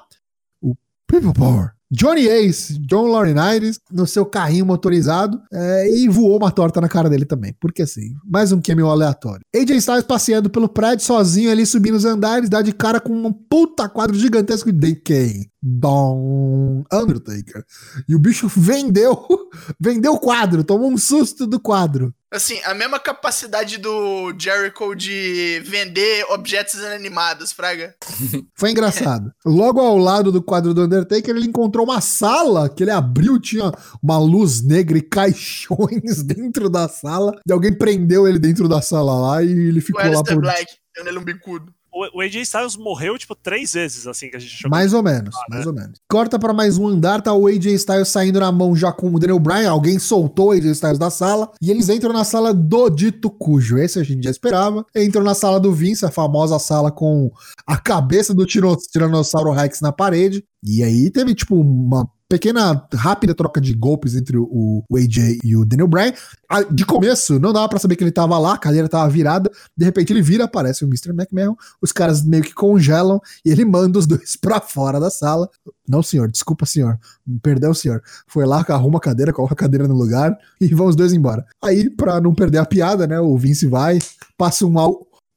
O 0.62 0.74
People 1.06 1.34
Power. 1.34 1.75
Johnny 1.92 2.28
Ace, 2.28 2.80
John 2.80 3.08
Laurinaitis, 3.08 3.80
no 3.92 4.08
seu 4.08 4.26
carrinho 4.26 4.66
motorizado, 4.66 5.40
é, 5.52 5.90
e 5.90 6.08
voou 6.08 6.38
uma 6.38 6.52
torta 6.52 6.82
na 6.82 6.90
cara 6.90 7.10
dele 7.10 7.26
também. 7.26 7.54
Porque 7.60 7.84
assim, 7.84 8.14
mais 8.26 8.52
um 8.52 8.62
cameo 8.62 8.88
aleatório. 8.88 9.46
AJ 9.56 9.78
Styles 9.78 10.04
passeando 10.04 10.50
pelo 10.50 10.68
prédio, 10.68 11.06
sozinho 11.06 11.52
ali, 11.52 11.66
subindo 11.66 11.96
os 11.96 12.06
andares, 12.06 12.50
dá 12.50 12.62
de 12.62 12.74
cara 12.74 13.00
com 13.00 13.14
um 13.14 13.32
puta 13.32 13.88
quadro 13.88 14.18
gigantesco 14.18 14.72
de 14.72 14.96
quem? 14.96 15.50
Dom 15.68 16.84
Undertaker. 16.94 17.66
E 18.08 18.14
o 18.14 18.20
bicho 18.20 18.48
vendeu, 18.48 19.28
vendeu 19.82 20.14
o 20.14 20.20
quadro, 20.20 20.64
tomou 20.64 20.92
um 20.92 20.98
susto 20.98 21.48
do 21.48 21.60
quadro. 21.60 22.14
Assim, 22.32 22.60
a 22.66 22.74
mesma 22.76 23.00
capacidade 23.00 23.78
do 23.80 24.32
Jericho 24.38 24.94
de 24.94 25.62
vender 25.66 26.26
objetos 26.30 26.76
inanimados, 26.76 27.52
Fraga. 27.52 27.96
Foi 28.54 28.70
engraçado. 28.70 29.32
Logo 29.44 29.80
ao 29.80 29.98
lado 29.98 30.32
do 30.32 30.44
quadro 30.44 30.72
do 30.74 30.84
Undertaker, 30.84 31.36
ele 31.36 31.48
encontrou 31.48 31.86
uma 31.86 32.02
sala 32.02 32.70
que 32.70 32.84
ele 32.84 32.92
abriu, 32.92 33.40
tinha 33.40 33.72
uma 34.04 34.20
luz 34.20 34.62
negra 34.62 35.00
e 35.00 35.02
caixões 35.02 36.22
dentro 36.22 36.70
da 36.70 36.88
sala. 36.88 37.40
E 37.48 37.52
alguém 37.52 37.74
prendeu 37.74 38.28
ele 38.28 38.38
dentro 38.38 38.68
da 38.68 38.82
sala 38.84 39.20
lá 39.20 39.44
e 39.44 39.50
ele 39.50 39.80
O 39.80 39.82
ficou 39.82 40.02
lá 40.02 40.08
Alistair 40.10 40.36
por. 40.36 40.42
Black, 40.42 40.74
dando 40.96 41.08
ele 41.08 41.18
um 41.18 41.24
bicudo. 41.24 41.74
O, 41.96 42.18
o 42.18 42.22
AJ 42.22 42.36
Styles 42.42 42.76
morreu, 42.76 43.18
tipo, 43.18 43.34
três 43.34 43.72
vezes, 43.72 44.06
assim, 44.06 44.30
que 44.30 44.36
a 44.36 44.40
gente. 44.40 44.68
Mais 44.68 44.94
ou 44.94 45.02
menos, 45.02 45.34
mais 45.50 45.66
ou 45.66 45.74
menos. 45.74 45.98
Corta 46.10 46.38
pra 46.38 46.52
mais 46.52 46.78
um 46.78 46.88
andar, 46.88 47.22
tá 47.22 47.32
o 47.34 47.48
AJ 47.48 47.68
Styles 47.68 48.10
saindo 48.10 48.42
na 48.42 48.52
mão 48.52 48.76
já 48.76 48.92
com 48.92 49.08
o 49.08 49.18
Daniel 49.18 49.40
Bryan. 49.40 49.72
Alguém 49.72 49.98
soltou 49.98 50.50
o 50.50 50.52
AJ 50.52 50.66
Styles 50.72 51.00
da 51.00 51.10
sala 51.10 51.50
e 51.62 51.72
eles 51.72 51.88
entram 51.88 52.12
na 52.12 52.26
sala 52.26 52.54
do 52.54 52.90
Dito 52.90 53.30
Cujo. 53.30 53.78
Esse 53.78 53.98
a 53.98 54.04
gente 54.04 54.26
já 54.26 54.30
esperava. 54.30 54.86
Entram 54.94 55.24
na 55.24 55.34
sala 55.34 55.58
do 55.58 55.72
Vince, 55.72 56.06
a 56.06 56.12
famosa 56.12 56.60
sala 56.60 56.92
com 56.92 57.32
a 57.66 57.78
cabeça 57.78 58.34
do 58.34 58.46
Tiranossauro 58.46 59.52
Rex 59.52 59.80
na 59.80 59.94
parede. 59.94 60.44
E 60.62 60.84
aí 60.84 61.10
teve, 61.10 61.34
tipo, 61.34 61.56
uma 61.56 62.06
pequena, 62.36 62.86
rápida 62.94 63.34
troca 63.34 63.62
de 63.62 63.74
golpes 63.74 64.14
entre 64.16 64.38
o, 64.38 64.84
o 64.90 64.98
AJ 64.98 65.40
e 65.44 65.56
o 65.56 65.66
Daniel 65.66 65.88
Bryan. 65.88 66.14
Ah, 66.50 66.64
De 66.64 66.86
começo, 66.86 67.40
não 67.40 67.54
dava 67.54 67.70
pra 67.70 67.80
saber 67.80 67.96
que 67.96 68.04
ele 68.04 68.12
tava 68.12 68.38
lá, 68.38 68.54
a 68.54 68.58
cadeira 68.58 68.90
tava 68.90 69.10
virada. 69.10 69.50
De 69.76 69.86
repente 69.86 70.12
ele 70.12 70.22
vira, 70.22 70.44
aparece 70.44 70.84
o 70.84 70.88
Mr. 70.88 71.10
McMahon. 71.12 71.56
Os 71.82 71.92
caras 71.92 72.24
meio 72.24 72.44
que 72.44 72.54
congelam 72.54 73.22
e 73.44 73.52
ele 73.52 73.64
manda 73.64 73.98
os 73.98 74.06
dois 74.08 74.36
pra 74.36 74.60
fora 74.60 75.00
da 75.00 75.10
sala. 75.10 75.50
Não, 75.88 76.04
senhor, 76.04 76.30
desculpa, 76.30 76.66
senhor. 76.66 77.00
Perdão, 77.42 77.74
senhor. 77.74 78.02
Foi 78.28 78.46
lá, 78.46 78.66
arruma 78.68 78.98
a 78.98 79.02
cadeira, 79.02 79.32
coloca 79.32 79.54
a 79.54 79.58
cadeira 79.58 79.88
no 79.88 79.96
lugar 79.96 80.38
e 80.60 80.68
vão 80.68 80.88
os 80.88 80.96
dois 80.96 81.14
embora. 81.14 81.46
Aí, 81.64 81.90
pra 81.90 82.20
não 82.20 82.36
perder 82.36 82.58
a 82.58 82.66
piada, 82.66 83.08
né, 83.08 83.20
o 83.20 83.38
Vince 83.38 83.68
vai, 83.68 84.00
passa 84.38 84.66
um 84.66 84.74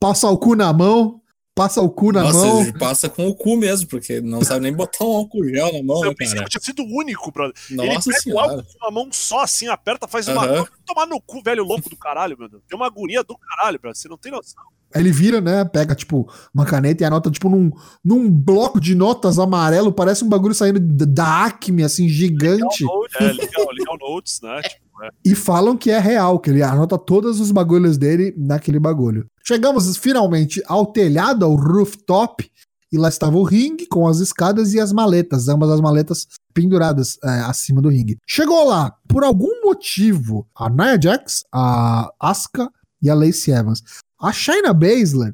passa 0.00 0.28
o 0.28 0.38
cu 0.38 0.54
na 0.54 0.72
mão, 0.72 1.20
passa 1.58 1.82
o 1.82 1.90
cu 1.90 2.12
na 2.12 2.22
Nossa, 2.22 2.38
mão. 2.46 2.60
ele 2.62 2.72
passa 2.78 3.08
com 3.08 3.26
o 3.26 3.34
cu 3.34 3.56
mesmo, 3.56 3.88
porque 3.88 4.20
não 4.20 4.44
sabe 4.44 4.60
nem 4.60 4.72
botar 4.72 5.04
um 5.04 5.16
álcool 5.16 5.44
gel 5.48 5.72
na 5.72 5.82
mão, 5.82 6.04
Eu 6.04 6.10
né, 6.10 6.14
pensei 6.16 6.36
cara? 6.36 6.48
que 6.48 6.56
eu 6.56 6.60
tinha 6.60 6.72
sido 6.74 6.82
o 6.84 6.96
único, 6.98 7.32
brother. 7.32 7.54
ele 7.68 7.76
Nossa 7.94 8.08
pega 8.10 8.18
o 8.18 8.22
senhora. 8.22 8.52
álcool 8.52 8.64
com 8.78 8.86
a 8.86 8.90
mão 8.92 9.08
só, 9.10 9.40
assim, 9.40 9.66
aperta, 9.66 10.06
faz 10.06 10.28
uma. 10.28 10.44
Aham. 10.46 10.66
Tomar 10.86 11.06
no 11.06 11.20
cu, 11.20 11.42
velho 11.42 11.64
louco 11.64 11.90
do 11.90 11.96
caralho, 11.96 12.36
meu 12.38 12.48
Deus. 12.48 12.62
Tem 12.68 12.76
uma 12.76 12.86
agonia 12.86 13.24
do 13.24 13.36
caralho, 13.36 13.78
brother. 13.80 14.00
Você 14.00 14.08
não 14.08 14.16
tem 14.16 14.30
noção. 14.30 14.62
Aí 14.94 15.02
ele 15.02 15.12
vira, 15.12 15.40
né? 15.40 15.64
Pega, 15.64 15.94
tipo, 15.94 16.28
uma 16.54 16.64
caneta 16.64 17.02
e 17.02 17.06
anota, 17.06 17.30
tipo, 17.30 17.48
num, 17.48 17.70
num 18.04 18.30
bloco 18.30 18.80
de 18.80 18.94
notas 18.94 19.38
amarelo. 19.38 19.92
Parece 19.92 20.24
um 20.24 20.28
bagulho 20.28 20.54
saindo 20.54 20.80
da 20.80 21.44
Acme, 21.44 21.84
assim, 21.84 22.08
gigante. 22.08 22.84
Note, 22.84 23.16
é, 23.20 23.32
legal, 23.32 23.66
legal 23.72 23.98
notes, 24.00 24.40
né? 24.42 24.60
Tipo, 24.68 25.04
é. 25.04 25.10
E 25.24 25.34
falam 25.34 25.76
que 25.76 25.90
é 25.90 25.98
real, 25.98 26.40
que 26.40 26.50
ele 26.50 26.62
anota 26.62 26.98
todos 26.98 27.38
os 27.38 27.52
bagulhos 27.52 27.96
dele 27.96 28.34
naquele 28.36 28.80
bagulho. 28.80 29.26
Chegamos 29.46 29.96
finalmente 29.96 30.62
ao 30.66 30.86
telhado, 30.86 31.44
ao 31.44 31.54
rooftop. 31.54 32.50
E 32.90 32.96
lá 32.96 33.08
estava 33.08 33.36
o 33.36 33.42
ringue 33.42 33.86
com 33.86 34.08
as 34.08 34.18
escadas 34.18 34.72
e 34.72 34.80
as 34.80 34.92
maletas, 34.92 35.46
ambas 35.48 35.68
as 35.70 35.80
maletas 35.80 36.26
penduradas 36.54 37.18
é, 37.22 37.28
acima 37.40 37.82
do 37.82 37.90
ringue. 37.90 38.16
Chegou 38.26 38.66
lá, 38.66 38.94
por 39.06 39.22
algum 39.22 39.62
motivo, 39.62 40.46
a 40.56 40.70
Nia 40.70 40.98
Jax, 41.00 41.44
a 41.52 42.10
Asuka 42.18 42.70
e 43.02 43.10
a 43.10 43.14
Lacey 43.14 43.52
Evans. 43.52 43.82
A 44.20 44.32
Shayna 44.32 44.74
Baszler, 44.74 45.32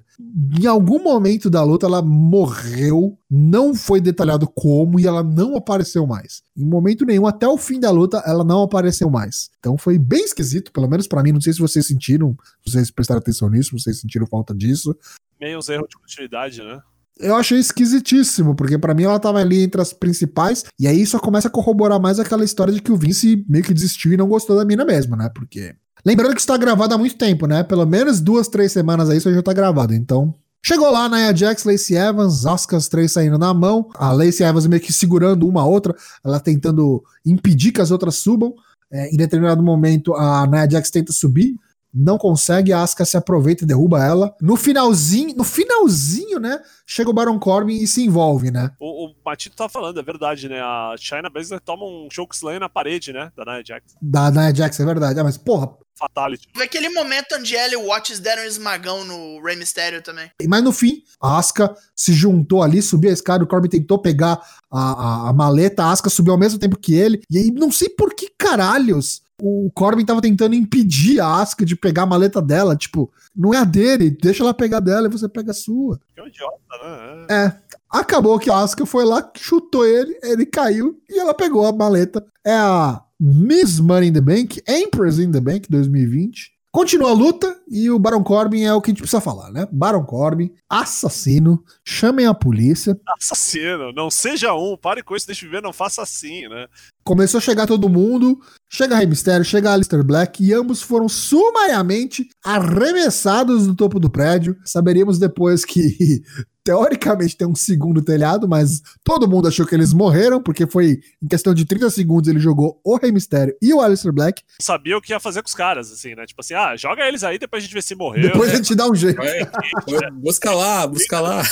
em 0.61 0.66
algum 0.66 1.03
momento 1.03 1.49
da 1.49 1.62
luta, 1.62 1.87
ela 1.87 2.03
morreu, 2.03 3.18
não 3.31 3.75
foi 3.75 3.99
detalhado 3.99 4.47
como 4.47 5.01
e 5.01 5.07
ela 5.07 5.23
não 5.23 5.57
apareceu 5.57 6.07
mais. 6.07 6.42
Em 6.55 6.66
momento 6.66 7.07
nenhum, 7.07 7.27
até 7.27 7.49
o 7.49 7.57
fim 7.57 7.81
da 7.81 7.90
luta, 7.90 8.23
ela 8.27 8.44
não 8.44 8.62
apareceu 8.62 9.09
mais. 9.09 9.51
Então 9.59 9.79
foi 9.79 9.99
bem 9.99 10.23
esquisito, 10.23 10.70
pelo 10.70 10.87
menos 10.87 11.07
pra 11.07 11.23
mim. 11.23 11.33
Não 11.33 11.40
sei 11.40 11.55
se 11.55 11.61
vocês 11.61 11.87
sentiram, 11.87 12.37
se 12.62 12.73
vocês 12.73 12.90
prestaram 12.90 13.20
atenção 13.20 13.49
nisso, 13.49 13.70
se 13.70 13.85
vocês 13.85 14.01
sentiram 14.01 14.27
falta 14.27 14.55
disso. 14.55 14.94
Meio 15.40 15.59
uns 15.59 15.68
erros 15.70 15.88
de 15.88 15.97
continuidade, 15.97 16.62
né? 16.62 16.83
Eu 17.18 17.37
achei 17.37 17.59
esquisitíssimo, 17.59 18.55
porque 18.55 18.77
pra 18.77 18.92
mim 18.92 19.05
ela 19.05 19.20
tava 19.20 19.38
ali 19.38 19.62
entre 19.62 19.81
as 19.81 19.92
principais, 19.92 20.64
e 20.79 20.87
aí 20.87 21.07
só 21.07 21.18
começa 21.18 21.49
a 21.49 21.51
corroborar 21.51 22.01
mais 22.01 22.18
aquela 22.18 22.44
história 22.44 22.75
de 22.75 22.83
que 22.83 22.90
o 22.92 22.97
Vince 22.97 23.44
meio 23.49 23.64
que 23.64 23.73
desistiu 23.73 24.12
e 24.12 24.16
não 24.16 24.29
gostou 24.29 24.57
da 24.57 24.64
mina 24.64 24.85
mesmo, 24.85 25.16
né? 25.16 25.31
Porque. 25.35 25.75
Lembrando 26.04 26.34
que 26.34 26.40
isso 26.40 26.46
tá 26.46 26.56
gravado 26.56 26.94
há 26.94 26.98
muito 26.98 27.16
tempo, 27.16 27.46
né? 27.46 27.62
Pelo 27.62 27.86
menos 27.86 28.20
duas, 28.20 28.46
três 28.48 28.72
semanas 28.72 29.08
aí 29.08 29.18
isso 29.18 29.32
já 29.32 29.42
tá 29.42 29.52
gravado, 29.52 29.94
então. 29.94 30.34
Chegou 30.62 30.90
lá, 30.90 31.08
Nia 31.08 31.34
Jax, 31.34 31.64
Lacey 31.64 31.96
Evans, 31.96 32.44
Oscar 32.46 32.78
as 32.78 32.88
três 32.88 33.12
saindo 33.12 33.38
na 33.38 33.52
mão, 33.52 33.88
a 33.94 34.12
Lacey 34.12 34.46
Evans 34.46 34.66
meio 34.66 34.80
que 34.80 34.92
segurando 34.92 35.46
uma 35.46 35.60
a 35.60 35.66
outra, 35.66 35.94
ela 36.24 36.40
tentando 36.40 37.02
impedir 37.24 37.70
que 37.72 37.80
as 37.80 37.90
outras 37.90 38.16
subam. 38.16 38.54
É, 38.90 39.12
em 39.12 39.16
determinado 39.16 39.62
momento, 39.62 40.14
a 40.14 40.46
Nia 40.46 40.68
Jax 40.70 40.90
tenta 40.90 41.12
subir, 41.12 41.54
não 41.94 42.18
consegue, 42.18 42.72
a 42.72 42.83
Asuka 42.83 43.04
se 43.04 43.16
aproveita 43.16 43.62
e 43.62 43.66
derruba 43.66 44.04
ela. 44.04 44.35
No 44.40 44.57
finalzinho, 44.57 45.37
no 45.37 45.44
finalzinho, 45.44 46.40
né? 46.40 46.61
Chega 46.85 47.09
o 47.09 47.12
Baron 47.12 47.38
Corbin 47.38 47.76
e 47.76 47.87
se 47.87 48.04
envolve, 48.04 48.50
né? 48.50 48.72
O, 48.80 49.07
o 49.07 49.14
Matito 49.24 49.54
tá 49.54 49.68
falando, 49.68 50.00
é 50.00 50.02
verdade, 50.02 50.48
né? 50.48 50.61
A 50.61 50.94
China 50.98 51.30
Baszler 51.30 51.61
toma 51.61 51.85
um 51.85 52.09
chokeslam 52.11 52.59
na 52.59 52.68
parede, 52.68 53.12
né? 53.12 53.30
Da 53.37 53.44
Nia 53.44 53.62
Jax. 53.64 53.94
Da 54.02 54.30
Nia 54.30 54.54
Jax, 54.54 54.80
é 54.80 54.85
verdade. 54.85 55.20
Ah, 55.20 55.24
mas 55.24 55.38
porra, 55.38 55.72
Fatality. 55.96 56.48
Teve 56.52 56.64
aquele 56.64 56.88
momento 56.88 57.37
onde 57.37 57.57
ela 57.57 57.72
e 57.72 57.76
o 57.76 57.87
Watts 57.87 58.18
deram 58.18 58.42
um 58.42 58.46
esmagão 58.46 59.04
no 59.04 59.40
Rey 59.42 59.57
Mysterio 59.57 60.02
também. 60.02 60.30
mas 60.48 60.62
no 60.62 60.72
fim, 60.72 61.02
a 61.20 61.38
Asuka 61.38 61.74
se 61.94 62.12
juntou 62.12 62.62
ali, 62.62 62.83
subiu 62.83 63.11
a 63.11 63.12
escada, 63.12 63.44
o 63.44 63.46
Corbin 63.46 63.68
tentou 63.68 63.98
pegar 63.98 64.40
a, 64.70 64.80
a, 64.80 65.28
a 65.30 65.33
maleta, 65.33 65.85
a 65.85 65.92
Asuka 65.92 66.11
subiu 66.11 66.33
ao 66.33 66.38
mesmo 66.38 66.59
tempo 66.59 66.76
que 66.76 66.94
ele, 66.94 67.22
e 67.30 67.38
aí 67.38 67.50
não 67.50 67.70
sei 67.70 67.88
por 67.88 68.12
que 68.12 68.28
caralhos 68.37 69.22
o 69.42 69.70
Corbin 69.75 70.05
tava 70.05 70.20
tentando 70.20 70.55
impedir 70.55 71.20
a 71.20 71.40
Asuka 71.40 71.64
de 71.64 71.75
pegar 71.75 72.03
a 72.03 72.07
maleta 72.07 72.40
dela, 72.40 72.77
tipo, 72.77 73.12
não 73.35 73.53
é 73.53 73.59
a 73.59 73.64
dele, 73.64 74.11
deixa 74.11 74.42
ela 74.42 74.55
pegar 74.55 74.81
dela 74.81 75.07
e 75.07 75.11
você 75.11 75.29
pega 75.29 75.51
a 75.51 75.55
sua. 75.55 76.01
Que 76.14 76.20
é 76.20 76.23
um 76.23 76.27
idiota, 76.27 76.57
né? 76.83 77.27
É. 77.31 77.57
Acabou 77.90 78.38
que 78.38 78.51
a 78.51 78.59
Asuka 78.59 78.87
foi 78.87 79.05
lá, 79.05 79.31
chutou 79.37 79.87
ele, 79.87 80.18
ele 80.23 80.47
caiu 80.47 81.01
e 81.09 81.18
ela 81.18 81.35
pegou 81.35 81.66
a 81.66 81.73
maleta. 81.73 82.25
É 82.44 82.55
a 82.55 83.03
Miss 83.20 83.81
Money 83.81 84.09
in 84.09 84.12
the 84.12 84.20
Bank, 84.20 84.62
Empress 84.68 85.18
in 85.18 85.31
the 85.31 85.40
Bank 85.40 85.68
2020. 85.68 86.53
Continua 86.74 87.10
a 87.10 87.14
luta 87.14 87.56
e 87.70 87.88
o 87.88 88.00
Baron 88.00 88.24
Corbin 88.24 88.64
é 88.64 88.74
o 88.74 88.80
que 88.80 88.90
a 88.90 88.92
gente 88.92 88.98
precisa 88.98 89.20
falar, 89.20 89.48
né? 89.52 89.64
Baron 89.70 90.04
Corbin, 90.04 90.50
assassino, 90.68 91.62
chamem 91.87 92.26
a 92.26 92.34
polícia. 92.34 93.00
Assassino, 93.16 93.92
não 93.92 94.10
seja 94.10 94.52
um, 94.54 94.76
pare 94.76 95.00
com 95.00 95.14
isso, 95.14 95.24
deixa 95.24 95.46
eu 95.46 95.50
ver, 95.52 95.62
não 95.62 95.72
faça 95.72 96.02
assim, 96.02 96.48
né? 96.48 96.66
Começou 97.04 97.38
a 97.38 97.40
chegar 97.40 97.68
todo 97.68 97.88
mundo, 97.88 98.40
chega 98.68 98.96
Rey 98.96 99.06
Mysterio, 99.06 99.44
chega 99.44 99.72
Alistair 99.72 100.02
Black 100.02 100.42
e 100.42 100.52
ambos 100.52 100.82
foram 100.82 101.08
sumariamente 101.08 102.28
arremessados 102.44 103.68
do 103.68 103.76
topo 103.76 104.00
do 104.00 104.10
prédio. 104.10 104.58
Saberíamos 104.64 105.16
depois 105.16 105.64
que 105.64 106.24
teoricamente 106.64 107.37
tem 107.37 107.46
um 107.46 107.55
segundo 107.55 108.00
telhado, 108.03 108.48
mas 108.48 108.83
todo 109.05 109.29
mundo 109.29 109.46
achou 109.46 109.66
que 109.66 109.74
eles 109.74 109.92
morreram, 109.92 110.42
porque 110.42 110.66
foi 110.66 110.98
em 111.22 111.29
questão 111.29 111.53
de 111.53 111.64
30 111.66 111.90
segundos 111.90 112.29
ele 112.29 112.40
jogou 112.40 112.81
o 112.83 112.96
Rey 112.96 113.12
Mysterio 113.12 113.55
e 113.61 113.72
o 113.74 113.81
Alistair 113.83 114.12
Black. 114.14 114.42
Sabia 114.61 114.97
o 114.97 115.01
que 115.03 115.12
ia 115.12 115.20
fazer 115.20 115.43
com 115.43 115.49
os 115.49 115.55
caras, 115.55 115.93
assim, 115.93 116.14
né? 116.14 116.24
Tipo 116.26 116.41
assim, 116.41 116.55
ah, 116.55 116.74
joga 116.76 117.07
eles 117.07 117.22
aí, 117.22 117.38
depois 117.38 117.62
a 117.62 117.66
gente 117.66 117.74
vê 117.74 117.82
se 117.82 117.95
morreu. 117.95 118.22
Depois 118.22 118.49
né? 118.49 118.55
a 118.55 118.57
gente 118.57 118.74
dá 118.74 118.88
um 118.88 118.95
jeito. 118.95 119.16
Vai, 119.16 120.11
busca 120.12 120.51
lá, 120.53 120.86
busca 120.86 121.20
lá. 121.20 121.43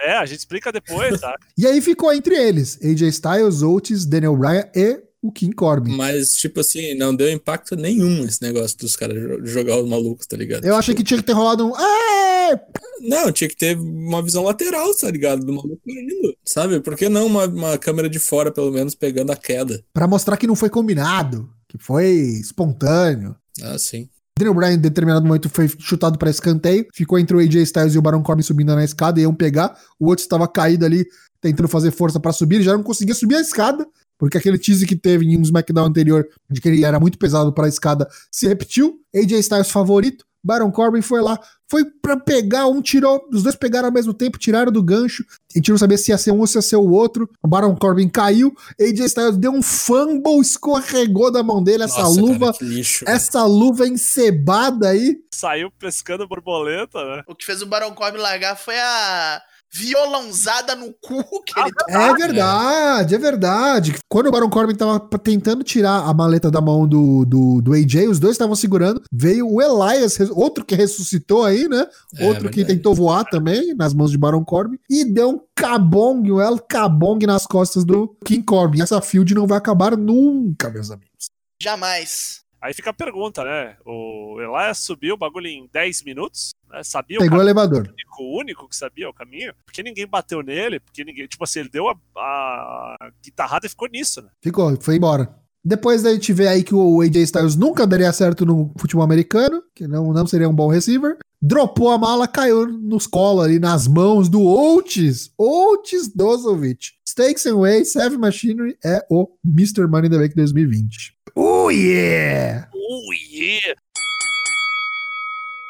É, 0.00 0.16
a 0.16 0.26
gente 0.26 0.38
explica 0.40 0.70
depois, 0.72 1.20
tá? 1.20 1.34
E 1.56 1.66
aí 1.66 1.80
ficou 1.80 2.12
entre 2.12 2.34
eles: 2.36 2.78
AJ 2.82 3.02
Styles, 3.08 3.62
Otis, 3.62 4.04
Daniel 4.04 4.36
Bryan 4.36 4.64
e 4.74 5.00
o 5.22 5.32
King 5.32 5.54
Corbin. 5.54 5.96
Mas, 5.96 6.32
tipo 6.34 6.60
assim, 6.60 6.94
não 6.94 7.14
deu 7.14 7.30
impacto 7.30 7.74
nenhum 7.76 8.24
esse 8.24 8.40
negócio 8.42 8.76
dos 8.78 8.94
caras 8.94 9.20
jo- 9.20 9.44
jogar 9.46 9.76
os 9.76 9.88
malucos, 9.88 10.26
tá 10.26 10.36
ligado? 10.36 10.64
Eu 10.64 10.76
achei 10.76 10.94
que 10.94 11.02
tinha 11.02 11.18
que 11.18 11.24
ter 11.24 11.32
rolado 11.32 11.66
um. 11.66 11.72
"É!" 11.76 12.60
Não, 13.08 13.32
tinha 13.32 13.48
que 13.48 13.56
ter 13.56 13.74
uma 13.78 14.22
visão 14.22 14.44
lateral, 14.44 14.94
tá 14.94 15.10
ligado? 15.10 15.44
Do 15.44 15.52
maluco 15.54 15.80
indo, 15.86 16.36
sabe? 16.44 16.78
Por 16.80 16.94
que 16.94 17.08
não 17.08 17.26
uma, 17.26 17.46
uma 17.46 17.78
câmera 17.78 18.08
de 18.08 18.18
fora, 18.18 18.52
pelo 18.52 18.70
menos, 18.70 18.94
pegando 18.94 19.32
a 19.32 19.36
queda? 19.36 19.82
Pra 19.94 20.06
mostrar 20.06 20.36
que 20.36 20.46
não 20.46 20.54
foi 20.54 20.68
combinado, 20.68 21.48
que 21.66 21.78
foi 21.78 22.06
espontâneo. 22.06 23.34
Ah, 23.62 23.78
sim. 23.78 24.10
Daniel 24.38 24.54
Bryan, 24.54 24.74
em 24.74 24.78
determinado 24.78 25.26
momento, 25.26 25.48
foi 25.48 25.68
chutado 25.78 26.18
para 26.18 26.30
escanteio. 26.30 26.86
Ficou 26.92 27.18
entre 27.18 27.34
o 27.34 27.40
AJ 27.40 27.56
Styles 27.62 27.94
e 27.94 27.98
o 27.98 28.02
Baron 28.02 28.22
Corbin 28.22 28.42
subindo 28.42 28.74
na 28.74 28.84
escada. 28.84 29.18
Iam 29.18 29.34
pegar. 29.34 29.76
O 29.98 30.06
outro 30.06 30.22
estava 30.22 30.46
caído 30.46 30.84
ali, 30.84 31.06
tentando 31.40 31.68
fazer 31.68 31.90
força 31.90 32.20
para 32.20 32.30
subir. 32.30 32.56
Ele 32.56 32.64
já 32.64 32.76
não 32.76 32.82
conseguia 32.82 33.14
subir 33.14 33.36
a 33.36 33.40
escada. 33.40 33.86
Porque 34.18 34.36
aquele 34.36 34.58
tease 34.58 34.84
que 34.84 34.96
teve 34.96 35.24
em 35.24 35.38
um 35.38 35.42
SmackDown 35.42 35.86
anterior, 35.86 36.28
de 36.50 36.60
que 36.60 36.68
ele 36.68 36.84
era 36.84 36.98
muito 36.98 37.16
pesado 37.18 37.52
para 37.52 37.66
a 37.66 37.68
escada, 37.68 38.08
se 38.30 38.46
repetiu. 38.46 39.00
AJ 39.14 39.32
Styles 39.40 39.70
favorito. 39.70 40.24
Baron 40.42 40.70
Corbin 40.70 41.02
foi 41.02 41.20
lá, 41.20 41.38
foi 41.70 41.84
pra 41.84 42.16
pegar 42.16 42.66
um, 42.66 42.80
tirou, 42.80 43.26
os 43.32 43.42
dois 43.42 43.56
pegaram 43.56 43.88
ao 43.88 43.92
mesmo 43.92 44.14
tempo, 44.14 44.38
tiraram 44.38 44.72
do 44.72 44.82
gancho, 44.82 45.24
a 45.54 45.58
gente 45.58 45.70
não 45.70 45.78
sabia 45.78 45.98
se 45.98 46.10
ia 46.10 46.18
ser 46.18 46.30
um 46.30 46.40
ou 46.40 46.46
se 46.46 46.56
ia 46.56 46.62
ser 46.62 46.76
o 46.76 46.90
outro. 46.90 47.28
O 47.42 47.48
Baron 47.48 47.74
Corbin 47.76 48.08
caiu, 48.08 48.54
AJ 48.80 49.00
Styles 49.06 49.36
deu 49.36 49.52
um 49.52 49.62
fumble, 49.62 50.40
escorregou 50.40 51.30
da 51.30 51.42
mão 51.42 51.62
dele, 51.62 51.84
essa 51.84 52.02
Nossa, 52.02 52.20
luva, 52.20 52.52
cara, 52.52 52.64
lixo. 52.64 53.04
essa 53.06 53.44
luva 53.44 53.86
encebada 53.86 54.88
aí. 54.88 55.18
Saiu 55.32 55.70
pescando 55.78 56.26
borboleta, 56.26 57.04
né? 57.04 57.22
O 57.26 57.34
que 57.34 57.44
fez 57.44 57.60
o 57.62 57.66
Baron 57.66 57.92
Corbin 57.94 58.18
largar 58.18 58.56
foi 58.56 58.78
a 58.78 59.42
violãozada 59.72 60.74
no 60.74 60.92
cu 60.94 61.42
que 61.42 61.58
ele 61.58 61.70
É 61.88 62.14
verdade, 62.14 63.14
é 63.14 63.18
verdade. 63.18 63.94
Quando 64.08 64.28
o 64.28 64.30
Baron 64.30 64.50
Corbin 64.50 64.74
tava 64.74 65.00
tentando 65.18 65.62
tirar 65.62 66.08
a 66.08 66.14
maleta 66.14 66.50
da 66.50 66.60
mão 66.60 66.86
do, 66.86 67.24
do, 67.24 67.60
do 67.60 67.72
AJ, 67.72 68.08
os 68.08 68.18
dois 68.18 68.32
estavam 68.32 68.56
segurando. 68.56 69.02
Veio 69.12 69.48
o 69.48 69.60
Elias, 69.60 70.18
outro 70.30 70.64
que 70.64 70.74
ressuscitou 70.74 71.44
aí, 71.44 71.68
né? 71.68 71.86
É, 72.16 72.26
outro 72.26 72.50
que 72.50 72.64
tentou 72.64 72.94
voar 72.94 73.24
também, 73.24 73.74
nas 73.74 73.92
mãos 73.94 74.10
de 74.10 74.18
Baron 74.18 74.44
Corbin. 74.44 74.78
E 74.88 75.04
deu 75.04 75.30
um 75.30 75.40
cabong, 75.54 76.30
um 76.30 76.40
El 76.40 76.58
Cabong 76.58 77.24
nas 77.26 77.46
costas 77.46 77.84
do 77.84 78.16
King 78.24 78.44
Corbin. 78.44 78.82
Essa 78.82 79.00
field 79.00 79.34
não 79.34 79.46
vai 79.46 79.58
acabar 79.58 79.96
nunca, 79.96 80.70
meus 80.70 80.90
amigos. 80.90 81.30
Jamais. 81.60 82.42
Aí 82.60 82.74
fica 82.74 82.90
a 82.90 82.94
pergunta, 82.94 83.44
né? 83.44 83.76
O 83.84 84.36
Elias 84.40 84.78
subiu 84.78 85.14
o 85.14 85.18
bagulho 85.18 85.46
em 85.46 85.68
10 85.72 86.02
minutos, 86.02 86.52
né? 86.70 86.82
Sabia 86.82 87.18
Pegou 87.18 87.38
o 87.38 87.40
o 87.40 87.44
elevador. 87.44 87.92
o 88.18 88.38
único 88.38 88.68
que 88.68 88.76
sabia 88.76 89.08
o 89.08 89.14
caminho, 89.14 89.54
porque 89.64 89.82
ninguém 89.82 90.06
bateu 90.06 90.42
nele, 90.42 90.80
porque 90.80 91.04
ninguém, 91.04 91.26
tipo 91.26 91.44
assim, 91.44 91.60
ele 91.60 91.68
deu 91.68 91.88
a, 91.88 91.94
a 92.16 93.10
guitarrada 93.24 93.66
e 93.66 93.70
ficou 93.70 93.88
nisso, 93.88 94.20
né? 94.22 94.28
Ficou, 94.42 94.76
foi 94.80 94.96
embora. 94.96 95.34
Depois 95.64 96.04
a 96.06 96.12
gente 96.12 96.32
vê 96.32 96.48
aí 96.48 96.62
que 96.62 96.74
o 96.74 97.00
AJ 97.00 97.16
Styles 97.16 97.56
nunca 97.56 97.86
daria 97.86 98.12
certo 98.12 98.46
no 98.46 98.72
futebol 98.78 99.04
americano, 99.04 99.62
que 99.74 99.86
não, 99.86 100.12
não 100.12 100.26
seria 100.26 100.48
um 100.48 100.54
bom 100.54 100.68
receiver. 100.68 101.18
Dropou 101.40 101.90
a 101.90 101.98
mala, 101.98 102.26
caiu 102.26 102.66
nos 102.66 103.06
colos 103.06 103.44
ali, 103.44 103.58
nas 103.58 103.86
mãos 103.86 104.28
do 104.28 104.42
Oates. 104.42 105.30
Oates 105.38 106.08
Dozovic. 106.08 106.92
Stakes 107.06 107.46
and 107.46 107.56
Way, 107.58 107.82
Heavy 107.94 108.16
Machinery 108.16 108.76
é 108.84 109.04
o 109.10 109.28
Mr. 109.44 109.86
Money 109.86 110.08
in 110.08 110.10
the 110.10 110.18
Bank 110.18 110.34
2020. 110.34 111.14
Oh 111.36 111.70
yeah! 111.70 112.68
Oh 112.74 113.12
yeah! 113.30 113.74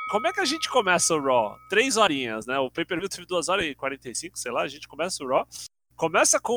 Como 0.08 0.26
é 0.26 0.32
que 0.32 0.40
a 0.40 0.44
gente 0.46 0.70
começa 0.70 1.14
o 1.14 1.20
Raw? 1.20 1.58
Três 1.68 1.98
horinhas, 1.98 2.46
né? 2.46 2.58
O 2.58 2.70
pay-per-view 2.70 3.10
teve 3.10 3.26
2 3.26 3.50
horas 3.50 3.66
e 3.66 3.74
45, 3.74 4.38
sei 4.38 4.50
lá, 4.50 4.62
a 4.62 4.68
gente 4.68 4.88
começa 4.88 5.22
o 5.22 5.28
Raw. 5.28 5.46
Começa 5.96 6.40
com 6.40 6.54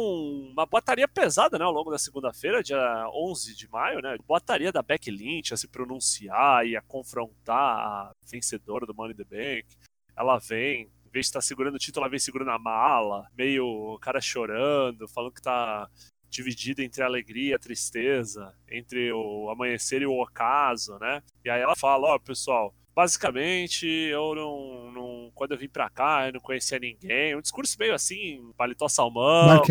uma 0.53 0.65
botaria 0.65 1.07
pesada, 1.07 1.59
né, 1.59 1.65
ao 1.65 1.71
longo 1.71 1.91
da 1.91 1.97
segunda-feira, 1.97 2.63
dia 2.63 3.09
11 3.13 3.53
de 3.53 3.67
maio, 3.67 3.99
né? 3.99 4.15
Botaria 4.25 4.71
da 4.71 4.81
Becky 4.81 5.11
Lynch 5.11 5.53
a 5.53 5.57
se 5.57 5.67
pronunciar 5.67 6.65
e 6.65 6.77
a 6.77 6.81
confrontar 6.81 7.57
a 7.57 8.11
vencedora 8.25 8.85
do 8.85 8.95
Money 8.95 9.13
in 9.13 9.17
the 9.17 9.23
Bank. 9.25 9.75
Ela 10.15 10.37
vem, 10.37 10.83
em 10.83 11.11
vez 11.11 11.25
de 11.25 11.29
estar 11.31 11.41
segurando 11.41 11.75
o 11.75 11.79
título, 11.79 12.05
ela 12.05 12.11
vem 12.11 12.19
segurando 12.19 12.51
a 12.51 12.59
mala, 12.59 13.27
meio 13.37 13.97
cara 13.99 14.21
chorando, 14.21 15.09
falando 15.09 15.33
que 15.33 15.41
tá 15.41 15.89
dividida 16.29 16.81
entre 16.81 17.03
a 17.03 17.07
alegria 17.07 17.51
e 17.51 17.53
a 17.55 17.59
tristeza, 17.59 18.55
entre 18.69 19.11
o 19.11 19.49
amanhecer 19.49 20.01
e 20.03 20.05
o 20.05 20.21
ocaso, 20.21 20.97
né? 20.99 21.21
E 21.43 21.49
aí 21.49 21.59
ela 21.59 21.75
fala, 21.75 22.15
ó, 22.15 22.19
pessoal, 22.19 22.73
basicamente 22.95 23.85
eu 23.85 24.35
não, 24.35 24.91
não- 24.91 25.31
quando 25.33 25.51
eu 25.53 25.57
vim 25.57 25.69
pra 25.69 25.89
cá 25.89 26.27
eu 26.27 26.33
não 26.33 26.39
conhecia 26.39 26.77
ninguém, 26.79 27.35
um 27.35 27.41
discurso 27.41 27.75
meio 27.79 27.93
assim, 27.93 28.51
paletó 28.57 28.87
salmão. 28.87 29.61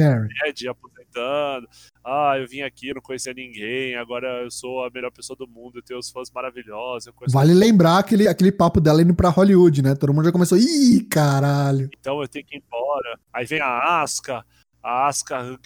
Ed 0.46 0.68
aposentando, 0.68 1.68
ah, 2.04 2.34
eu 2.38 2.46
vim 2.46 2.62
aqui, 2.62 2.92
não 2.94 3.02
conhecia 3.02 3.32
ninguém, 3.34 3.94
agora 3.96 4.42
eu 4.42 4.50
sou 4.50 4.84
a 4.84 4.90
melhor 4.90 5.10
pessoa 5.10 5.36
do 5.36 5.46
mundo, 5.46 5.78
eu 5.78 5.82
tenho 5.82 6.00
os 6.00 6.10
fãs 6.10 6.30
maravilhosos, 6.30 7.12
Vale 7.28 7.54
lembrar 7.54 7.98
aquele, 7.98 8.26
aquele 8.26 8.52
papo 8.52 8.80
dela 8.80 9.02
indo 9.02 9.14
pra 9.14 9.28
Hollywood, 9.28 9.82
né? 9.82 9.94
Todo 9.94 10.12
mundo 10.14 10.24
já 10.24 10.32
começou. 10.32 10.56
Ih, 10.58 11.04
caralho. 11.10 11.90
então 11.98 12.20
eu 12.20 12.28
tenho 12.28 12.44
que 12.44 12.56
ir 12.56 12.62
embora. 12.66 13.18
Aí 13.32 13.44
vem 13.44 13.60
a 13.60 14.00
Asca, 14.02 14.44
a 14.82 15.06
Asca 15.08 15.58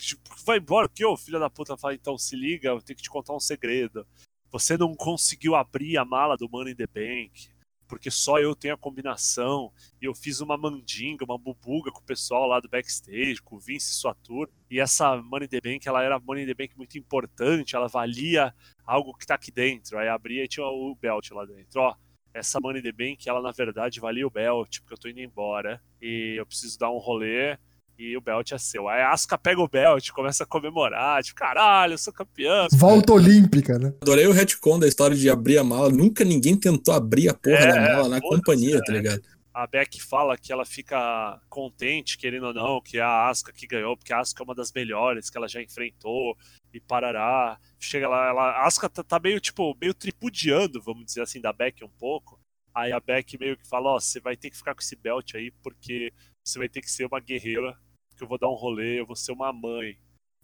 vai 0.44 0.58
embora, 0.58 0.88
que 0.88 1.04
ô 1.04 1.16
filha 1.16 1.38
da 1.38 1.48
puta 1.48 1.76
fala, 1.76 1.94
então 1.94 2.18
se 2.18 2.36
liga, 2.36 2.68
eu 2.68 2.82
tenho 2.82 2.96
que 2.96 3.02
te 3.02 3.10
contar 3.10 3.34
um 3.34 3.40
segredo. 3.40 4.06
Você 4.54 4.78
não 4.78 4.94
conseguiu 4.94 5.56
abrir 5.56 5.98
a 5.98 6.04
mala 6.04 6.36
do 6.36 6.48
Money 6.48 6.74
in 6.74 6.76
the 6.76 6.86
Bank, 6.86 7.48
porque 7.88 8.08
só 8.08 8.38
eu 8.38 8.54
tenho 8.54 8.74
a 8.74 8.78
combinação, 8.78 9.72
e 10.00 10.04
eu 10.04 10.14
fiz 10.14 10.38
uma 10.38 10.56
mandinga, 10.56 11.24
uma 11.24 11.36
bubuga 11.36 11.90
com 11.90 11.98
o 11.98 12.04
pessoal 12.04 12.46
lá 12.46 12.60
do 12.60 12.68
backstage, 12.68 13.42
com 13.42 13.56
o 13.56 13.58
Vince 13.58 13.90
e 13.90 13.94
sua 13.94 14.14
tour, 14.14 14.48
e 14.70 14.78
essa 14.78 15.16
Money 15.16 15.46
in 15.46 15.48
the 15.48 15.60
Bank, 15.60 15.88
ela 15.88 16.04
era 16.04 16.20
Money 16.20 16.44
in 16.44 16.46
the 16.46 16.54
Bank 16.54 16.76
muito 16.76 16.96
importante, 16.96 17.74
ela 17.74 17.88
valia 17.88 18.54
algo 18.86 19.12
que 19.14 19.26
tá 19.26 19.34
aqui 19.34 19.50
dentro. 19.50 19.98
Aí 19.98 20.06
abria 20.06 20.44
e 20.44 20.48
tinha 20.48 20.64
o 20.64 20.94
belt 20.94 21.32
lá 21.32 21.44
dentro, 21.44 21.80
ó 21.80 21.96
essa 22.32 22.60
Money 22.60 22.78
in 22.78 22.84
the 22.84 22.92
Bank, 22.92 23.28
ela 23.28 23.42
na 23.42 23.50
verdade 23.50 23.98
valia 23.98 24.24
o 24.24 24.30
belt, 24.30 24.78
porque 24.80 24.94
eu 24.94 24.98
tô 24.98 25.08
indo 25.08 25.20
embora 25.20 25.82
e 26.00 26.36
eu 26.38 26.46
preciso 26.46 26.78
dar 26.78 26.92
um 26.92 26.98
rolê 26.98 27.58
e 27.98 28.16
o 28.16 28.20
belt 28.20 28.52
é 28.52 28.58
seu. 28.58 28.88
Aí 28.88 29.00
a 29.02 29.12
Asuka 29.12 29.38
pega 29.38 29.60
o 29.60 29.68
belt, 29.68 30.10
começa 30.10 30.44
a 30.44 30.46
comemorar, 30.46 31.22
tipo, 31.22 31.38
caralho, 31.38 31.94
eu 31.94 31.98
sou 31.98 32.12
campeã. 32.12 32.66
Volta 32.72 33.12
olímpica, 33.12 33.78
né? 33.78 33.94
Adorei 34.02 34.26
o 34.26 34.32
retcon 34.32 34.78
da 34.78 34.88
história 34.88 35.16
de 35.16 35.30
abrir 35.30 35.58
a 35.58 35.64
mala. 35.64 35.88
Nunca 35.90 36.24
ninguém 36.24 36.56
tentou 36.56 36.94
abrir 36.94 37.28
a 37.28 37.34
porra 37.34 37.56
É, 37.56 37.72
da 37.72 37.80
mala 37.80 38.08
na 38.08 38.20
companhia, 38.20 38.76
é. 38.76 38.82
tá 38.82 38.92
ligado? 38.92 39.22
A 39.52 39.68
Beck 39.68 40.02
fala 40.02 40.36
que 40.36 40.52
ela 40.52 40.64
fica 40.64 41.40
contente, 41.48 42.18
querendo 42.18 42.48
ou 42.48 42.52
não, 42.52 42.80
que 42.80 42.98
é 42.98 43.02
a 43.02 43.28
Asuka 43.28 43.52
que 43.52 43.68
ganhou, 43.68 43.96
porque 43.96 44.12
a 44.12 44.18
Asuka 44.18 44.42
é 44.42 44.44
uma 44.44 44.54
das 44.54 44.72
melhores 44.72 45.30
que 45.30 45.38
ela 45.38 45.46
já 45.46 45.62
enfrentou 45.62 46.36
e 46.72 46.80
parará. 46.80 47.56
Chega 47.78 48.08
lá, 48.08 48.28
ela, 48.28 48.50
a 48.50 48.66
Asuka 48.66 48.88
tá, 48.88 49.04
tá 49.04 49.20
meio, 49.20 49.38
tipo, 49.38 49.76
meio 49.80 49.94
tripudiando, 49.94 50.82
vamos 50.82 51.04
dizer 51.04 51.22
assim, 51.22 51.40
da 51.40 51.52
Beck 51.52 51.84
um 51.84 51.88
pouco. 51.88 52.40
Aí 52.74 52.90
a 52.90 52.98
Beck 52.98 53.38
meio 53.38 53.56
que 53.56 53.68
fala, 53.68 53.90
ó, 53.90 54.00
você 54.00 54.18
vai 54.18 54.36
ter 54.36 54.50
que 54.50 54.56
ficar 54.56 54.74
com 54.74 54.80
esse 54.80 54.96
belt 54.96 55.36
aí, 55.36 55.52
porque 55.62 56.12
você 56.44 56.58
vai 56.58 56.68
ter 56.68 56.80
que 56.80 56.90
ser 56.90 57.06
uma 57.06 57.20
guerreira, 57.20 57.78
que 58.16 58.22
eu 58.22 58.28
vou 58.28 58.38
dar 58.38 58.48
um 58.48 58.54
rolê, 58.54 59.00
eu 59.00 59.06
vou 59.06 59.16
ser 59.16 59.32
uma 59.32 59.52
mãe. 59.52 59.96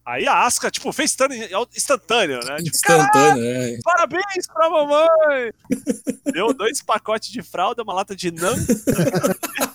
Aí 0.05 0.27
a 0.27 0.45
Asuka, 0.45 0.71
tipo, 0.71 0.93
fez 0.93 1.15
instantâneo, 1.77 2.41
né? 2.45 2.57
Tipo, 2.57 2.71
Instantâneo, 2.71 3.43
né? 3.43 3.79
Parabéns 3.85 4.47
pra 4.53 4.71
mamãe! 4.71 5.53
Deu 6.33 6.55
dois 6.55 6.83
pacotes 6.83 7.31
de 7.31 7.43
fralda, 7.43 7.83
uma 7.83 7.93
lata 7.93 8.17
de 8.17 8.31
nan. 8.31 8.55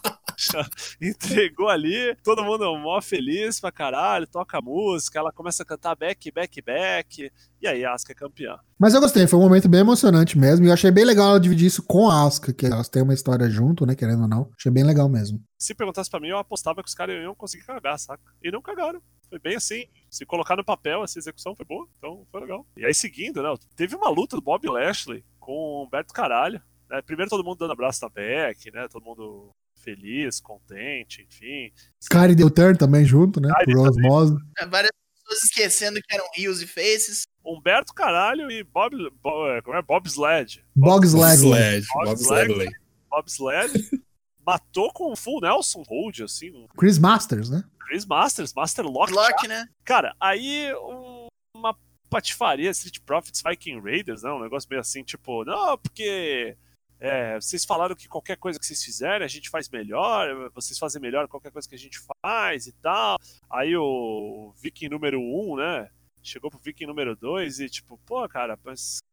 Entregou 1.01 1.69
ali, 1.69 2.15
todo 2.23 2.43
mundo 2.43 2.75
mó 2.77 3.01
feliz 3.01 3.59
pra 3.59 3.71
caralho, 3.71 4.27
toca 4.27 4.61
música, 4.61 5.19
ela 5.19 5.31
começa 5.31 5.63
a 5.63 5.65
cantar 5.65 5.95
back, 5.95 6.31
back, 6.31 6.61
back, 6.61 7.31
e 7.61 7.67
aí 7.67 7.83
a 7.83 7.93
Asuka 7.93 8.11
é 8.11 8.15
campeã. 8.15 8.57
Mas 8.77 8.93
eu 8.93 9.01
gostei, 9.01 9.25
foi 9.27 9.39
um 9.39 9.43
momento 9.43 9.67
bem 9.69 9.79
emocionante 9.79 10.37
mesmo. 10.37 10.65
E 10.65 10.69
eu 10.69 10.73
achei 10.73 10.91
bem 10.91 11.05
legal 11.05 11.29
ela 11.29 11.39
dividir 11.39 11.67
isso 11.67 11.81
com 11.83 12.09
a 12.09 12.23
Asuka, 12.23 12.53
que 12.53 12.65
elas 12.65 12.89
têm 12.89 13.01
uma 13.01 13.13
história 13.13 13.49
junto, 13.49 13.85
né? 13.85 13.95
Querendo 13.95 14.23
ou 14.23 14.27
não. 14.27 14.51
Achei 14.57 14.71
bem 14.71 14.83
legal 14.83 15.07
mesmo. 15.09 15.41
Se 15.57 15.73
perguntasse 15.73 16.09
pra 16.09 16.19
mim, 16.19 16.27
eu 16.27 16.37
apostava 16.37 16.83
que 16.83 16.89
os 16.89 16.93
caras 16.93 17.15
iam 17.15 17.33
conseguir 17.33 17.65
cagar, 17.65 17.97
saca? 17.97 18.21
E 18.43 18.51
não 18.51 18.61
cagaram. 18.61 19.01
Foi 19.29 19.39
bem 19.39 19.55
assim. 19.55 19.85
Se 20.11 20.25
colocar 20.25 20.55
no 20.55 20.63
papel, 20.63 21.03
essa 21.03 21.17
execução 21.17 21.55
foi 21.55 21.65
boa, 21.65 21.87
então 21.97 22.25
foi 22.31 22.41
legal. 22.41 22.65
E 22.77 22.85
aí, 22.85 22.93
seguindo, 22.93 23.41
né? 23.41 23.53
Teve 23.75 23.95
uma 23.95 24.09
luta 24.09 24.35
do 24.35 24.41
Bob 24.41 24.67
Lashley 24.67 25.23
com 25.39 25.51
o 25.53 25.83
Humberto 25.85 26.13
Caralho. 26.13 26.61
né, 26.89 27.01
Primeiro 27.01 27.29
todo 27.29 27.43
mundo 27.43 27.57
dando 27.57 27.73
abraço 27.73 28.03
na 28.03 28.09
Beck, 28.09 28.71
né? 28.71 28.87
Todo 28.87 29.03
mundo 29.03 29.49
feliz, 29.85 30.39
contente, 30.41 31.21
enfim. 31.21 31.71
Kari 32.09 32.35
deu 32.35 32.49
turn 32.49 32.77
também 32.77 33.05
junto, 33.05 33.39
né? 33.39 33.49
Por 33.63 33.77
osmose. 33.77 34.35
Várias 34.69 34.91
pessoas 35.13 35.43
esquecendo 35.43 35.99
que 36.01 36.13
eram 36.15 36.25
rios 36.35 36.61
e 36.61 36.67
faces. 36.67 37.23
Humberto 37.45 37.93
Caralho 37.93 38.49
e 38.51 38.63
Bob, 38.63 38.95
Bo- 39.21 39.47
é, 39.51 39.61
como 39.61 39.77
é? 39.77 39.81
Bob 39.81 40.07
Sled. 40.07 40.65
Boggs 40.75 41.13
Ledley. 41.13 41.35
Sled, 41.53 41.85
Bob 41.93 42.05
Bob 42.05 42.17
Sled. 42.19 42.71
Bob 43.09 43.27
Sled 43.29 43.73
matou 44.45 44.91
com 44.91 45.11
um 45.11 45.15
full 45.15 45.39
Nelson 45.41 45.83
Hold, 45.87 46.21
assim, 46.21 46.67
Chris 46.77 46.97
Masters, 46.97 47.49
né? 47.49 47.63
Chris 47.79 48.05
Masters, 48.05 48.51
Master 48.53 48.85
Lock. 48.85 49.13
Lock, 49.13 49.47
né? 49.47 49.67
Cara, 49.83 50.15
aí 50.19 50.73
um- 50.75 51.27
uma 51.55 51.75
patifaria 52.09 52.69
Street 52.71 52.99
Profits 53.05 53.41
Viking 53.47 53.79
Raiders, 53.79 54.23
né? 54.23 54.31
Um 54.31 54.41
negócio 54.41 54.67
meio 54.69 54.79
assim, 54.81 55.03
tipo, 55.03 55.43
não, 55.45 55.77
porque 55.77 56.57
é, 56.99 57.35
vocês 57.35 57.65
falaram 57.65 57.95
que 57.95 58.07
qualquer 58.07 58.37
coisa 58.37 58.59
que 58.59 58.65
vocês 58.65 58.83
fizerem 58.83 59.25
a 59.25 59.29
gente 59.29 59.49
faz 59.49 59.69
melhor, 59.69 60.49
vocês 60.51 60.79
fazem 60.79 61.01
melhor 61.01 61.27
qualquer 61.27 61.51
coisa 61.51 61.67
que 61.67 61.75
a 61.75 61.79
gente 61.79 61.99
faz 62.21 62.67
e 62.67 62.71
tal. 62.73 63.17
Aí 63.49 63.75
o 63.75 64.53
Viking 64.61 64.89
número 64.89 65.19
1, 65.19 65.21
um, 65.21 65.55
né? 65.57 65.89
Chegou 66.23 66.49
pro 66.49 66.59
Viking 66.59 66.87
número 66.87 67.15
2 67.15 67.59
e 67.59 67.69
tipo, 67.69 67.99
pô, 68.03 68.27
cara, 68.27 68.57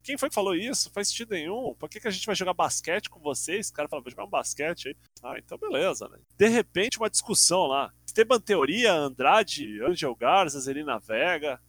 quem 0.03 0.17
foi 0.17 0.31
que 0.31 0.35
falou 0.35 0.55
isso? 0.55 0.89
Não 0.89 0.95
faz 0.95 1.09
sentido 1.09 1.35
nenhum. 1.35 1.75
Por 1.79 1.89
que, 1.89 2.01
que 2.01 2.09
a 2.09 2.11
gente 2.11 2.25
vai 2.25 2.35
jogar 2.35 2.55
basquete 2.55 3.11
com 3.11 3.21
vocês? 3.21 3.69
O 3.69 3.73
cara 3.75 3.89
fala, 3.89 4.01
vou 4.01 4.11
jogar 4.11 4.25
um 4.25 4.31
basquete 4.31 4.89
aí. 4.89 4.97
Ah, 5.23 5.39
então 5.39 5.59
beleza, 5.59 6.09
né? 6.09 6.19
De 6.39 6.49
repente, 6.49 6.99
uma 6.99 7.11
discussão 7.11 7.67
lá. 7.67 7.93
Esteban 8.07 8.41
Teoria, 8.41 8.95
Andrade, 8.95 9.83
Angel 9.83 10.15
Garza, 10.15 10.61
Zelina 10.61 10.99
Vega. 10.99 11.61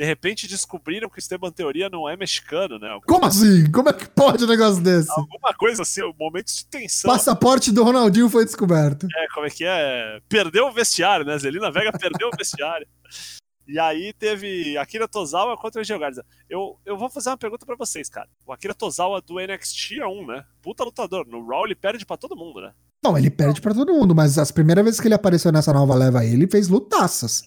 De 0.00 0.06
repente 0.06 0.48
descobriram 0.48 1.10
que 1.10 1.18
o 1.18 1.20
Esteban 1.20 1.52
Teoria 1.52 1.90
não 1.90 2.08
é 2.08 2.16
mexicano, 2.16 2.78
né? 2.78 2.98
Como 3.06 3.26
assim? 3.26 3.70
Como 3.70 3.90
é 3.90 3.92
que 3.92 4.08
pode 4.08 4.44
um 4.44 4.46
negócio 4.46 4.82
desse? 4.82 5.10
alguma 5.10 5.52
coisa 5.52 5.82
assim, 5.82 6.00
momentos 6.18 6.56
de 6.56 6.64
tensão. 6.64 7.10
Passaporte 7.10 7.70
do 7.70 7.84
Ronaldinho 7.84 8.30
foi 8.30 8.46
descoberto. 8.46 9.06
É, 9.14 9.26
como 9.34 9.46
é 9.46 9.50
que 9.50 9.62
é? 9.62 10.18
Perdeu 10.26 10.68
o 10.68 10.72
vestiário, 10.72 11.26
né? 11.26 11.36
Zelina 11.36 11.70
Vega 11.70 11.92
perdeu 11.92 12.28
o 12.28 12.34
vestiário. 12.34 12.88
E 13.68 13.78
aí 13.78 14.14
teve 14.14 14.78
Akira 14.78 15.06
Tozawa 15.06 15.54
contra 15.58 15.82
o 15.82 15.98
Garza. 15.98 16.24
Eu, 16.48 16.80
eu 16.86 16.96
vou 16.96 17.10
fazer 17.10 17.28
uma 17.28 17.36
pergunta 17.36 17.66
pra 17.66 17.76
vocês, 17.76 18.08
cara. 18.08 18.30
O 18.46 18.54
Akira 18.54 18.74
Tozawa 18.74 19.20
do 19.20 19.34
NXT 19.34 19.98
é 19.98 20.06
um, 20.06 20.26
né? 20.26 20.46
Puta 20.62 20.82
lutador. 20.82 21.26
No 21.26 21.46
Raw 21.46 21.66
ele 21.66 21.74
perde 21.74 22.06
pra 22.06 22.16
todo 22.16 22.34
mundo, 22.34 22.62
né? 22.62 22.72
Não, 23.02 23.16
ele 23.16 23.30
perde 23.30 23.60
pra 23.60 23.72
todo 23.72 23.94
mundo, 23.94 24.14
mas 24.14 24.38
as 24.38 24.50
primeiras 24.50 24.84
vezes 24.84 25.00
que 25.00 25.08
ele 25.08 25.14
apareceu 25.14 25.50
nessa 25.50 25.72
nova 25.72 25.94
leva 25.94 26.20
aí, 26.20 26.32
ele 26.32 26.46
fez 26.46 26.68
lutaças. 26.68 27.42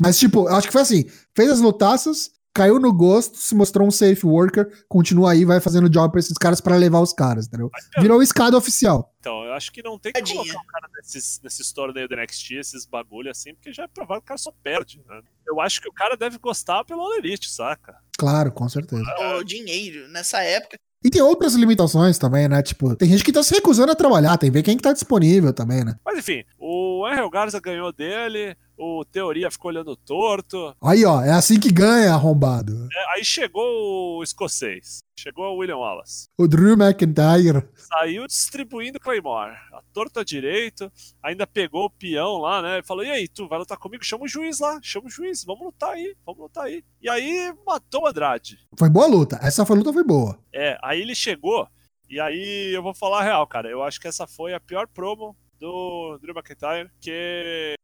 Mas, 0.00 0.18
tipo, 0.18 0.48
eu 0.48 0.54
acho 0.54 0.66
que 0.66 0.72
foi 0.72 0.82
assim: 0.82 1.04
fez 1.34 1.48
as 1.50 1.60
lutaças, 1.60 2.32
caiu 2.52 2.80
no 2.80 2.92
gosto, 2.92 3.36
se 3.36 3.54
mostrou 3.54 3.86
um 3.86 3.90
safe 3.90 4.26
worker, 4.26 4.84
continua 4.88 5.32
aí, 5.32 5.44
vai 5.44 5.60
fazendo 5.60 5.88
job 5.88 6.10
pra 6.10 6.18
esses 6.18 6.36
caras 6.36 6.60
pra 6.60 6.74
levar 6.74 7.00
os 7.00 7.12
caras, 7.12 7.46
entendeu? 7.46 7.70
Virou 7.98 8.22
escada 8.22 8.56
oficial. 8.56 9.14
Então, 9.20 9.44
eu 9.44 9.52
acho 9.52 9.70
que 9.70 9.82
não 9.82 9.98
tem 9.98 10.12
que 10.12 10.18
Tadinha. 10.18 10.38
colocar 10.38 10.60
o 10.60 10.66
cara 10.66 10.88
nesses, 10.96 11.40
nesses 11.42 11.72
torneios 11.72 12.08
do 12.08 12.16
NXT, 12.16 12.52
esses 12.54 12.86
bagulho 12.86 13.30
assim, 13.30 13.54
porque 13.54 13.72
já 13.72 13.84
é 13.84 13.88
provável 13.88 14.22
que 14.22 14.26
o 14.26 14.28
cara 14.28 14.38
só 14.38 14.52
perde, 14.62 15.02
né? 15.06 15.20
Eu 15.46 15.60
acho 15.60 15.80
que 15.80 15.88
o 15.88 15.92
cara 15.92 16.16
deve 16.16 16.38
gostar 16.38 16.82
pelo 16.84 17.02
All 17.02 17.14
Elite, 17.14 17.50
saca? 17.50 17.96
Claro, 18.18 18.50
com 18.50 18.68
certeza. 18.68 19.04
O 19.38 19.44
dinheiro, 19.44 20.08
nessa 20.08 20.40
época. 20.42 20.78
E 21.06 21.10
tem 21.10 21.22
outras 21.22 21.54
limitações 21.54 22.18
também, 22.18 22.48
né? 22.48 22.60
Tipo, 22.60 22.96
tem 22.96 23.08
gente 23.08 23.22
que 23.22 23.30
tá 23.30 23.40
se 23.40 23.54
recusando 23.54 23.92
a 23.92 23.94
trabalhar, 23.94 24.36
tem 24.36 24.50
que 24.50 24.54
ver 24.54 24.64
quem 24.64 24.76
que 24.76 24.82
tá 24.82 24.92
disponível 24.92 25.52
também, 25.52 25.84
né? 25.84 25.94
Mas 26.04 26.18
enfim, 26.18 26.42
o 26.58 27.06
Angel 27.06 27.30
Garza 27.30 27.60
ganhou 27.60 27.92
dele, 27.92 28.56
o 28.76 29.04
Teoria 29.04 29.50
ficou 29.50 29.70
olhando 29.70 29.96
torto, 29.96 30.74
Aí, 30.82 31.04
ó, 31.04 31.22
é 31.22 31.32
assim 31.32 31.58
que 31.58 31.72
ganha, 31.72 32.12
arrombado. 32.12 32.88
É, 32.92 33.14
aí 33.14 33.24
chegou 33.24 34.18
o 34.18 34.22
escocês, 34.22 34.98
chegou 35.18 35.46
o 35.46 35.58
William 35.58 35.78
Wallace. 35.78 36.26
O 36.38 36.46
Drew 36.46 36.74
McIntyre. 36.74 37.68
Saiu 37.74 38.26
distribuindo 38.26 39.00
Claymore. 39.00 39.56
A 39.72 39.82
torta 39.92 40.24
direito, 40.24 40.90
ainda 41.22 41.46
pegou 41.46 41.86
o 41.86 41.90
peão 41.90 42.38
lá, 42.38 42.62
né? 42.62 42.82
Falou: 42.82 43.04
e 43.04 43.10
aí, 43.10 43.28
tu 43.28 43.48
vai 43.48 43.58
lutar 43.58 43.78
comigo? 43.78 44.04
Chama 44.04 44.24
o 44.24 44.28
juiz 44.28 44.60
lá, 44.60 44.78
chama 44.82 45.06
o 45.06 45.10
juiz, 45.10 45.44
vamos 45.44 45.66
lutar 45.66 45.90
aí, 45.90 46.14
vamos 46.24 46.42
lutar 46.42 46.64
aí. 46.64 46.84
E 47.00 47.08
aí 47.08 47.54
matou 47.66 48.02
o 48.02 48.06
Andrade. 48.06 48.58
Foi 48.78 48.90
boa 48.90 49.06
luta. 49.06 49.38
Essa 49.42 49.64
foi, 49.64 49.76
luta 49.76 49.92
foi 49.92 50.04
boa. 50.04 50.38
É, 50.52 50.78
aí 50.82 51.00
ele 51.00 51.14
chegou, 51.14 51.66
e 52.08 52.20
aí 52.20 52.72
eu 52.74 52.82
vou 52.82 52.94
falar 52.94 53.20
a 53.20 53.24
real, 53.24 53.46
cara. 53.46 53.68
Eu 53.68 53.82
acho 53.82 54.00
que 54.00 54.08
essa 54.08 54.26
foi 54.26 54.54
a 54.54 54.60
pior 54.60 54.86
promo 54.86 55.36
do 55.58 56.18
Drew 56.20 56.34
McIntyre, 56.34 56.90
que 57.00 57.74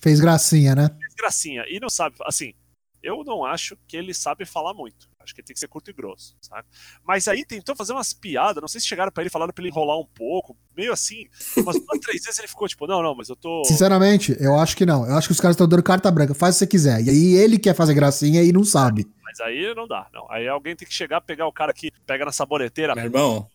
Fez 0.00 0.20
gracinha, 0.20 0.74
né? 0.74 0.90
gracinha. 1.16 1.64
E 1.68 1.80
não 1.80 1.90
sabe, 1.90 2.16
assim, 2.22 2.54
eu 3.02 3.22
não 3.24 3.44
acho 3.44 3.76
que 3.86 3.96
ele 3.96 4.12
sabe 4.12 4.44
falar 4.44 4.74
muito. 4.74 5.08
Acho 5.20 5.34
que 5.34 5.40
ele 5.40 5.46
tem 5.46 5.54
que 5.54 5.60
ser 5.60 5.68
curto 5.68 5.90
e 5.90 5.92
grosso, 5.92 6.34
sabe? 6.40 6.66
Mas 7.04 7.28
aí 7.28 7.44
tentou 7.44 7.76
fazer 7.76 7.92
umas 7.92 8.14
piadas, 8.14 8.60
não 8.62 8.68
sei 8.68 8.80
se 8.80 8.86
chegaram 8.86 9.12
pra 9.12 9.22
ele 9.22 9.30
falaram 9.30 9.52
pra 9.52 9.62
ele 9.62 9.70
enrolar 9.70 9.98
um 9.98 10.06
pouco, 10.06 10.56
meio 10.74 10.92
assim, 10.92 11.26
umas 11.56 11.76
duas, 11.78 12.00
três 12.00 12.24
vezes 12.24 12.38
ele 12.38 12.48
ficou 12.48 12.66
tipo, 12.66 12.86
não, 12.86 13.02
não, 13.02 13.14
mas 13.14 13.28
eu 13.28 13.36
tô. 13.36 13.62
Sinceramente, 13.64 14.36
eu 14.40 14.58
acho 14.58 14.76
que 14.76 14.86
não. 14.86 15.06
Eu 15.06 15.16
acho 15.16 15.28
que 15.28 15.32
os 15.32 15.40
caras 15.40 15.54
estão 15.54 15.68
dando 15.68 15.82
carta 15.82 16.10
branca. 16.10 16.34
Faz 16.34 16.54
o 16.54 16.58
que 16.58 16.58
você 16.58 16.66
quiser. 16.66 17.02
E 17.02 17.10
aí 17.10 17.34
ele 17.36 17.58
quer 17.58 17.74
fazer 17.74 17.94
gracinha 17.94 18.42
e 18.42 18.52
não 18.52 18.64
sabe. 18.64 19.06
Mas 19.22 19.38
aí 19.40 19.74
não 19.74 19.86
dá, 19.86 20.08
não. 20.12 20.26
Aí 20.30 20.48
alguém 20.48 20.74
tem 20.74 20.88
que 20.88 20.94
chegar, 20.94 21.20
pegar 21.20 21.46
o 21.46 21.52
cara 21.52 21.72
que 21.74 21.92
pega 22.06 22.24
na 22.24 22.32
saboneteira. 22.32 22.94
Meu 22.94 23.04
irmão, 23.04 23.46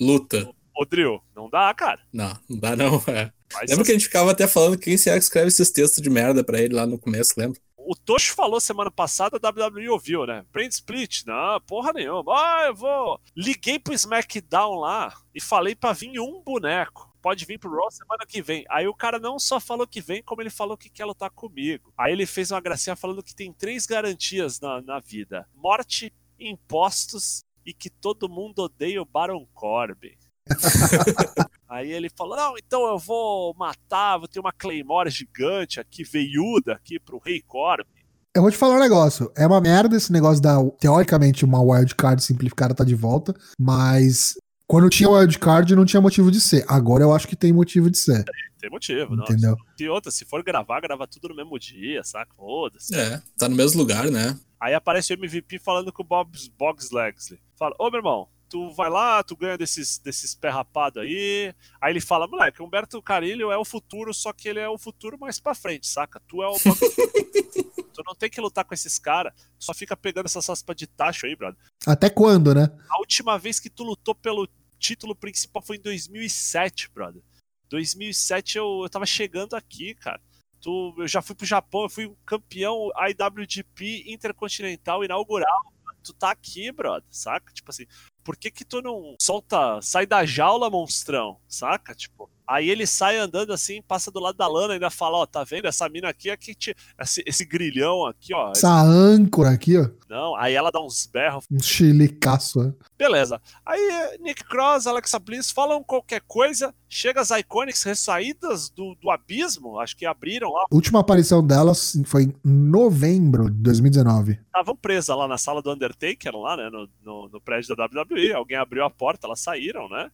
luta. 0.00 0.48
Drill, 0.90 1.20
não 1.34 1.48
dá, 1.48 1.72
cara. 1.74 2.00
Não, 2.12 2.38
não 2.48 2.58
dá 2.58 2.76
não. 2.76 3.02
É. 3.08 3.32
Mas, 3.52 3.70
Lembra 3.70 3.84
que 3.84 3.90
a 3.90 3.94
assim, 3.94 4.00
gente 4.00 4.04
ficava 4.06 4.30
até 4.30 4.46
falando 4.46 4.78
quem 4.78 4.96
será 4.96 5.16
que 5.16 5.24
escreve 5.24 5.48
esses 5.48 5.70
textos 5.70 6.02
de 6.02 6.10
merda 6.10 6.44
pra 6.44 6.60
ele 6.60 6.74
lá 6.74 6.86
no 6.86 6.98
começo, 6.98 7.34
lembra? 7.36 7.60
O 7.88 7.94
Tocho 7.94 8.34
falou 8.34 8.60
semana 8.60 8.90
passada, 8.90 9.38
a 9.40 9.48
WWE 9.48 9.88
ouviu, 9.90 10.26
né? 10.26 10.44
Brand 10.52 10.72
Split, 10.72 11.22
não, 11.24 11.60
porra 11.60 11.92
nenhuma. 11.92 12.24
Ah, 12.34 12.64
eu 12.66 12.74
vou. 12.74 13.20
Liguei 13.36 13.78
pro 13.78 13.94
SmackDown 13.94 14.80
lá 14.80 15.14
e 15.32 15.40
falei 15.40 15.76
pra 15.76 15.92
vir 15.92 16.18
um 16.18 16.42
boneco. 16.42 17.14
Pode 17.22 17.44
vir 17.44 17.58
pro 17.60 17.70
Raw 17.70 17.88
semana 17.90 18.26
que 18.26 18.42
vem. 18.42 18.64
Aí 18.68 18.88
o 18.88 18.94
cara 18.94 19.20
não 19.20 19.38
só 19.38 19.60
falou 19.60 19.86
que 19.86 20.00
vem, 20.00 20.20
como 20.20 20.42
ele 20.42 20.50
falou 20.50 20.76
que 20.76 20.90
quer 20.90 21.04
lutar 21.04 21.30
comigo. 21.30 21.92
Aí 21.96 22.12
ele 22.12 22.26
fez 22.26 22.50
uma 22.50 22.60
gracinha 22.60 22.96
falando 22.96 23.22
que 23.22 23.34
tem 23.34 23.52
três 23.52 23.86
garantias 23.86 24.58
na, 24.60 24.82
na 24.82 24.98
vida: 24.98 25.48
morte, 25.54 26.12
impostos 26.40 27.44
e 27.64 27.72
que 27.72 27.88
todo 27.88 28.28
mundo 28.28 28.60
odeia 28.60 29.00
o 29.00 29.04
Baron 29.04 29.46
Corbin. 29.54 30.16
Aí 31.68 31.90
ele 31.90 32.08
falou: 32.08 32.36
Não, 32.36 32.54
então 32.56 32.86
eu 32.86 32.98
vou 32.98 33.54
matar, 33.54 34.18
vou 34.18 34.28
ter 34.28 34.40
uma 34.40 34.52
Claymore 34.52 35.10
gigante 35.10 35.80
aqui, 35.80 36.04
veiuda 36.04 36.74
aqui 36.74 36.98
pro 36.98 37.18
Rei 37.18 37.42
Corbin. 37.42 37.90
Eu 38.34 38.42
vou 38.42 38.50
te 38.50 38.56
falar 38.56 38.76
um 38.76 38.80
negócio. 38.80 39.32
É 39.34 39.46
uma 39.46 39.60
merda 39.60 39.96
esse 39.96 40.12
negócio 40.12 40.42
da. 40.42 40.56
Teoricamente, 40.78 41.44
uma 41.44 41.62
wildcard 41.62 42.22
simplificada 42.22 42.74
tá 42.74 42.84
de 42.84 42.94
volta. 42.94 43.34
Mas 43.58 44.34
quando 44.68 44.90
tinha 44.90 45.08
wildcard, 45.08 45.74
não 45.74 45.84
tinha 45.84 46.00
motivo 46.00 46.30
de 46.30 46.40
ser. 46.40 46.64
Agora 46.68 47.02
eu 47.02 47.14
acho 47.14 47.26
que 47.26 47.36
tem 47.36 47.52
motivo 47.52 47.90
de 47.90 47.96
ser. 47.96 48.24
Tem 48.58 48.68
motivo, 48.68 49.14
não. 49.14 49.24
Entendeu? 49.24 49.56
E 49.78 49.88
outra, 49.88 50.10
se 50.10 50.24
for 50.24 50.42
gravar, 50.42 50.80
grava 50.80 51.06
tudo 51.06 51.28
no 51.28 51.36
mesmo 51.36 51.58
dia, 51.58 52.02
saca? 52.02 52.34
Foda-se. 52.34 52.94
É, 52.94 53.22
tá 53.38 53.48
no 53.48 53.56
mesmo 53.56 53.80
lugar, 53.80 54.10
né? 54.10 54.38
Aí 54.60 54.74
aparece 54.74 55.12
o 55.12 55.14
MVP 55.14 55.58
falando 55.58 55.92
com 55.92 56.02
o 56.02 56.06
Bob 56.06 56.30
Boggs 56.58 56.94
Legsley. 56.94 57.38
Fala, 57.56 57.74
ô 57.78 57.90
meu 57.90 57.98
irmão, 57.98 58.28
tu 58.48 58.70
vai 58.70 58.88
lá, 58.88 59.22
tu 59.22 59.36
ganha 59.36 59.58
desses, 59.58 59.98
desses 59.98 60.34
pé 60.34 60.48
rapado 60.48 61.00
aí. 61.00 61.54
Aí 61.80 61.92
ele 61.92 62.00
fala, 62.00 62.26
moleque, 62.26 62.62
Humberto 62.62 63.02
Carilho 63.02 63.50
é 63.50 63.56
o 63.56 63.64
futuro, 63.64 64.12
só 64.14 64.32
que 64.32 64.48
ele 64.48 64.60
é 64.60 64.68
o 64.68 64.78
futuro 64.78 65.18
mais 65.18 65.40
pra 65.40 65.54
frente, 65.54 65.86
saca? 65.86 66.20
Tu 66.26 66.42
é 66.42 66.48
o. 66.48 66.54
tu 67.92 68.02
não 68.06 68.14
tem 68.14 68.28
que 68.28 68.40
lutar 68.40 68.64
com 68.64 68.74
esses 68.74 68.98
caras, 68.98 69.32
só 69.58 69.72
fica 69.72 69.96
pegando 69.96 70.26
essas 70.26 70.48
aspas 70.48 70.76
de 70.76 70.86
tacho 70.86 71.26
aí, 71.26 71.34
brother. 71.34 71.58
Até 71.86 72.10
quando, 72.10 72.54
né? 72.54 72.68
A 72.88 72.98
última 72.98 73.38
vez 73.38 73.58
que 73.58 73.70
tu 73.70 73.82
lutou 73.82 74.14
pelo 74.14 74.48
título 74.78 75.14
principal 75.14 75.62
foi 75.62 75.76
em 75.76 75.80
2007, 75.80 76.90
brother. 76.90 77.22
2007 77.68 78.58
eu, 78.58 78.80
eu 78.82 78.88
tava 78.88 79.06
chegando 79.06 79.54
aqui, 79.54 79.94
cara. 79.94 80.20
Tu, 80.60 80.94
eu 80.98 81.08
já 81.08 81.20
fui 81.20 81.34
pro 81.34 81.46
Japão, 81.46 81.82
eu 81.82 81.90
fui 81.90 82.12
campeão 82.24 82.90
IWGP 83.08 84.04
Intercontinental 84.06 85.04
inaugural. 85.04 85.72
Tu 86.02 86.12
tá 86.12 86.30
aqui, 86.30 86.70
brother, 86.70 87.08
saca? 87.10 87.52
Tipo 87.52 87.70
assim, 87.70 87.86
por 88.26 88.36
que 88.36 88.50
que 88.50 88.64
tu 88.64 88.82
não 88.82 89.14
solta, 89.22 89.80
sai 89.80 90.04
da 90.04 90.26
jaula, 90.26 90.68
monstrão, 90.68 91.38
saca? 91.46 91.94
Tipo, 91.94 92.28
aí 92.46 92.70
ele 92.70 92.86
sai 92.86 93.16
andando 93.16 93.52
assim, 93.52 93.82
passa 93.82 94.10
do 94.10 94.20
lado 94.20 94.36
da 94.36 94.46
lana 94.46 94.72
e 94.72 94.74
ainda 94.74 94.90
fala, 94.90 95.18
ó, 95.18 95.26
tá 95.26 95.44
vendo? 95.44 95.66
Essa 95.66 95.88
mina 95.88 96.08
aqui 96.08 96.30
é 96.30 96.36
que 96.36 96.54
te... 96.54 96.74
esse, 97.00 97.22
esse 97.26 97.44
grilhão 97.44 98.06
aqui, 98.06 98.34
ó. 98.34 98.52
Essa 98.52 98.82
âncora 98.82 99.50
aqui, 99.50 99.76
ó. 99.76 99.88
Não, 100.08 100.36
aí 100.36 100.54
ela 100.54 100.70
dá 100.70 100.80
uns 100.80 101.06
berros, 101.06 101.44
Um 101.50 101.60
chilicaço, 101.60 102.62
né? 102.62 102.72
Beleza. 102.96 103.40
Aí 103.64 104.18
Nick 104.20 104.44
Cross, 104.44 104.86
Alexa 104.86 105.18
Bliss 105.18 105.50
falam 105.50 105.82
qualquer 105.82 106.22
coisa. 106.26 106.74
Chega 106.88 107.20
as 107.20 107.30
Iconics 107.30 107.82
ressaídas 107.82 108.70
do, 108.70 108.94
do 109.00 109.10
abismo, 109.10 109.80
acho 109.80 109.96
que 109.96 110.06
abriram 110.06 110.52
lá. 110.52 110.64
A 110.70 110.74
última 110.74 111.00
aparição 111.00 111.44
delas 111.44 111.98
foi 112.06 112.24
em 112.24 112.34
novembro 112.44 113.50
de 113.50 113.60
2019. 113.62 114.38
Estavam 114.46 114.76
presas 114.76 115.16
lá 115.16 115.26
na 115.26 115.36
sala 115.36 115.60
do 115.60 115.72
Undertaker, 115.72 116.34
lá, 116.36 116.56
né? 116.56 116.70
No, 116.70 116.88
no, 117.04 117.28
no 117.28 117.40
prédio 117.40 117.74
da 117.74 117.84
WWE. 117.84 118.32
Alguém 118.32 118.56
abriu 118.56 118.84
a 118.84 118.90
porta, 118.90 119.26
elas 119.26 119.40
saíram, 119.40 119.88
né? 119.88 120.10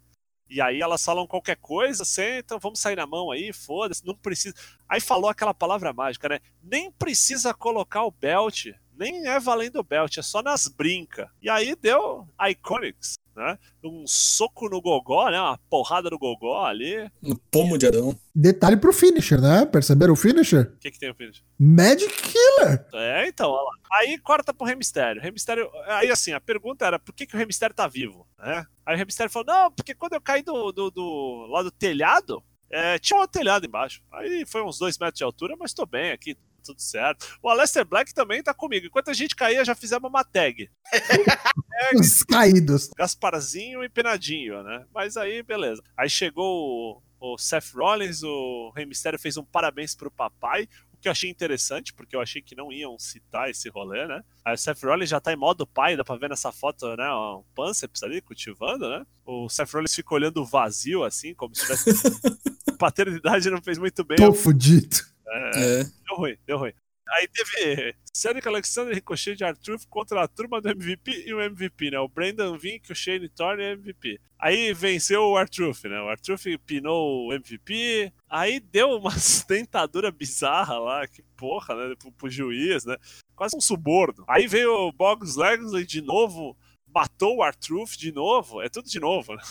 E 0.53 0.61
aí 0.61 0.82
elas 0.82 1.03
falam 1.03 1.26
qualquer 1.26 1.57
coisa, 1.57 2.05
sentam, 2.05 2.59
vamos 2.59 2.78
sair 2.78 2.94
na 2.94 3.07
mão 3.07 3.30
aí, 3.30 3.55
foda-se, 3.55 4.05
não 4.05 4.14
precisa. 4.14 4.55
Aí 4.86 5.00
falou 5.00 5.30
aquela 5.30 5.55
palavra 5.55 5.94
mágica, 5.94 6.28
né? 6.28 6.40
Nem 6.62 6.90
precisa 6.90 7.55
colocar 7.55 8.05
o 8.05 8.11
belt, 8.11 8.66
nem 9.03 9.26
é 9.26 9.40
valendo 9.40 9.80
o 9.80 9.82
belt, 9.82 10.16
é 10.16 10.22
só 10.22 10.42
nas 10.42 10.68
brincas. 10.68 11.28
E 11.42 11.50
aí 11.50 11.74
deu 11.74 12.26
Iconics, 12.48 13.18
né? 13.34 13.59
Um 13.82 14.07
soco 14.07 14.68
no 14.68 14.80
gogó, 14.80 15.28
né? 15.28 15.40
Uma 15.40 15.59
porrada 15.68 16.09
no 16.09 16.18
gogó 16.18 16.64
ali. 16.64 17.11
No 17.20 17.36
pomo 17.50 17.76
de 17.76 17.86
Adão. 17.86 18.16
Detalhe 18.34 18.76
pro 18.76 18.92
finisher, 18.92 19.40
né? 19.40 19.66
Perceberam 19.66 20.12
o 20.12 20.16
finisher? 20.16 20.72
O 20.74 20.78
que, 20.78 20.90
que 20.90 20.98
tem 20.98 21.11
o 21.11 21.14
finish? 21.14 21.42
Magic 21.59 22.14
Killer! 22.22 22.86
É, 22.94 23.26
então, 23.26 23.50
olha 23.50 23.62
lá. 23.62 23.72
Aí 23.98 24.18
corta 24.18 24.55
pro 24.55 24.66
Rey 24.66 24.76
Mysterio. 24.76 25.20
Rey 25.20 25.32
Mysterio. 25.32 25.68
Aí 25.86 26.11
assim, 26.11 26.32
a 26.32 26.40
pergunta 26.40 26.86
era 26.86 26.98
por 26.98 27.12
que, 27.12 27.26
que 27.26 27.34
o 27.34 27.38
Rey 27.38 27.46
Mysterio 27.46 27.74
tá 27.74 27.88
vivo? 27.88 28.26
Né? 28.38 28.64
Aí 28.86 28.94
o 28.94 28.96
Rey 28.96 29.05
Mysterio 29.05 29.32
falou: 29.32 29.46
não, 29.46 29.72
porque 29.72 29.94
quando 29.94 30.14
eu 30.14 30.20
caí 30.20 30.42
do, 30.42 30.70
do, 30.70 30.90
do 30.90 31.46
lá 31.50 31.62
do 31.62 31.70
telhado, 31.70 32.42
é, 32.70 32.98
tinha 32.98 33.20
um 33.20 33.26
telhado 33.26 33.66
embaixo. 33.66 34.00
Aí 34.12 34.46
foi 34.46 34.62
uns 34.62 34.78
dois 34.78 34.96
metros 34.96 35.18
de 35.18 35.24
altura, 35.24 35.57
mas 35.59 35.74
tô 35.74 35.84
bem 35.84 36.12
aqui, 36.12 36.36
tudo 36.62 36.80
certo. 36.80 37.38
O 37.42 37.48
Aleister 37.48 37.84
Black 37.84 38.14
também 38.14 38.42
tá 38.42 38.54
comigo. 38.54 38.86
Enquanto 38.86 39.10
a 39.10 39.14
gente 39.14 39.34
caía, 39.34 39.64
já 39.64 39.74
fizemos 39.74 40.08
uma 40.08 40.24
tag. 40.24 40.70
Os 41.98 42.22
caídos. 42.22 42.90
Gasparzinho 42.96 43.82
e 43.82 43.88
Penadinho, 43.88 44.62
né? 44.62 44.84
Mas 44.94 45.16
aí, 45.16 45.42
beleza. 45.42 45.82
Aí 45.96 46.08
chegou 46.08 47.02
o, 47.20 47.34
o 47.34 47.38
Seth 47.38 47.72
Rollins, 47.74 48.22
o 48.22 48.72
Rey 48.74 48.86
Mysterio 48.86 49.18
fez 49.18 49.36
um 49.36 49.44
parabéns 49.44 49.94
pro 49.94 50.10
papai, 50.10 50.68
o 50.92 50.96
que 50.96 51.08
eu 51.08 51.12
achei 51.12 51.28
interessante, 51.28 51.92
porque 51.92 52.14
eu 52.14 52.20
achei 52.20 52.40
que 52.40 52.54
não 52.54 52.72
iam 52.72 52.98
citar 52.98 53.50
esse 53.50 53.68
rolê, 53.68 54.06
né? 54.06 54.22
Aí 54.44 54.54
o 54.54 54.58
Seth 54.58 54.82
Rollins 54.82 55.10
já 55.10 55.20
tá 55.20 55.32
em 55.32 55.36
modo 55.36 55.66
pai, 55.66 55.96
dá 55.96 56.04
pra 56.04 56.16
ver 56.16 56.30
nessa 56.30 56.52
foto, 56.52 56.96
né? 56.96 57.12
Um 57.12 57.42
pânceps 57.54 58.02
ali, 58.02 58.20
cultivando, 58.20 58.88
né? 58.88 59.04
O 59.24 59.48
Seth 59.48 59.72
Rollins 59.72 59.94
fica 59.94 60.14
olhando 60.14 60.44
vazio, 60.44 61.04
assim, 61.04 61.34
como 61.34 61.54
se 61.54 61.62
tivesse... 61.62 61.90
Paternidade 62.78 63.48
não 63.48 63.62
fez 63.62 63.78
muito 63.78 64.02
bem. 64.02 64.16
Tô 64.16 64.32
fudido. 64.32 64.96
É, 65.33 65.80
É. 65.80 65.85
deu 65.85 66.16
ruim, 66.16 66.37
deu 66.47 66.59
ruim. 66.59 66.72
Aí 67.09 67.28
teve 67.28 67.95
Cedric 68.14 68.47
Alexander 68.47 68.95
Ricochet 68.95 69.35
de 69.35 69.45
Arthur 69.45 69.76
contra 69.91 70.22
a 70.22 70.28
turma 70.28 70.61
do 70.61 70.70
MVP 70.70 71.24
e 71.26 71.35
o 71.35 71.41
MVP, 71.41 71.91
né? 71.91 71.99
O 71.99 72.09
Brandon 72.09 72.57
Vink, 72.57 72.91
o 72.91 72.95
Shane 72.95 73.28
Thorne 73.28 73.62
e 73.62 73.66
o 73.66 73.72
MVP. 73.72 74.20
Aí 74.39 74.72
venceu 74.72 75.22
o 75.22 75.37
Artruth, 75.37 75.85
né? 75.85 76.01
O 76.01 76.09
Artruth 76.09 76.45
pinou 76.64 77.26
o 77.26 77.33
MVP. 77.33 78.12
Aí 78.30 78.61
deu 78.61 78.91
uma 78.93 79.11
dentadura 79.49 80.11
bizarra 80.11 80.78
lá, 80.78 81.07
que 81.07 81.22
porra, 81.37 81.74
né? 81.74 81.95
Pro, 81.99 82.12
pro 82.12 82.30
juiz, 82.30 82.85
né? 82.85 82.97
Quase 83.35 83.57
um 83.57 83.61
suborno. 83.61 84.24
Aí 84.28 84.47
veio 84.47 84.72
o 84.72 84.93
Boggs 84.93 85.37
Legsley 85.39 85.85
de 85.85 86.01
novo, 86.01 86.57
matou 86.95 87.37
o 87.39 87.43
Artruth 87.43 87.97
de 87.99 88.12
novo. 88.12 88.62
É 88.62 88.68
tudo 88.68 88.89
de 88.89 89.01
novo, 89.01 89.35
né? 89.35 89.43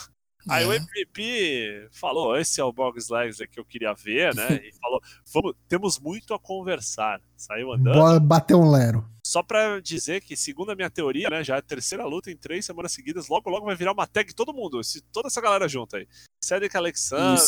Aí 0.48 0.64
É. 0.64 0.66
o 0.66 0.72
MVP 0.72 1.88
falou: 1.92 2.36
esse 2.36 2.60
é 2.60 2.64
o 2.64 2.72
Boggs 2.72 3.12
Legsley 3.12 3.48
que 3.48 3.60
eu 3.60 3.64
queria 3.64 3.92
ver, 3.94 4.34
né? 4.34 4.46
E 4.66 4.72
falou: 4.80 5.00
Vamos, 5.32 5.54
temos 5.68 5.98
muito 5.98 6.34
a 6.34 6.38
conversar. 6.38 7.20
Saiu 7.36 7.72
andando. 7.72 7.94
Bora 7.94 8.20
bater 8.20 8.54
um 8.54 8.70
lero. 8.70 9.04
Só 9.24 9.40
pra 9.42 9.78
dizer 9.80 10.20
que, 10.20 10.36
segundo 10.36 10.72
a 10.72 10.74
minha 10.74 10.90
teoria, 10.90 11.30
né, 11.30 11.44
já 11.44 11.54
é 11.54 11.58
a 11.58 11.62
terceira 11.62 12.04
luta 12.04 12.30
em 12.30 12.36
três 12.36 12.66
semanas 12.66 12.92
seguidas, 12.92 13.28
logo 13.28 13.48
logo 13.48 13.64
vai 13.64 13.76
virar 13.76 13.92
uma 13.92 14.06
tag 14.06 14.34
todo 14.34 14.52
mundo, 14.52 14.80
esse- 14.80 15.00
toda 15.12 15.28
essa 15.28 15.40
galera 15.40 15.68
junto 15.68 15.96
aí. 15.96 16.06
Cedric 16.44 16.76
Alexander, 16.76 17.38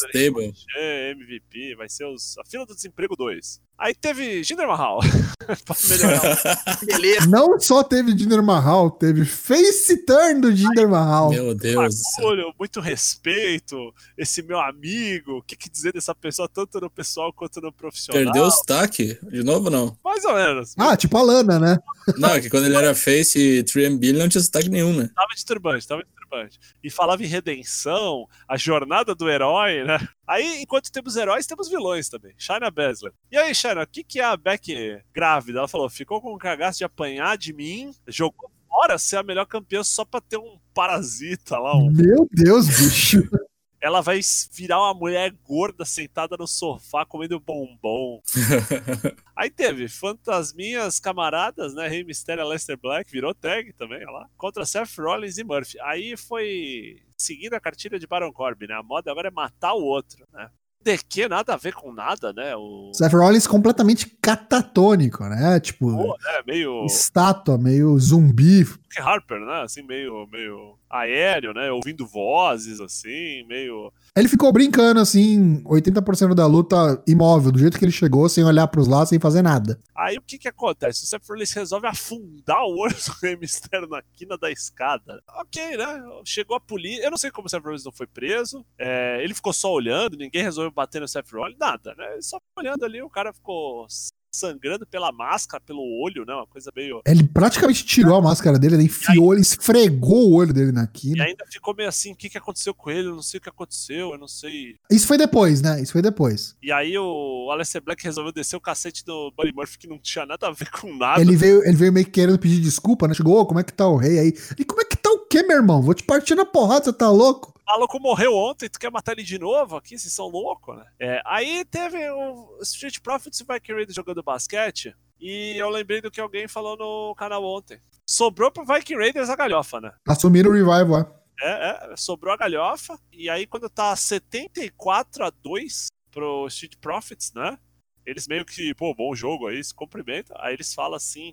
MVP, 1.11 1.75
vai 1.77 1.89
ser 1.89 2.07
os, 2.07 2.39
a 2.39 2.45
fila 2.45 2.65
do 2.65 2.75
desemprego 2.75 3.17
2. 3.17 3.61
Aí 3.79 3.95
teve 3.95 4.43
Jinder 4.43 4.67
Mahal. 4.69 5.01
Beleza. 6.87 7.27
Não 7.27 7.59
só 7.61 7.83
teve 7.83 8.17
Jinder 8.17 8.43
Mahal, 8.43 8.91
teve 8.91 9.25
face 9.25 10.05
turn 10.07 10.41
do 10.41 10.55
Jinder 10.55 10.89
Mahal. 10.89 11.31
Meu 11.31 11.55
Deus. 11.55 12.01
Orgulho, 12.19 12.55
muito 12.59 12.81
respeito, 12.81 13.95
esse 14.17 14.43
meu 14.43 14.59
amigo, 14.59 15.39
o 15.39 15.43
que, 15.43 15.57
que 15.57 15.69
dizer 15.69 15.93
dessa 15.93 16.15
pessoa, 16.15 16.49
tanto 16.49 16.81
no 16.81 16.89
pessoal 16.89 17.33
quanto 17.33 17.61
no 17.61 17.73
profissional. 17.73 18.23
Perdeu 18.23 18.45
o 18.45 18.51
sotaque? 18.51 19.19
De 19.23 19.43
novo, 19.43 19.69
não? 19.71 19.97
Mais 20.05 20.25
ou 20.25 20.35
menos. 20.35 20.75
Ah, 20.79 20.97
tipo 20.97 21.17
a 21.17 21.23
Lana, 21.23 21.59
né? 21.59 21.79
Não, 22.17 22.31
é 22.31 22.41
que 22.41 22.51
quando 22.51 22.67
ele 22.67 22.77
era 22.77 22.95
face 22.95 23.59
e 23.59 23.65
3MB 23.65 24.05
ele 24.05 24.19
não 24.19 24.29
tinha 24.29 24.43
sotaque 24.43 24.69
nenhum, 24.69 24.93
né? 24.95 25.11
Tava 25.15 25.35
de 25.35 25.45
turbante, 25.45 25.87
tava 25.87 26.03
de 26.03 26.09
turbante. 26.15 26.59
E 26.83 26.91
falava 26.91 27.23
em 27.23 27.27
redenção, 27.27 28.27
a 28.49 28.57
jornada 28.57 29.15
do 29.15 29.29
herói, 29.29 29.85
né? 29.85 29.99
Aí, 30.27 30.63
enquanto 30.63 30.91
temos 30.91 31.17
heróis, 31.17 31.47
temos 31.47 31.69
vilões 31.69 32.09
também. 32.09 32.35
Shayna 32.39 32.71
Baszler. 32.71 33.13
E 33.31 33.37
aí, 33.37 33.55
Shayna, 33.55 33.83
o 33.83 33.87
que, 33.87 34.03
que 34.03 34.21
é 34.21 34.25
a 34.25 34.37
Beck 34.37 35.03
grávida? 35.13 35.59
Ela 35.59 35.69
falou, 35.69 35.91
ficou 35.91 36.21
com 36.21 36.35
o 36.35 36.39
cagaço 36.39 36.79
de 36.79 36.85
apanhar 36.85 37.37
de 37.37 37.53
mim, 37.53 37.93
jogou 38.09 38.51
fora 38.69 38.99
ser 38.99 39.17
a 39.17 39.23
melhor 39.23 39.47
campeã 39.47 39.85
só 39.85 40.05
pra 40.05 40.21
ter 40.21 40.39
um 40.39 40.59
parasita 40.75 41.59
lá, 41.59 41.77
um 41.77 41.91
Meu 41.91 42.29
Deus, 42.33 42.67
bicho. 42.69 43.23
ela 43.85 44.01
vai 44.01 44.19
virar 44.51 44.81
uma 44.81 44.95
mulher 44.95 45.31
gorda 45.47 45.85
sentada 45.85 46.39
no 46.39 46.47
sofá 46.47 47.05
comendo 47.05 47.39
bombom. 47.39 48.23
Aí 49.37 49.51
teve 49.51 49.89
Fantasminhas 49.89 50.99
Camaradas, 50.99 51.75
né? 51.75 51.87
Rei 51.87 52.03
Mysterio 52.03 52.43
e 52.43 52.49
Lester 52.49 52.79
Black, 52.81 53.13
virou 53.13 53.35
tag 53.35 53.75
também, 53.75 53.99
olha 53.99 54.11
lá. 54.11 54.27
Contra 54.39 54.65
Seth 54.65 54.97
Rollins 54.99 55.37
e 55.37 55.45
Murphy. 55.45 55.79
Aí 55.83 56.17
foi 56.17 57.03
seguindo 57.15 57.53
a 57.53 57.61
cartilha 57.61 57.99
de 57.99 58.07
Baron 58.07 58.33
Corbin, 58.33 58.69
né? 58.69 58.75
A 58.75 58.83
moda 58.83 59.11
agora 59.11 59.29
é 59.29 59.31
matar 59.31 59.75
o 59.75 59.85
outro, 59.85 60.25
né? 60.33 60.49
DQ 60.83 61.29
nada 61.29 61.53
a 61.53 61.57
ver 61.57 61.75
com 61.75 61.93
nada, 61.93 62.33
né? 62.33 62.55
O 62.57 62.91
Seth 62.95 63.13
Rollins 63.13 63.47
completamente 63.47 64.07
catatônico, 64.21 65.25
né? 65.25 65.61
Tipo, 65.61 65.91
Pô, 65.91 66.17
né? 66.23 66.43
meio 66.47 66.85
estátua, 66.87 67.59
meio 67.59 67.99
zumbi. 67.99 68.67
Harper, 69.01 69.41
né? 69.41 69.63
Assim, 69.63 69.83
meio, 69.83 70.27
meio 70.31 70.79
aéreo, 70.89 71.53
né? 71.53 71.71
Ouvindo 71.71 72.07
vozes, 72.07 72.81
assim, 72.81 73.45
meio 73.47 73.93
Ele 74.17 74.29
ficou 74.29 74.53
brincando, 74.53 75.01
assim, 75.01 75.63
80% 75.65 76.35
da 76.35 76.47
luta 76.47 77.03
imóvel, 77.07 77.53
do 77.53 77.59
jeito 77.59 77.79
que 77.79 77.85
ele 77.85 77.93
chegou, 77.93 78.29
sem 78.29 78.45
olhar 78.45 78.67
pros 78.69 78.87
lados, 78.87 79.09
sem 79.09 79.19
fazer 79.19 79.43
nada. 79.43 79.81
Aí 79.95 80.17
o 80.17 80.23
que 80.23 80.39
que 80.39 80.49
acontece? 80.49 81.05
O 81.05 81.07
Seth 81.07 81.27
Rollins 81.29 81.53
resolve 81.53 81.87
afundar 81.87 82.63
o 82.65 82.79
olho 82.79 82.95
do 82.95 83.13
Rey 83.23 83.37
Mysterio 83.37 83.89
na 83.89 84.03
quina 84.15 84.37
da 84.37 84.51
escada. 84.51 85.23
Ok, 85.41 85.77
né? 85.77 86.03
Chegou 86.25 86.57
a 86.57 86.61
polícia. 86.61 87.05
Eu 87.05 87.11
não 87.11 87.19
sei 87.19 87.31
como 87.31 87.47
o 87.47 87.51
Seth 87.51 87.63
Rollins 87.63 87.85
não 87.85 87.93
foi 87.93 88.07
preso. 88.07 88.65
É, 88.79 89.23
ele 89.23 89.35
ficou 89.35 89.53
só 89.53 89.73
olhando, 89.73 90.17
ninguém 90.17 90.43
resolveu 90.43 90.71
bater 90.71 91.01
no 91.01 91.09
Seth 91.09 91.31
Rollins, 91.33 91.59
nada, 91.59 91.95
né? 91.97 92.13
Ele 92.13 92.23
só 92.23 92.39
olhando 92.57 92.85
ali, 92.85 93.03
o 93.03 93.11
cara 93.11 93.33
ficou 93.33 93.87
sangrando 94.35 94.87
pela 94.87 95.13
máscara, 95.13 95.63
pelo 95.65 95.83
olho, 96.03 96.25
né? 96.27 96.35
Uma 96.35 96.47
coisa 96.47 96.71
meio. 96.75 97.01
Ele 97.07 97.25
praticamente 97.25 97.85
tirou 97.85 98.17
a 98.17 98.23
máscara 98.23 98.59
dele, 98.59 98.77
ele 98.77 98.85
enfiou, 98.85 99.33
ele 99.33 99.43
esfregou 99.43 100.31
o 100.31 100.35
olho 100.35 100.53
dele 100.53 100.73
na 100.73 100.89
E 101.03 101.21
ainda 101.21 101.45
ficou 101.51 101.75
meio 101.75 101.89
assim, 101.89 102.13
o 102.13 102.17
que, 102.17 102.29
que 102.29 102.39
aconteceu 102.39 102.75
com 102.75 102.91
ele? 102.91 103.09
Eu 103.09 103.15
não 103.15 103.23
sei 103.23 103.39
o 103.39 103.41
que 103.41 103.49
aconteceu, 103.49 104.13
eu 104.13 104.19
não 104.19 104.29
sei. 104.29 104.77
Isso 104.91 105.07
foi 105.07 105.17
depois, 105.17 105.63
né? 105.63 105.81
Isso 105.81 105.93
foi 105.93 106.03
depois. 106.03 106.57
E 106.63 106.73
aí 106.73 106.97
o 106.99 107.49
Aleister 107.51 107.83
Black 107.83 108.03
resolveu 108.05 108.33
descer 108.33 108.57
o 108.57 108.61
cacete 108.61 109.05
do 109.05 109.33
Buddy 109.37 109.53
Murphy, 109.55 109.79
que 109.79 109.87
não 109.87 109.99
tinha 109.99 110.27
nada 110.27 110.49
a 110.49 110.51
ver 110.51 110.71
com 110.71 110.95
nada. 110.97 111.21
Ele 111.21 111.37
veio, 111.37 111.65
ele 111.65 111.77
veio 111.77 111.93
meio 111.93 112.07
que 112.07 112.13
querendo 112.13 112.39
pedir 112.39 112.61
desculpa, 112.61 113.07
né? 113.07 113.15
Chegou, 113.15 113.39
ô, 113.39 113.47
como 113.47 113.61
é 113.61 113.65
que 113.65 113.73
tá 113.73 113.87
o 113.87 113.97
rei 113.97 114.19
aí? 114.19 114.35
E 114.59 114.65
como 114.65 114.81
é 114.81 114.85
que 114.85 114.97
tá 114.97 115.11
o 115.11 115.27
quê, 115.27 115.43
meu 115.43 115.57
irmão? 115.57 115.83
Vou 115.83 115.95
te 115.95 116.03
partir 116.03 116.35
na 116.35 116.45
porrada, 116.45 116.85
você 116.85 116.93
tá 116.93 117.11
louco? 117.11 117.54
O 117.67 117.73
maluco 117.73 117.99
morreu 117.99 118.35
ontem, 118.35 118.69
tu 118.69 118.79
quer 118.79 118.91
matar 118.91 119.13
ele 119.13 119.23
de 119.23 119.39
novo 119.39 119.77
aqui? 119.77 119.99
Vocês 119.99 120.13
são 120.13 120.29
loucos, 120.29 120.77
né? 120.77 120.87
É, 121.01 121.23
aí 121.25 121.65
teve 121.65 121.99
o 122.11 122.59
Street 122.61 123.01
Profits 123.01 123.41
e 123.41 123.45
Viking 123.45 123.73
Raiders 123.73 123.97
jogando 123.97 124.23
basquete. 124.23 124.95
E 125.19 125.57
eu 125.57 125.71
lembrei 125.71 126.03
do 126.03 126.11
que 126.11 126.21
alguém 126.21 126.47
falou 126.47 126.77
no 126.77 127.15
canal 127.15 127.43
ontem. 127.43 127.81
Sobrou 128.07 128.51
pro 128.51 128.67
Viking 128.67 128.97
Raiders 128.97 129.31
a 129.31 129.37
galhofa, 129.37 129.81
né? 129.81 129.93
Assumiram 130.07 130.51
o 130.51 130.53
revival, 130.53 131.01
é. 131.01 131.25
É, 131.41 131.93
é, 131.93 131.97
sobrou 131.97 132.35
a 132.35 132.37
galhofa. 132.37 132.99
E 133.11 133.31
aí, 133.31 133.47
quando 133.47 133.71
tá 133.71 133.97
74 133.97 135.25
a 135.25 135.31
2 135.31 135.87
pro 136.11 136.47
Street 136.49 136.77
Profits, 136.77 137.33
né? 137.33 137.59
Eles 138.05 138.29
meio 138.29 138.45
que, 138.45 138.75
pô, 138.75 138.95
bom 138.95 139.15
jogo 139.15 139.47
aí, 139.47 139.65
se 139.65 139.75
cumprimentam. 139.75 140.37
Aí 140.39 140.53
eles 140.53 140.75
falam 140.75 140.97
assim: 140.97 141.33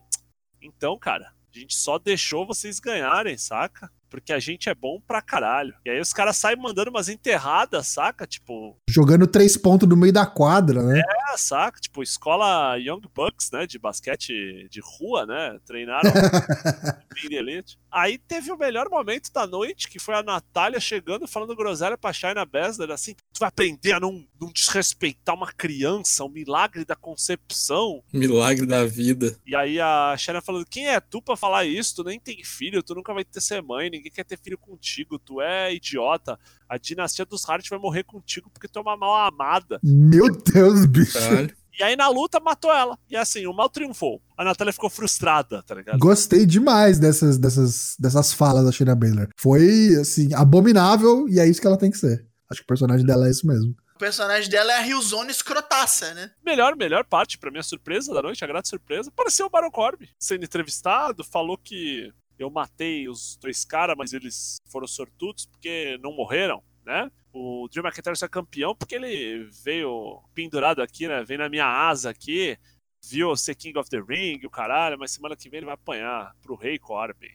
então, 0.62 0.98
cara, 0.98 1.34
a 1.54 1.60
gente 1.60 1.76
só 1.76 1.98
deixou 2.00 2.46
vocês 2.46 2.80
ganharem, 2.80 3.38
saca? 3.38 3.90
Porque 4.10 4.34
a 4.34 4.40
gente 4.40 4.68
é 4.68 4.76
bom 4.76 5.00
pra 5.08 5.22
caralho. 5.22 5.74
E 5.86 5.90
aí 5.90 6.00
os 6.00 6.12
caras 6.12 6.36
saem 6.36 6.58
mandando 6.58 6.90
umas 6.90 7.08
enterradas, 7.08 7.88
saca? 7.88 8.28
Tipo, 8.28 8.78
Jogando 8.90 9.26
três 9.26 9.56
pontos 9.56 9.88
no 9.88 9.96
meio 9.96 10.12
da 10.12 10.26
quadra, 10.26 10.84
né? 10.84 11.00
é, 11.00 11.38
saca? 11.38 11.80
Tipo, 11.80 12.04
escola 12.04 12.76
Young 12.78 13.04
Bucks, 13.16 13.50
né? 13.52 13.66
De 13.66 13.80
basquete 13.80 14.68
de 14.70 14.82
rua, 14.82 15.26
né? 15.26 15.58
Treinaram 15.66 16.12
elite. 17.32 17.80
Aí 17.92 18.18
teve 18.18 18.52
o 18.52 18.58
melhor 18.58 18.90
momento 18.90 19.32
da 19.34 19.46
noite, 19.46 19.90
que 19.90 20.00
foi 20.00 20.16
a 20.16 20.24
Natália 20.24 20.80
chegando 20.80 21.28
falando 21.28 21.56
groselha 21.56 21.98
pra 21.98 22.14
Shayna 22.14 22.46
Baszler, 22.46 22.92
assim, 22.92 23.14
tu 23.34 23.40
vai 23.40 23.50
aprender 23.50 23.92
a 23.94 24.00
não, 24.00 24.26
não 24.40 24.52
desrespeitar 24.52 25.36
uma 25.36 25.52
criança, 25.52 26.24
o 26.24 26.30
milagre 26.30 26.86
da 26.86 26.96
concepção. 26.96 28.02
Milagre 28.14 28.66
da 28.66 28.86
vida. 28.86 29.38
E 29.46 29.56
aí 29.56 29.80
a 29.80 30.16
Shayna 30.18 30.42
falando, 30.42 30.66
quem 30.66 30.88
é 30.88 31.00
tu 31.00 31.22
pra 31.22 31.36
falar 31.36 31.66
isso? 31.66 31.96
Tu 31.96 32.04
nem 32.04 32.20
tem 32.20 32.44
filho, 32.44 32.82
tu 32.82 32.96
nunca 32.96 33.14
vai 33.14 33.26
ter 33.26 33.42
ser 33.42 33.62
mãe, 33.62 33.90
ninguém 33.90 34.12
quer 34.12 34.24
ter 34.24 34.40
filho 34.40 34.58
contigo, 34.58 35.20
tu 35.20 35.42
é 35.42 35.74
idiota. 35.74 36.40
A 36.70 36.78
dinastia 36.78 37.26
dos 37.26 37.48
Hart 37.50 37.68
vai 37.70 37.80
morrer 37.80 38.04
contigo 38.04 38.50
porque 38.50 38.68
tu 38.68 38.80
é 38.80 38.82
uma 38.82 38.96
mal 38.96 39.14
amada. 39.28 39.80
Meu 39.84 40.32
Deus, 40.32 40.86
bicho. 40.86 41.20
Caralho. 41.20 41.61
E 41.82 41.84
aí 41.84 41.96
na 41.96 42.08
luta 42.10 42.40
matou 42.40 42.72
ela. 42.72 42.96
E 43.10 43.18
assim, 43.18 43.48
o 43.48 43.54
mal 43.54 43.68
triunfou. 43.68 44.22
A 44.38 44.44
Natália 44.44 44.72
ficou 44.72 44.88
frustrada, 44.88 45.64
tá 45.64 45.74
ligado? 45.74 45.98
Gostei 45.98 46.46
demais 46.46 47.00
dessas, 47.00 47.40
dessas, 47.40 47.96
dessas 47.98 48.32
falas 48.32 48.64
da 48.64 48.72
Shayna 48.72 48.94
Baszler. 48.94 49.30
Foi, 49.36 49.96
assim, 50.00 50.32
abominável 50.36 51.28
e 51.28 51.40
é 51.40 51.48
isso 51.48 51.60
que 51.60 51.66
ela 51.66 51.80
tem 51.80 51.90
que 51.90 51.98
ser. 51.98 52.24
Acho 52.52 52.60
que 52.60 52.66
o 52.66 52.68
personagem 52.68 53.04
dela 53.04 53.26
é 53.26 53.32
isso 53.32 53.48
mesmo. 53.48 53.76
O 53.96 53.98
personagem 53.98 54.48
dela 54.48 54.72
é 54.74 54.78
a 54.78 54.82
Ryuzone 54.82 55.32
escrotaça, 55.32 56.14
né? 56.14 56.30
Melhor, 56.46 56.76
melhor 56.76 57.04
parte, 57.04 57.40
pra 57.40 57.50
minha 57.50 57.64
surpresa 57.64 58.14
da 58.14 58.22
noite, 58.22 58.44
a 58.44 58.48
grata 58.48 58.70
surpresa, 58.70 59.10
apareceu 59.10 59.48
o 59.48 59.50
Baron 59.50 59.72
Corbin 59.72 60.08
sendo 60.20 60.46
entrevistado, 60.46 61.24
falou 61.24 61.58
que 61.58 62.14
eu 62.38 62.52
matei 62.52 63.10
os 63.10 63.40
dois 63.42 63.66
caras, 63.66 63.96
mas 63.98 64.14
eles 64.14 64.58
foram 64.70 64.86
sortudos 64.86 65.48
porque 65.48 65.98
não 66.04 66.16
morreram, 66.16 66.62
né? 66.86 67.10
O 67.34 67.68
Drew 67.70 67.84
McIntyre 67.84 68.14
é 68.22 68.28
campeão 68.28 68.76
porque 68.76 68.96
ele 68.96 69.50
veio 69.64 70.22
pendurado 70.34 70.82
aqui, 70.82 71.08
né? 71.08 71.24
Veio 71.24 71.40
na 71.40 71.50
minha 71.50 71.66
asa 71.66 72.10
aqui, 72.10 72.58
viu 73.04 73.36
ser 73.36 73.56
King 73.56 73.78
of 73.80 73.90
the 73.90 74.00
Ring, 74.00 74.40
o 74.46 74.50
caralho, 74.50 75.00
mas 75.00 75.12
semana 75.12 75.36
que 75.36 75.50
vem 75.50 75.60
ele 75.60 75.66
vai 75.66 75.76
apanhar 75.76 76.36
pro 76.42 76.56
Rei 76.56 76.78
Corbin. 76.78 77.32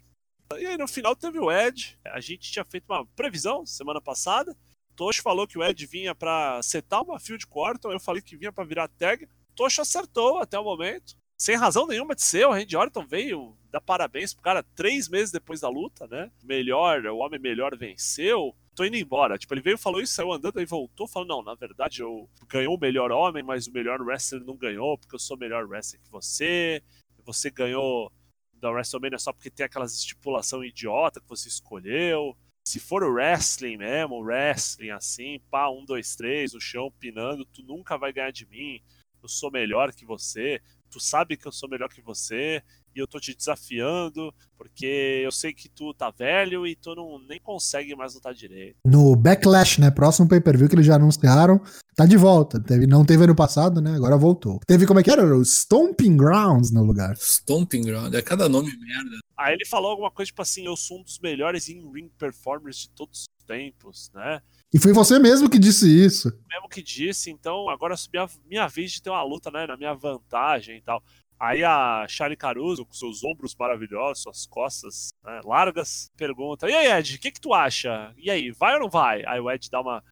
E 0.59 0.66
aí 0.66 0.76
no 0.76 0.86
final 0.86 1.16
teve 1.16 1.38
o 1.38 1.51
Ed, 1.51 1.99
a 2.07 2.20
gente 2.20 2.53
tinha 2.53 2.64
feito 2.64 2.84
uma 2.88 3.07
previsão 3.16 3.66
semana 3.66 4.01
passada, 4.01 4.57
Tocho 4.97 5.22
falou 5.22 5.47
que 5.47 5.59
o 5.59 5.62
Ed 5.62 5.86
vinha 5.86 6.14
pra 6.14 6.61
setar 6.62 7.03
uma 7.03 7.20
field 7.20 7.47
Quarton, 7.47 7.92
eu 7.92 8.01
falei 8.01 8.22
que 8.22 8.36
vinha 8.36 8.51
pra 8.51 8.64
virar 8.64 8.88
tag. 8.88 9.28
Tocho 9.55 9.82
acertou 9.82 10.38
até 10.38 10.59
o 10.59 10.64
momento. 10.64 11.14
Sem 11.38 11.55
razão 11.55 11.86
nenhuma 11.86 12.14
de 12.14 12.22
ser, 12.22 12.47
o 12.47 12.53
Randy 12.53 12.76
Orton 12.76 13.07
veio 13.07 13.55
dar 13.70 13.80
parabéns 13.80 14.32
pro 14.32 14.42
cara 14.42 14.62
três 14.62 15.07
meses 15.07 15.30
depois 15.30 15.61
da 15.61 15.68
luta, 15.68 16.07
né? 16.07 16.30
Melhor, 16.42 17.05
o 17.07 17.18
homem 17.18 17.38
melhor 17.38 17.76
venceu. 17.76 18.57
Tô 18.77 18.85
indo 18.85 18.97
embora. 18.97 19.37
Tipo, 19.37 19.55
ele 19.55 19.62
veio, 19.62 19.79
falou 19.79 20.01
isso, 20.01 20.14
saiu 20.14 20.33
andando, 20.33 20.59
aí 20.59 20.66
voltou, 20.66 21.09
falou: 21.09 21.27
Não, 21.27 21.43
na 21.43 21.55
verdade 21.55 22.03
eu 22.03 22.29
ganhou 22.47 22.77
o 22.77 22.81
melhor 22.81 23.11
homem, 23.11 23.43
mas 23.43 23.66
o 23.66 23.72
melhor 23.72 24.01
wrestler 24.01 24.45
não 24.45 24.57
ganhou, 24.57 24.97
porque 24.97 25.16
eu 25.16 25.18
sou 25.18 25.37
melhor 25.37 25.66
wrestler 25.66 26.01
que 26.01 26.11
você. 26.11 26.83
Você 27.24 27.51
ganhou 27.51 28.12
da 28.55 28.70
WrestleMania 28.70 29.18
só 29.18 29.33
porque 29.33 29.51
tem 29.51 29.66
aquelas 29.66 29.95
estipulação 29.95 30.64
idiota 30.64 31.20
que 31.20 31.29
você 31.29 31.49
escolheu 31.49 32.37
se 32.66 32.81
for 32.81 33.05
o 33.05 33.12
wrestling 33.12 33.77
mesmo, 33.77 34.20
wrestling 34.20 34.91
assim, 34.91 35.39
pá, 35.49 35.70
um, 35.70 35.85
dois, 35.85 36.16
três, 36.16 36.53
o 36.53 36.61
chão 36.61 36.93
pinando, 36.99 37.45
tu 37.45 37.62
nunca 37.62 37.97
vai 37.97 38.12
ganhar 38.12 38.33
de 38.33 38.45
mim. 38.45 38.83
Eu 39.22 39.29
sou 39.29 39.53
melhor 39.53 39.93
que 39.95 40.05
você. 40.05 40.61
tu 40.91 40.99
sabe 40.99 41.37
que 41.37 41.47
eu 41.47 41.53
sou 41.53 41.68
melhor 41.68 41.89
que 41.89 42.03
você 42.03 42.62
e 42.97 43.01
eu 43.01 43.07
tô 43.07 43.20
te 43.20 43.34
desafiando, 43.36 44.32
porque 44.57 45.22
eu 45.22 45.30
sei 45.30 45.53
que 45.53 45.68
tu 45.68 45.92
tá 45.92 46.11
velho 46.11 46.66
e 46.66 46.74
tu 46.74 46.94
não 46.94 47.18
nem 47.28 47.38
consegue 47.38 47.94
mais 47.94 48.14
lutar 48.14 48.32
direito. 48.32 48.76
No 48.86 49.14
Backlash, 49.14 49.80
né? 49.80 49.90
Próximo 49.90 50.28
pay-per-view 50.28 50.68
que 50.68 50.74
eles 50.74 50.86
já 50.86 50.97
anunciaram, 50.97 51.61
tá 51.94 52.07
de 52.07 52.16
volta. 52.16 52.59
Teve, 52.59 52.86
não 52.86 53.05
teve 53.05 53.24
ano 53.24 53.36
passado, 53.36 53.80
né? 53.82 53.94
Agora 53.94 54.16
voltou. 54.16 54.59
Teve 54.66 54.86
como 54.86 54.99
é 54.99 55.03
que 55.03 55.11
era? 55.11 55.36
O 55.36 55.42
Stomping 55.42 56.16
Grounds 56.16 56.72
no 56.72 56.82
lugar. 56.82 57.14
Stomping 57.16 57.82
Ground, 57.82 58.14
é 58.14 58.22
cada 58.22 58.49
nome 58.49 58.74
merda. 58.78 59.18
Aí 59.36 59.53
ele 59.53 59.66
falou 59.66 59.90
alguma 59.90 60.11
coisa 60.11 60.28
tipo 60.28 60.40
assim: 60.40 60.64
eu 60.64 60.76
sou 60.76 61.01
um 61.01 61.03
dos 61.03 61.18
melhores 61.18 61.68
in-ring 61.68 62.11
performers 62.18 62.78
de 62.78 62.90
todos 62.90 63.20
os 63.20 63.44
tempos, 63.47 64.11
né? 64.14 64.40
E 64.72 64.78
foi 64.78 64.92
você 64.92 65.18
mesmo 65.18 65.49
que 65.49 65.59
disse 65.59 65.86
isso. 65.86 66.28
Mesmo 66.51 66.68
que 66.68 66.82
disse, 66.82 67.30
então 67.30 67.68
agora 67.68 67.97
subiu 67.97 68.22
a 68.22 68.30
minha 68.47 68.66
vez 68.66 68.92
de 68.92 69.03
ter 69.03 69.11
uma 69.11 69.22
luta, 69.22 69.51
né? 69.51 69.66
Na 69.66 69.76
minha 69.76 69.94
vantagem 69.94 70.78
e 70.78 70.82
tal. 70.82 71.03
Aí 71.39 71.62
a 71.62 72.07
Charlie 72.09 72.37
Caruso, 72.37 72.84
com 72.84 72.95
seus 72.95 73.22
ombros 73.22 73.55
maravilhosos, 73.55 74.22
suas 74.22 74.47
costas 74.47 75.11
né, 75.22 75.41
largas, 75.45 76.11
pergunta: 76.16 76.68
E 76.68 76.74
aí, 76.74 76.99
Ed, 76.99 77.16
o 77.16 77.20
que, 77.20 77.30
que 77.30 77.41
tu 77.41 77.53
acha? 77.53 78.12
E 78.16 78.30
aí, 78.30 78.51
vai 78.51 78.74
ou 78.74 78.80
não 78.80 78.89
vai? 78.89 79.22
Aí 79.26 79.39
o 79.39 79.51
Ed 79.51 79.68
dá 79.70 79.80
uma. 79.80 80.03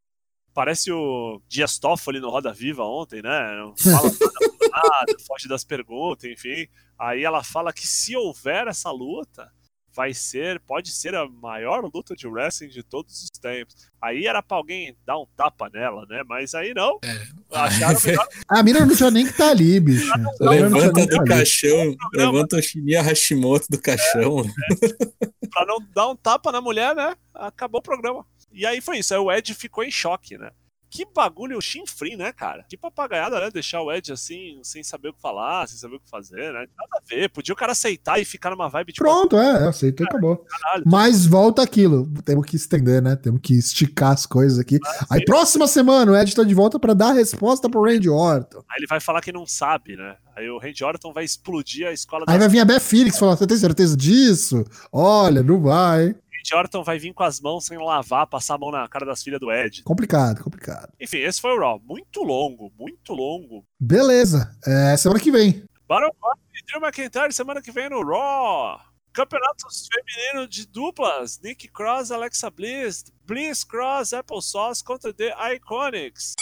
Parece 0.53 0.93
o 0.93 1.43
Dias 1.49 1.79
Toffoli 1.79 2.21
no 2.21 2.31
Roda 2.31 2.53
Viva 2.53 2.85
ontem, 2.85 3.23
né? 3.23 3.57
Não 3.57 3.75
fala 3.77 4.11
nada, 4.71 4.71
nada, 4.71 5.17
foge 5.27 5.49
das 5.49 5.65
perguntas, 5.65 6.31
enfim. 6.31 6.69
Aí 6.99 7.25
ela 7.25 7.43
fala 7.43 7.73
que 7.73 7.87
se 7.87 8.15
houver 8.15 8.69
essa 8.69 8.91
luta, 8.91 9.51
vai 9.95 10.13
ser, 10.13 10.61
pode 10.61 10.91
ser 10.91 11.15
a 11.15 11.29
maior 11.29 11.89
luta 11.95 12.17
de 12.17 12.27
wrestling 12.27 12.69
de 12.69 12.83
todos 12.83 13.23
os 13.23 13.31
tempos. 13.31 13.75
Aí 14.03 14.27
era 14.27 14.43
pra 14.43 14.57
alguém 14.57 14.97
dar 15.07 15.19
um 15.19 15.27
tapa 15.37 15.71
nela, 15.73 16.05
né? 16.09 16.23
Mas 16.27 16.55
aí 16.55 16.75
não. 16.75 16.99
É. 17.03 17.27
Acharam 17.53 17.99
melhor 18.05 18.29
A 18.49 18.63
mina 18.63 18.85
não 18.85 18.95
tinha 18.95 19.11
nem 19.11 19.27
que 19.27 19.33
tá 19.33 19.51
ali, 19.51 19.79
bicho. 19.79 20.07
Não 20.19 20.35
tinha 20.37 20.51
Levanta 20.51 21.07
do 21.07 21.17
tá 21.17 21.25
caixão, 21.25 21.97
levanta 22.13 22.57
o 22.57 22.63
Shinya 22.63 23.03
Hashimoto 23.03 23.67
do 23.71 23.81
caixão. 23.81 24.45
pra 25.51 25.65
não 25.67 25.79
dar 25.95 26.09
um 26.09 26.17
tapa 26.17 26.51
na 26.51 26.61
mulher, 26.61 26.95
né? 26.95 27.15
Acabou 27.33 27.79
o 27.79 27.83
programa. 27.83 28.27
E 28.53 28.67
aí 28.67 28.81
foi 28.81 28.99
isso. 28.99 29.15
Aí 29.15 29.21
o 29.21 29.31
Ed 29.31 29.55
ficou 29.55 29.85
em 29.85 29.91
choque, 29.91 30.37
né? 30.37 30.51
Que 30.95 31.05
bagulho 31.13 31.61
chinfrim, 31.61 32.15
né, 32.15 32.31
cara? 32.31 32.65
Que 32.69 32.77
papagaiada, 32.77 33.41
né? 33.41 33.51
Deixar 33.53 33.83
o 33.83 33.93
Ed 33.93 34.13
assim, 34.13 34.61
sem 34.63 34.81
saber 34.85 35.09
o 35.09 35.13
que 35.13 35.21
falar, 35.21 35.67
sem 35.67 35.77
saber 35.77 35.97
o 35.97 35.99
que 35.99 36.09
fazer, 36.09 36.53
né? 36.53 36.69
Nada 36.79 36.89
a 36.93 37.01
ver. 37.05 37.29
Podia 37.31 37.53
o 37.53 37.57
cara 37.57 37.73
aceitar 37.73 38.21
e 38.21 38.25
ficar 38.25 38.51
numa 38.51 38.69
vibe 38.69 38.93
tipo. 38.93 39.05
Pronto, 39.05 39.37
é, 39.37 39.67
aceitou 39.67 40.07
e 40.07 40.09
acabou. 40.09 40.37
Caralho, 40.37 40.85
Mas 40.87 41.27
volta 41.27 41.65
aquilo. 41.65 42.09
Temos 42.25 42.47
que 42.47 42.55
estender, 42.55 43.03
né? 43.03 43.17
Temos 43.17 43.41
que 43.41 43.55
esticar 43.55 44.13
as 44.13 44.25
coisas 44.25 44.61
aqui. 44.61 44.79
Aí, 45.11 45.19
sim. 45.19 45.25
próxima 45.25 45.67
semana, 45.67 46.13
o 46.13 46.17
Ed 46.17 46.33
tá 46.33 46.45
de 46.45 46.55
volta 46.55 46.79
pra 46.79 46.95
dar 46.95 47.09
a 47.09 47.15
resposta 47.15 47.69
pro 47.69 47.83
Randy 47.83 48.09
Orton. 48.09 48.59
Aí 48.59 48.79
ele 48.79 48.87
vai 48.87 49.01
falar 49.01 49.21
que 49.21 49.33
não 49.33 49.49
sabe, 49.49 49.97
né? 49.97 50.15
Aí 50.37 50.49
o 50.49 50.59
Randy 50.59 50.85
Orton 50.85 51.13
vai 51.13 51.25
explodir 51.25 51.89
a 51.89 51.93
escola 51.93 52.25
Aí 52.29 52.35
da 52.35 52.39
vai 52.39 52.49
vir 52.49 52.61
a 52.61 52.65
Beth 52.65 52.79
Phoenix 52.79 53.17
e 53.17 53.19
falar: 53.19 53.37
Você 53.37 53.49
tem 53.49 53.57
certeza 53.57 53.97
disso? 53.97 54.65
Olha, 54.93 55.43
não 55.43 55.61
vai. 55.61 56.15
Randy 56.45 56.55
Orton 56.55 56.85
vai 56.85 56.99
vir 56.99 57.15
com 57.15 57.23
as 57.23 57.41
mãos 57.41 57.65
sem 57.65 57.79
lavar, 57.79 58.27
passar 58.27 58.57
a 58.57 58.59
mão 58.59 58.71
na 58.71 58.87
cara 58.87 59.07
das 59.07 59.23
filhas 59.23 59.41
do 59.41 59.51
Ed. 59.51 59.83
Complicado, 59.83 60.43
complicado. 60.43 60.93
Enfim, 61.01 61.19
esse 61.19 61.41
foi 61.41 61.53
o 61.53 61.59
Raw. 61.59 61.81
Muito 61.83 62.23
longo, 62.23 62.71
muito 62.79 63.15
longo. 63.15 63.65
Beleza. 63.81 64.55
É, 64.67 64.97
semana 64.97 65.21
que 65.21 65.31
vem. 65.31 65.65
Baron 65.89 66.11
Corbin 66.21 66.43
e 66.55 66.67
Drew 66.67 66.83
McIntyre 66.83 67.33
semana 67.33 67.63
que 67.63 67.73
vem 67.73 67.89
no 67.89 68.05
Raw. 68.05 68.79
Campeonatos 69.15 69.89
feminino 69.91 70.47
de 70.47 70.67
duplas. 70.67 71.41
Nick 71.43 71.69
Cross, 71.69 72.11
Alexa 72.11 72.51
Bliss. 72.51 73.05
Bliss 73.25 73.65
Cross, 73.65 74.13
Apple 74.13 74.43
Sauce 74.43 74.85
contra 74.85 75.15
The 75.15 75.35
Iconics. 75.55 76.35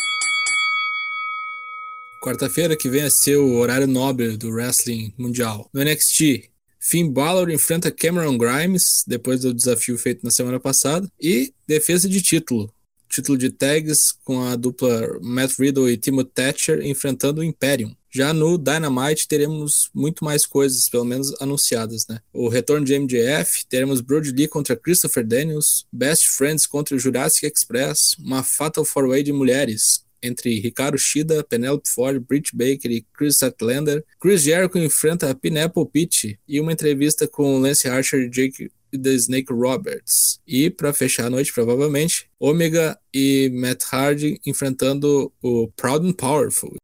Quarta-feira 2.21 2.77
que 2.77 2.89
vem 2.89 3.03
é 3.03 3.11
ser 3.11 3.37
o 3.37 3.57
horário 3.57 3.87
nobre 3.87 4.37
do 4.37 4.51
wrestling 4.51 5.13
mundial. 5.19 5.69
No 5.75 5.83
NXT, 5.83 6.52
Finn 6.85 7.09
Balor 7.09 7.49
enfrenta 7.49 7.93
Cameron 7.93 8.37
Grimes, 8.37 9.05
depois 9.07 9.43
do 9.43 9.55
desafio 9.55 9.97
feito 9.97 10.25
na 10.25 10.33
semana 10.33 10.59
passada, 10.59 11.09
e 11.21 11.55
defesa 11.65 12.09
de 12.09 12.21
título. 12.21 12.75
Título 13.09 13.39
de 13.39 13.51
tags 13.51 14.13
com 14.25 14.43
a 14.43 14.57
dupla 14.57 15.17
Matt 15.23 15.61
Riddle 15.61 15.89
e 15.89 15.97
Timo 15.97 16.25
Thatcher 16.25 16.85
enfrentando 16.85 17.41
o 17.41 17.45
Imperium. 17.45 17.95
Já 18.11 18.35
no 18.35 18.59
Dynamite 18.59 19.29
teremos 19.29 19.91
muito 19.95 20.25
mais 20.25 20.45
coisas, 20.45 20.89
pelo 20.89 21.05
menos 21.05 21.33
anunciadas, 21.41 22.07
né? 22.09 22.19
O 22.33 22.49
retorno 22.49 22.85
de 22.85 22.99
MJF, 22.99 23.65
teremos 23.69 24.01
Brody 24.01 24.33
Lee 24.33 24.49
contra 24.49 24.75
Christopher 24.75 25.25
Daniels, 25.25 25.87
Best 25.93 26.27
Friends 26.31 26.67
contra 26.67 26.99
Jurassic 26.99 27.47
Express, 27.47 28.17
uma 28.19 28.43
Fatal 28.43 28.85
4-Way 28.85 29.23
de 29.23 29.33
mulheres, 29.33 30.05
entre 30.23 30.61
Ricardo 30.61 30.99
Shida, 30.99 31.45
Penelope 31.45 31.89
Ford, 31.89 32.21
Britt 32.21 32.55
Baker 32.55 32.91
e 32.91 33.05
Chris 33.17 33.37
Statlander. 33.37 34.05
Chris 34.21 34.43
Jericho 34.43 34.79
enfrenta 34.79 35.31
a 35.31 35.35
Pineapple 35.35 35.87
Pitch 35.87 36.37
e 36.47 36.61
uma 36.61 36.73
entrevista 36.73 37.27
com 37.27 37.59
Lance 37.59 37.89
Archer 37.89 38.21
e 38.21 38.31
Jake 38.31 38.71
The 38.93 39.11
Snake 39.15 39.53
Roberts. 39.53 40.41
E 40.47 40.71
para 40.71 40.93
fechar 40.93 41.27
a 41.27 41.31
noite, 41.31 41.53
provavelmente, 41.53 42.29
Omega 42.39 42.99
e 43.13 43.51
Matt 43.55 43.85
Hardy 43.91 44.41
enfrentando 44.47 45.33
o 45.43 45.69
Proud 45.77 46.07
and 46.07 46.13
Powerful. 46.13 46.77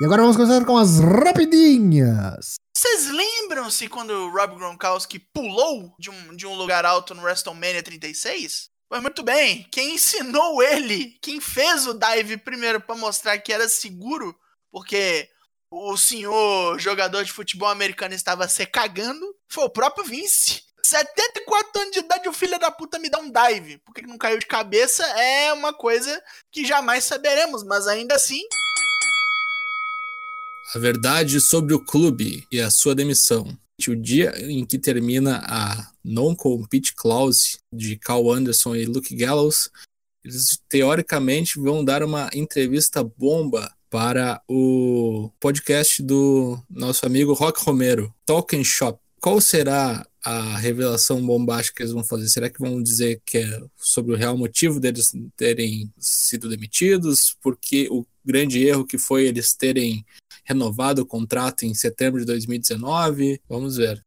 E 0.00 0.04
agora 0.04 0.22
vamos 0.22 0.36
começar 0.36 0.64
com 0.64 0.76
as 0.76 0.98
rapidinhas. 0.98 2.54
Vocês 2.76 3.08
lembram-se 3.12 3.88
quando 3.88 4.10
o 4.10 4.30
Rob 4.32 4.56
Gronkowski 4.56 5.20
pulou 5.20 5.94
de 5.98 6.10
um, 6.10 6.34
de 6.34 6.46
um 6.46 6.56
lugar 6.56 6.84
alto 6.84 7.14
no 7.14 7.22
WrestleMania 7.22 7.82
36? 7.82 8.71
Pois 8.92 9.00
muito 9.00 9.22
bem, 9.22 9.66
quem 9.72 9.94
ensinou 9.94 10.62
ele, 10.62 11.16
quem 11.22 11.40
fez 11.40 11.86
o 11.86 11.94
dive 11.94 12.36
primeiro 12.36 12.78
pra 12.78 12.94
mostrar 12.94 13.38
que 13.38 13.50
era 13.50 13.66
seguro, 13.66 14.38
porque 14.70 15.30
o 15.70 15.96
senhor 15.96 16.78
jogador 16.78 17.24
de 17.24 17.32
futebol 17.32 17.70
americano 17.70 18.12
estava 18.12 18.46
se 18.46 18.66
cagando, 18.66 19.34
foi 19.48 19.64
o 19.64 19.70
próprio 19.70 20.04
Vince. 20.04 20.60
74 20.84 21.80
anos 21.80 21.92
de 21.92 22.00
idade, 22.00 22.28
o 22.28 22.34
filho 22.34 22.58
da 22.58 22.70
puta 22.70 22.98
me 22.98 23.08
dá 23.08 23.18
um 23.18 23.32
dive. 23.32 23.78
Por 23.78 23.94
que 23.94 24.02
que 24.02 24.06
não 24.06 24.18
caiu 24.18 24.38
de 24.38 24.44
cabeça 24.44 25.02
é 25.18 25.54
uma 25.54 25.72
coisa 25.72 26.22
que 26.50 26.62
jamais 26.62 27.04
saberemos, 27.04 27.64
mas 27.64 27.86
ainda 27.86 28.14
assim, 28.14 28.42
A 30.74 30.78
verdade 30.78 31.40
sobre 31.40 31.72
o 31.72 31.80
clube 31.80 32.46
e 32.52 32.60
a 32.60 32.70
sua 32.70 32.94
demissão. 32.94 33.56
O 33.90 33.96
dia 33.96 34.32
em 34.38 34.64
que 34.64 34.78
termina 34.78 35.42
a 35.44 35.90
non-compete 36.04 36.94
clause 36.94 37.58
de 37.72 37.96
Cal 37.96 38.30
Anderson 38.30 38.76
e 38.76 38.84
Luke 38.84 39.14
Gallows, 39.14 39.70
eles 40.24 40.58
teoricamente 40.68 41.58
vão 41.58 41.84
dar 41.84 42.02
uma 42.02 42.30
entrevista 42.32 43.02
bomba 43.02 43.72
para 43.90 44.40
o 44.48 45.30
podcast 45.38 46.02
do 46.02 46.58
nosso 46.70 47.04
amigo 47.04 47.34
Rock 47.34 47.62
Romero, 47.62 48.14
Talking 48.24 48.64
Shop. 48.64 48.98
Qual 49.20 49.40
será 49.40 50.06
a 50.24 50.56
revelação 50.56 51.24
bombástica 51.24 51.76
que 51.76 51.82
eles 51.82 51.92
vão 51.92 52.02
fazer? 52.02 52.28
Será 52.28 52.48
que 52.48 52.60
vão 52.60 52.82
dizer 52.82 53.20
que 53.26 53.38
é 53.38 53.60
sobre 53.76 54.14
o 54.14 54.16
real 54.16 54.36
motivo 54.36 54.80
deles 54.80 55.12
terem 55.36 55.92
sido 55.98 56.48
demitidos? 56.48 57.36
Porque 57.40 57.88
o 57.90 58.06
grande 58.24 58.64
erro 58.64 58.86
que 58.86 58.96
foi 58.96 59.26
eles 59.26 59.54
terem 59.54 60.06
renovado 60.44 61.02
o 61.02 61.06
contrato 61.06 61.64
em 61.64 61.74
setembro 61.74 62.20
de 62.20 62.26
2019? 62.26 63.40
Vamos 63.48 63.76
ver. 63.76 64.02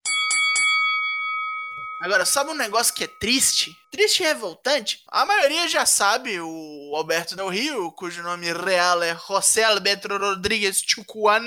Agora, 2.01 2.25
sabe 2.25 2.51
um 2.51 2.55
negócio 2.55 2.93
que 2.93 3.05
é 3.05 3.07
triste? 3.07 3.75
Triste 3.89 4.21
e 4.21 4.25
revoltante? 4.27 5.01
A 5.07 5.25
maioria 5.25 5.67
já 5.67 5.85
sabe, 5.85 6.39
o 6.39 6.93
Alberto 6.95 7.35
Del 7.35 7.49
Rio, 7.49 7.91
cujo 7.93 8.21
nome 8.21 8.51
real 8.53 9.01
é 9.01 9.17
José 9.27 9.63
Alberto 9.63 10.07
Rodrigues 10.07 10.83
Chucuan, 10.85 11.41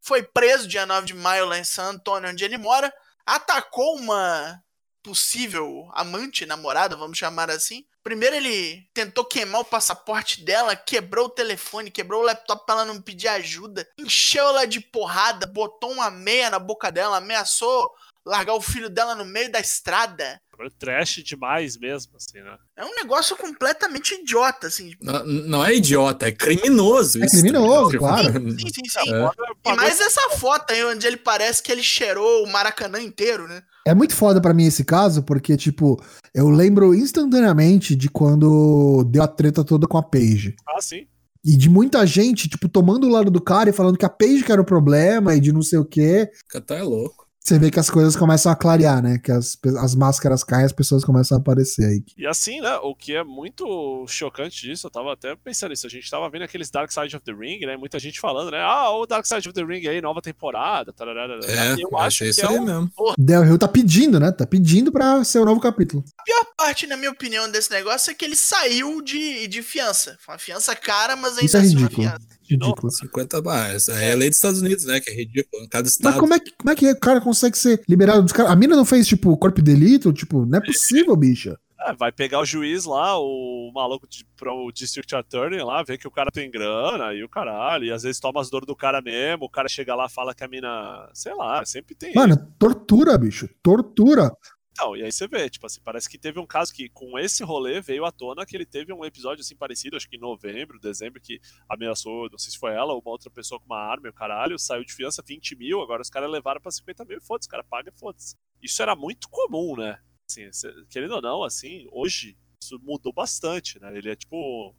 foi 0.00 0.22
preso 0.22 0.66
dia 0.66 0.84
9 0.84 1.06
de 1.06 1.14
maio 1.14 1.46
lá 1.46 1.58
em 1.58 1.64
San 1.64 1.90
Antônio, 1.90 2.30
onde 2.30 2.44
ele 2.44 2.58
mora, 2.58 2.92
atacou 3.24 3.96
uma 3.96 4.60
possível 5.02 5.88
amante, 5.94 6.44
namorada, 6.46 6.96
vamos 6.96 7.16
chamar 7.16 7.50
assim. 7.50 7.84
Primeiro 8.02 8.36
ele 8.36 8.86
tentou 8.94 9.24
queimar 9.24 9.60
o 9.60 9.64
passaporte 9.64 10.42
dela, 10.42 10.74
quebrou 10.74 11.26
o 11.26 11.30
telefone, 11.30 11.90
quebrou 11.90 12.22
o 12.22 12.24
laptop 12.24 12.64
pra 12.64 12.76
ela 12.76 12.84
não 12.84 13.00
pedir 13.00 13.28
ajuda, 13.28 13.86
encheu 13.98 14.44
ela 14.48 14.66
de 14.66 14.80
porrada, 14.80 15.46
botou 15.46 15.92
uma 15.92 16.10
meia 16.10 16.48
na 16.48 16.58
boca 16.58 16.90
dela, 16.90 17.18
ameaçou 17.18 17.90
largar 18.24 18.54
o 18.54 18.60
filho 18.60 18.88
dela 18.88 19.14
no 19.14 19.24
meio 19.24 19.50
da 19.50 19.60
estrada. 19.60 20.40
Trash 20.78 21.22
demais 21.24 21.78
mesmo, 21.78 22.12
assim, 22.16 22.38
né? 22.38 22.54
É 22.76 22.84
um 22.84 22.94
negócio 22.94 23.34
completamente 23.34 24.12
idiota, 24.14 24.66
assim. 24.66 24.92
Não, 25.00 25.24
não 25.24 25.64
é 25.64 25.74
idiota, 25.74 26.28
é 26.28 26.32
criminoso. 26.32 27.22
É 27.22 27.24
isso, 27.24 27.40
criminoso, 27.40 27.92
tá 27.92 27.98
claro. 27.98 28.38
ligado? 28.38 28.60
Sim, 28.60 28.68
sim, 28.68 28.88
sim. 28.88 29.14
É. 29.14 29.72
E 29.72 29.76
mais 29.76 29.98
essa 29.98 30.30
foto 30.36 30.70
aí, 30.70 30.84
onde 30.84 31.06
ele 31.06 31.16
parece 31.16 31.62
que 31.62 31.72
ele 31.72 31.82
cheirou 31.82 32.44
o 32.44 32.46
Maracanã 32.46 33.00
inteiro, 33.00 33.48
né? 33.48 33.62
É 33.86 33.94
muito 33.94 34.14
foda 34.14 34.38
pra 34.38 34.52
mim 34.52 34.66
esse 34.66 34.84
caso, 34.84 35.22
porque, 35.22 35.56
tipo, 35.56 35.98
eu 36.34 36.48
lembro 36.48 36.94
instantaneamente 36.94 37.96
de 37.96 38.08
quando 38.08 39.04
deu 39.04 39.22
a 39.22 39.28
treta 39.28 39.64
toda 39.64 39.86
com 39.86 39.98
a 39.98 40.02
Paige. 40.02 40.54
Ah, 40.66 40.80
sim. 40.80 41.06
E 41.44 41.56
de 41.56 41.68
muita 41.68 42.06
gente, 42.06 42.48
tipo, 42.48 42.68
tomando 42.68 43.06
o 43.06 43.10
lado 43.10 43.30
do 43.30 43.40
cara 43.40 43.70
e 43.70 43.72
falando 43.72 43.96
que 43.96 44.04
a 44.04 44.10
Paige 44.10 44.44
que 44.44 44.52
era 44.52 44.60
o 44.60 44.64
problema 44.64 45.34
e 45.34 45.40
de 45.40 45.52
não 45.52 45.62
sei 45.62 45.78
o 45.78 45.84
quê. 45.84 46.30
O 46.44 46.52
Catar 46.52 46.76
é 46.76 46.82
louco. 46.82 47.19
Você 47.42 47.58
vê 47.58 47.70
que 47.70 47.80
as 47.80 47.88
coisas 47.88 48.14
começam 48.14 48.52
a 48.52 48.56
clarear, 48.56 49.02
né? 49.02 49.18
Que 49.18 49.32
as, 49.32 49.56
as 49.78 49.94
máscaras 49.94 50.44
caem 50.44 50.64
as 50.66 50.72
pessoas 50.72 51.02
começam 51.04 51.38
a 51.38 51.40
aparecer 51.40 51.84
aí. 51.86 52.04
E 52.16 52.26
assim, 52.26 52.60
né, 52.60 52.76
o 52.82 52.94
que 52.94 53.14
é 53.16 53.24
muito 53.24 54.04
chocante 54.06 54.60
disso, 54.68 54.86
eu 54.86 54.90
tava 54.90 55.12
até 55.14 55.34
pensando 55.34 55.70
nisso, 55.70 55.86
a 55.86 55.90
gente 55.90 56.08
tava 56.10 56.28
vendo 56.28 56.42
aqueles 56.42 56.70
Dark 56.70 56.92
Side 56.92 57.16
of 57.16 57.24
the 57.24 57.32
Ring, 57.32 57.60
né, 57.66 57.76
muita 57.78 57.98
gente 57.98 58.20
falando, 58.20 58.50
né, 58.50 58.60
ah, 58.60 58.90
o 58.90 59.06
Dark 59.06 59.24
Side 59.26 59.48
of 59.48 59.52
the 59.54 59.64
Ring 59.64 59.86
aí, 59.88 60.00
nova 60.02 60.20
temporada, 60.20 60.92
tararara, 60.92 61.40
É, 61.44 61.72
eu 61.82 61.88
eu 61.90 61.98
acho 61.98 62.18
que 62.18 62.30
isso 62.30 62.44
é 62.44 62.48
aí 62.48 62.58
um- 62.58 62.64
mesmo. 62.64 62.90
Del 63.18 63.42
Rio 63.42 63.58
tá 63.58 63.66
pedindo, 63.68 64.20
né? 64.20 64.30
Tá 64.30 64.46
pedindo 64.46 64.92
pra 64.92 65.24
ser 65.24 65.38
o 65.38 65.44
novo 65.44 65.60
capítulo. 65.60 66.04
A 66.18 66.22
pior 66.22 66.44
parte, 66.56 66.86
na 66.86 66.96
minha 66.96 67.10
opinião, 67.10 67.50
desse 67.50 67.70
negócio 67.70 68.10
é 68.10 68.14
que 68.14 68.24
ele 68.24 68.36
saiu 68.36 69.00
de, 69.02 69.48
de 69.48 69.62
fiança. 69.62 70.16
Foi 70.20 70.34
uma 70.34 70.38
fiança 70.38 70.76
cara, 70.76 71.16
mas 71.16 71.32
ainda 71.32 71.44
Isso 71.46 71.56
é 71.56 71.60
assim 71.60 71.76
uma 71.76 71.82
ridículo. 71.88 72.08
fiança. 72.08 72.26
De 72.42 72.56
novo, 72.56 72.70
Ridículo. 72.72 72.92
50 72.92 73.40
barras. 73.42 73.88
É 73.88 74.12
a 74.12 74.16
lei 74.16 74.28
dos 74.28 74.36
Estados 74.38 74.60
Unidos, 74.60 74.84
né? 74.84 74.98
Que 75.00 75.10
é 75.10 75.14
ridículo. 75.14 75.68
Cada 75.68 75.84
Mas 75.84 75.92
estado. 75.92 76.18
como 76.18 76.34
é, 76.34 76.40
que, 76.40 76.50
como 76.58 76.70
é 76.70 76.74
que 76.74 76.90
o 76.90 76.98
cara 76.98 77.20
consegue 77.30 77.56
ser 77.56 77.82
liberado 77.88 78.22
dos 78.22 78.32
caras? 78.32 78.52
A 78.52 78.56
mina 78.56 78.76
não 78.76 78.84
fez, 78.84 79.06
tipo, 79.06 79.36
corpo 79.36 79.62
de 79.62 79.74
delito? 79.74 80.12
Tipo, 80.12 80.44
não 80.44 80.58
é 80.58 80.60
possível, 80.60 81.16
bicha. 81.16 81.58
É, 81.80 81.92
vai 81.98 82.12
pegar 82.12 82.40
o 82.40 82.44
juiz 82.44 82.84
lá, 82.84 83.18
o 83.18 83.70
maluco 83.74 84.06
de, 84.08 84.24
pro 84.36 84.70
District 84.72 85.14
Attorney 85.14 85.62
lá, 85.62 85.82
ver 85.82 85.98
que 85.98 86.08
o 86.08 86.10
cara 86.10 86.30
tem 86.30 86.50
grana 86.50 87.14
e 87.14 87.24
o 87.24 87.28
caralho, 87.28 87.84
e 87.84 87.92
às 87.92 88.02
vezes 88.02 88.20
toma 88.20 88.40
as 88.40 88.50
dores 88.50 88.66
do 88.66 88.76
cara 88.76 89.00
mesmo, 89.00 89.44
o 89.44 89.50
cara 89.50 89.68
chega 89.68 89.94
lá 89.94 90.08
fala 90.08 90.34
que 90.34 90.44
a 90.44 90.48
mina, 90.48 91.08
sei 91.14 91.34
lá, 91.34 91.64
sempre 91.64 91.94
tem. 91.94 92.14
Mano, 92.14 92.36
tortura, 92.58 93.16
bicho. 93.16 93.48
Tortura. 93.62 94.30
Então, 94.72 94.96
e 94.96 95.02
aí 95.02 95.12
você 95.12 95.26
vê, 95.26 95.50
tipo 95.50 95.66
assim, 95.66 95.80
parece 95.82 96.08
que 96.08 96.16
teve 96.16 96.38
um 96.38 96.46
caso 96.46 96.72
que 96.72 96.88
com 96.88 97.18
esse 97.18 97.42
rolê 97.42 97.80
veio 97.80 98.04
à 98.04 98.12
tona 98.12 98.46
que 98.46 98.56
ele 98.56 98.64
teve 98.64 98.92
um 98.92 99.04
episódio 99.04 99.42
assim 99.42 99.56
parecido, 99.56 99.96
acho 99.96 100.08
que 100.08 100.16
em 100.16 100.20
novembro, 100.20 100.78
dezembro, 100.78 101.20
que 101.20 101.40
ameaçou, 101.68 102.30
não 102.30 102.38
sei 102.38 102.52
se 102.52 102.58
foi 102.58 102.72
ela 102.72 102.92
ou 102.92 103.00
uma 103.00 103.10
outra 103.10 103.30
pessoa 103.30 103.58
com 103.58 103.66
uma 103.66 103.78
arma 103.80 104.06
e 104.06 104.10
o 104.10 104.14
caralho, 104.14 104.58
saiu 104.58 104.84
de 104.84 104.94
fiança 104.94 105.22
20 105.26 105.56
mil, 105.56 105.80
agora 105.82 106.02
os 106.02 106.10
caras 106.10 106.30
levaram 106.30 106.60
pra 106.60 106.70
50 106.70 107.04
mil 107.04 107.18
e 107.18 107.20
foda-se, 107.20 107.48
o 107.48 107.50
cara 107.50 107.64
paga 107.64 107.92
e 107.94 107.98
foda-se. 107.98 108.36
Isso 108.62 108.80
era 108.80 108.94
muito 108.94 109.28
comum, 109.28 109.76
né? 109.76 109.98
Assim, 110.30 110.48
querendo 110.88 111.14
ou 111.14 111.22
não, 111.22 111.42
assim, 111.42 111.86
hoje 111.90 112.38
isso 112.62 112.78
mudou 112.82 113.12
bastante, 113.12 113.80
né? 113.80 113.96
Ele 113.96 114.10
é 114.10 114.16
tipo. 114.16 114.74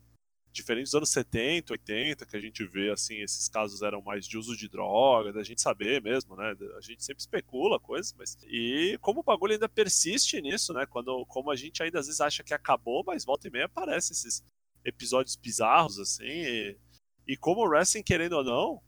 Diferente 0.51 0.85
dos 0.85 0.95
anos 0.95 1.09
70, 1.09 1.73
80, 1.73 2.25
que 2.25 2.35
a 2.35 2.39
gente 2.39 2.65
vê, 2.65 2.91
assim, 2.91 3.21
esses 3.21 3.47
casos 3.47 3.81
eram 3.81 4.01
mais 4.01 4.27
de 4.27 4.37
uso 4.37 4.55
de 4.55 4.67
droga, 4.67 5.31
da 5.31 5.43
gente 5.43 5.61
saber 5.61 6.01
mesmo, 6.01 6.35
né? 6.35 6.55
A 6.77 6.81
gente 6.81 7.03
sempre 7.03 7.21
especula 7.21 7.79
coisas, 7.79 8.13
mas. 8.17 8.37
E 8.43 8.97
como 9.01 9.21
o 9.21 9.23
bagulho 9.23 9.53
ainda 9.53 9.69
persiste 9.69 10.41
nisso, 10.41 10.73
né? 10.73 10.85
Quando, 10.85 11.25
como 11.27 11.51
a 11.51 11.55
gente 11.55 11.81
ainda 11.81 11.99
às 11.99 12.07
vezes 12.07 12.19
acha 12.19 12.43
que 12.43 12.53
acabou, 12.53 13.03
mas 13.05 13.23
volta 13.23 13.47
e 13.47 13.51
meia 13.51 13.65
aparecem 13.65 14.13
esses 14.13 14.43
episódios 14.83 15.35
bizarros, 15.35 15.99
assim. 15.99 16.25
E, 16.25 16.77
e 17.27 17.37
como 17.37 17.61
o 17.61 17.69
wrestling, 17.69 18.03
querendo 18.03 18.33
ou 18.33 18.43
não, 18.43 18.81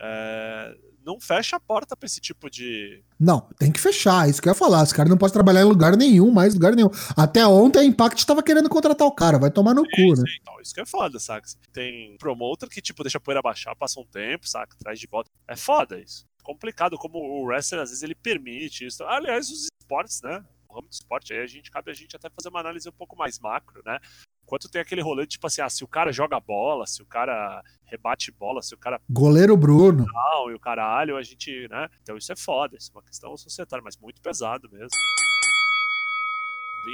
é, 0.00 0.76
não 1.06 1.20
fecha 1.20 1.54
a 1.54 1.60
porta 1.60 1.96
pra 1.96 2.04
esse 2.04 2.20
tipo 2.20 2.50
de. 2.50 3.00
Não, 3.18 3.48
tem 3.56 3.70
que 3.70 3.78
fechar. 3.78 4.28
Isso 4.28 4.42
que 4.42 4.48
eu 4.48 4.50
ia 4.50 4.58
falar. 4.58 4.82
Esse 4.82 4.94
cara 4.94 5.08
não 5.08 5.16
pode 5.16 5.32
trabalhar 5.32 5.60
em 5.60 5.64
lugar 5.64 5.96
nenhum, 5.96 6.32
mais 6.32 6.52
lugar 6.54 6.74
nenhum. 6.74 6.90
Até 7.16 7.46
ontem 7.46 7.78
a 7.78 7.84
Impact 7.84 8.26
tava 8.26 8.42
querendo 8.42 8.68
contratar 8.68 9.06
o 9.06 9.12
cara. 9.12 9.38
Vai 9.38 9.50
tomar 9.50 9.72
no 9.72 9.84
cu, 9.84 10.08
né? 10.08 10.16
Sim, 10.16 10.38
então, 10.42 10.60
isso 10.60 10.74
que 10.74 10.80
é 10.80 10.86
foda, 10.86 11.20
saca? 11.20 11.46
Tem 11.72 12.16
promoter 12.18 12.68
que, 12.68 12.82
tipo, 12.82 13.04
deixa 13.04 13.18
a 13.18 13.20
poeira 13.20 13.40
baixar, 13.40 13.76
passa 13.76 14.00
um 14.00 14.04
tempo, 14.04 14.48
saca? 14.48 14.76
Traz 14.76 14.98
de 14.98 15.06
volta. 15.06 15.30
É 15.46 15.54
foda 15.54 15.96
isso. 15.96 16.26
Complicado 16.42 16.98
como 16.98 17.18
o 17.18 17.44
wrestler, 17.44 17.82
às 17.82 17.90
vezes, 17.90 18.02
ele 18.02 18.14
permite 18.16 18.84
isso. 18.84 19.04
Aliás, 19.04 19.48
os 19.48 19.68
esportes, 19.80 20.20
né? 20.22 20.44
O 20.68 20.74
ramo 20.74 20.88
do 20.88 20.92
esporte, 20.92 21.32
aí 21.32 21.40
a 21.40 21.46
gente 21.46 21.70
cabe 21.70 21.92
a 21.92 21.94
gente 21.94 22.16
até 22.16 22.28
fazer 22.28 22.48
uma 22.48 22.60
análise 22.60 22.88
um 22.88 22.92
pouco 22.92 23.16
mais 23.16 23.38
macro, 23.38 23.80
né? 23.86 24.00
Enquanto 24.46 24.68
tem 24.70 24.80
aquele 24.80 25.02
rolê, 25.02 25.26
tipo 25.26 25.44
assim, 25.48 25.60
ah, 25.60 25.68
se 25.68 25.82
o 25.82 25.88
cara 25.88 26.12
joga 26.12 26.38
bola, 26.38 26.86
se 26.86 27.02
o 27.02 27.06
cara 27.06 27.60
rebate 27.84 28.30
bola, 28.30 28.62
se 28.62 28.74
o 28.74 28.78
cara 28.78 29.00
Goleiro 29.10 29.56
Bruno. 29.56 30.06
e 30.48 30.54
o 30.54 30.60
caralho, 30.60 31.16
a 31.16 31.22
gente, 31.24 31.66
né? 31.68 31.88
Então 32.00 32.16
isso 32.16 32.32
é 32.32 32.36
foda, 32.36 32.76
isso 32.76 32.92
é 32.94 32.96
uma 32.96 33.02
questão 33.02 33.36
societária, 33.36 33.82
mas 33.84 33.96
muito 33.96 34.22
pesado 34.22 34.70
mesmo. 34.70 34.88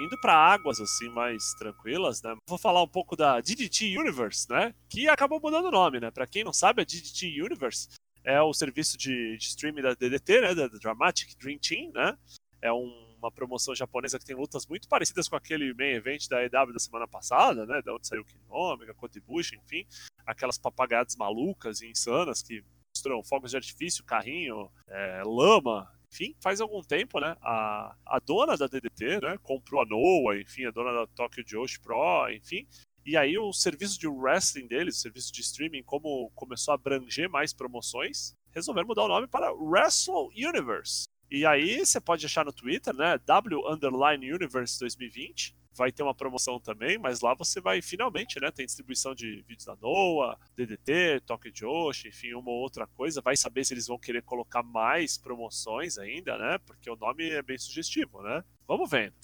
Indo 0.03 0.19
pra 0.19 0.35
águas 0.35 0.81
assim 0.81 1.11
mais 1.11 1.53
tranquilas, 1.59 2.23
né? 2.23 2.35
Vou 2.49 2.57
falar 2.57 2.83
um 2.83 2.89
pouco 2.89 3.15
da 3.15 3.39
DDT 3.43 3.99
Universe, 3.99 4.49
né? 4.49 4.75
Que 4.89 5.07
acabou 5.07 5.39
mudando 5.39 5.67
o 5.67 5.71
nome, 5.71 6.01
né? 6.01 6.11
Pra 6.11 6.27
quem 6.27 6.43
não 6.43 6.53
sabe, 6.55 6.81
a 6.81 6.85
DDT 6.87 7.43
Universe 7.43 7.89
é 8.25 8.41
o 8.41 8.55
serviço 8.55 8.97
de, 8.97 9.37
de 9.37 9.45
streaming 9.45 9.83
da 9.83 9.93
DDT, 9.93 10.41
né? 10.41 10.55
Da 10.55 10.69
Dramatic 10.69 11.37
Dream 11.39 11.59
Team, 11.59 11.93
né? 11.93 12.17
É 12.63 12.73
um- 12.73 13.12
uma 13.23 13.31
promoção 13.31 13.75
japonesa 13.75 14.19
que 14.19 14.25
tem 14.25 14.37
lutas 14.37 14.67
muito 14.67 14.89
parecidas 14.89 15.29
com 15.29 15.37
aquele 15.37 15.73
main 15.75 15.95
event 15.95 16.29
da 16.29 16.43
EW 16.45 16.73
da 16.73 16.79
semana 16.79 17.07
passada, 17.07 17.65
né? 17.65 17.81
Da 17.83 17.95
onde 17.95 18.07
saiu 18.07 18.23
o 18.23 18.25
King 18.25 18.43
Kotibushi, 18.97 19.57
enfim. 19.57 19.87
Aquelas 20.27 20.59
papagaiadas 20.59 21.17
malucas 21.17 21.81
e 21.81 21.89
insanas 21.89 22.43
que 22.43 22.65
misturam 22.95 23.23
fogos 23.23 23.51
de 23.51 23.57
artifício, 23.57 24.05
carrinho, 24.05 24.71
é, 24.89 25.23
lama, 25.25 25.91
enfim, 26.13 26.35
faz 26.41 26.61
algum 26.61 26.83
tempo, 26.83 27.19
né? 27.21 27.37
A, 27.41 27.97
a 28.05 28.19
dona 28.19 28.57
da 28.57 28.67
DDT, 28.67 29.21
né? 29.21 29.39
Comprou 29.43 29.81
a 29.81 29.87
Noah, 29.87 30.39
enfim, 30.39 30.67
a 30.67 30.71
dona 30.71 30.93
da 30.93 31.07
Tokyo 31.07 31.45
Joshi 31.47 31.81
Pro, 31.81 32.31
enfim. 32.31 32.67
E 33.05 33.17
aí 33.17 33.37
o 33.37 33.53
serviço 33.53 33.99
de 33.99 34.07
wrestling 34.07 34.67
deles, 34.67 34.99
o 34.99 35.01
serviço 35.01 35.33
de 35.33 35.41
streaming, 35.41 35.83
como 35.83 36.31
começou 36.35 36.73
a 36.73 36.75
abranger 36.77 37.29
mais 37.29 37.53
promoções, 37.53 38.35
resolveram 38.53 38.87
mudar 38.87 39.05
o 39.05 39.09
nome 39.09 39.27
para 39.27 39.53
Wrestle 39.53 40.29
Universe. 40.29 41.05
E 41.35 41.47
aí 41.47 41.79
você 41.79 41.99
pode 41.99 42.27
achar 42.27 42.45
no 42.45 42.53
Twitter, 42.53 42.95
né? 42.95 43.17
W 43.25 43.67
Underline 43.67 44.35
Universe 44.35 44.79
2020. 44.79 45.57
Vai 45.75 45.91
ter 45.91 46.03
uma 46.03 46.15
promoção 46.15 46.61
também, 46.61 46.99
mas 46.99 47.23
lá 47.23 47.33
você 47.33 47.59
vai 47.59 47.81
finalmente, 47.81 48.39
né? 48.39 48.51
Tem 48.51 48.67
distribuição 48.67 49.15
de 49.15 49.41
vídeos 49.49 49.65
da 49.65 49.75
Noah, 49.77 50.39
DDT, 50.55 51.23
Tokyo 51.25 51.51
Joshi, 51.55 52.09
enfim, 52.09 52.35
uma 52.35 52.51
ou 52.51 52.59
outra 52.59 52.87
coisa. 52.87 53.23
Vai 53.23 53.35
saber 53.35 53.65
se 53.65 53.73
eles 53.73 53.87
vão 53.87 53.99
querer 53.99 54.21
colocar 54.21 54.63
mais 54.63 55.17
promoções 55.17 55.97
ainda, 55.97 56.37
né? 56.37 56.59
Porque 56.67 56.91
o 56.91 56.97
nome 56.97 57.31
é 57.31 57.41
bem 57.41 57.57
sugestivo, 57.57 58.21
né? 58.21 58.45
Vamos 58.69 58.91
vendo. 58.91 59.15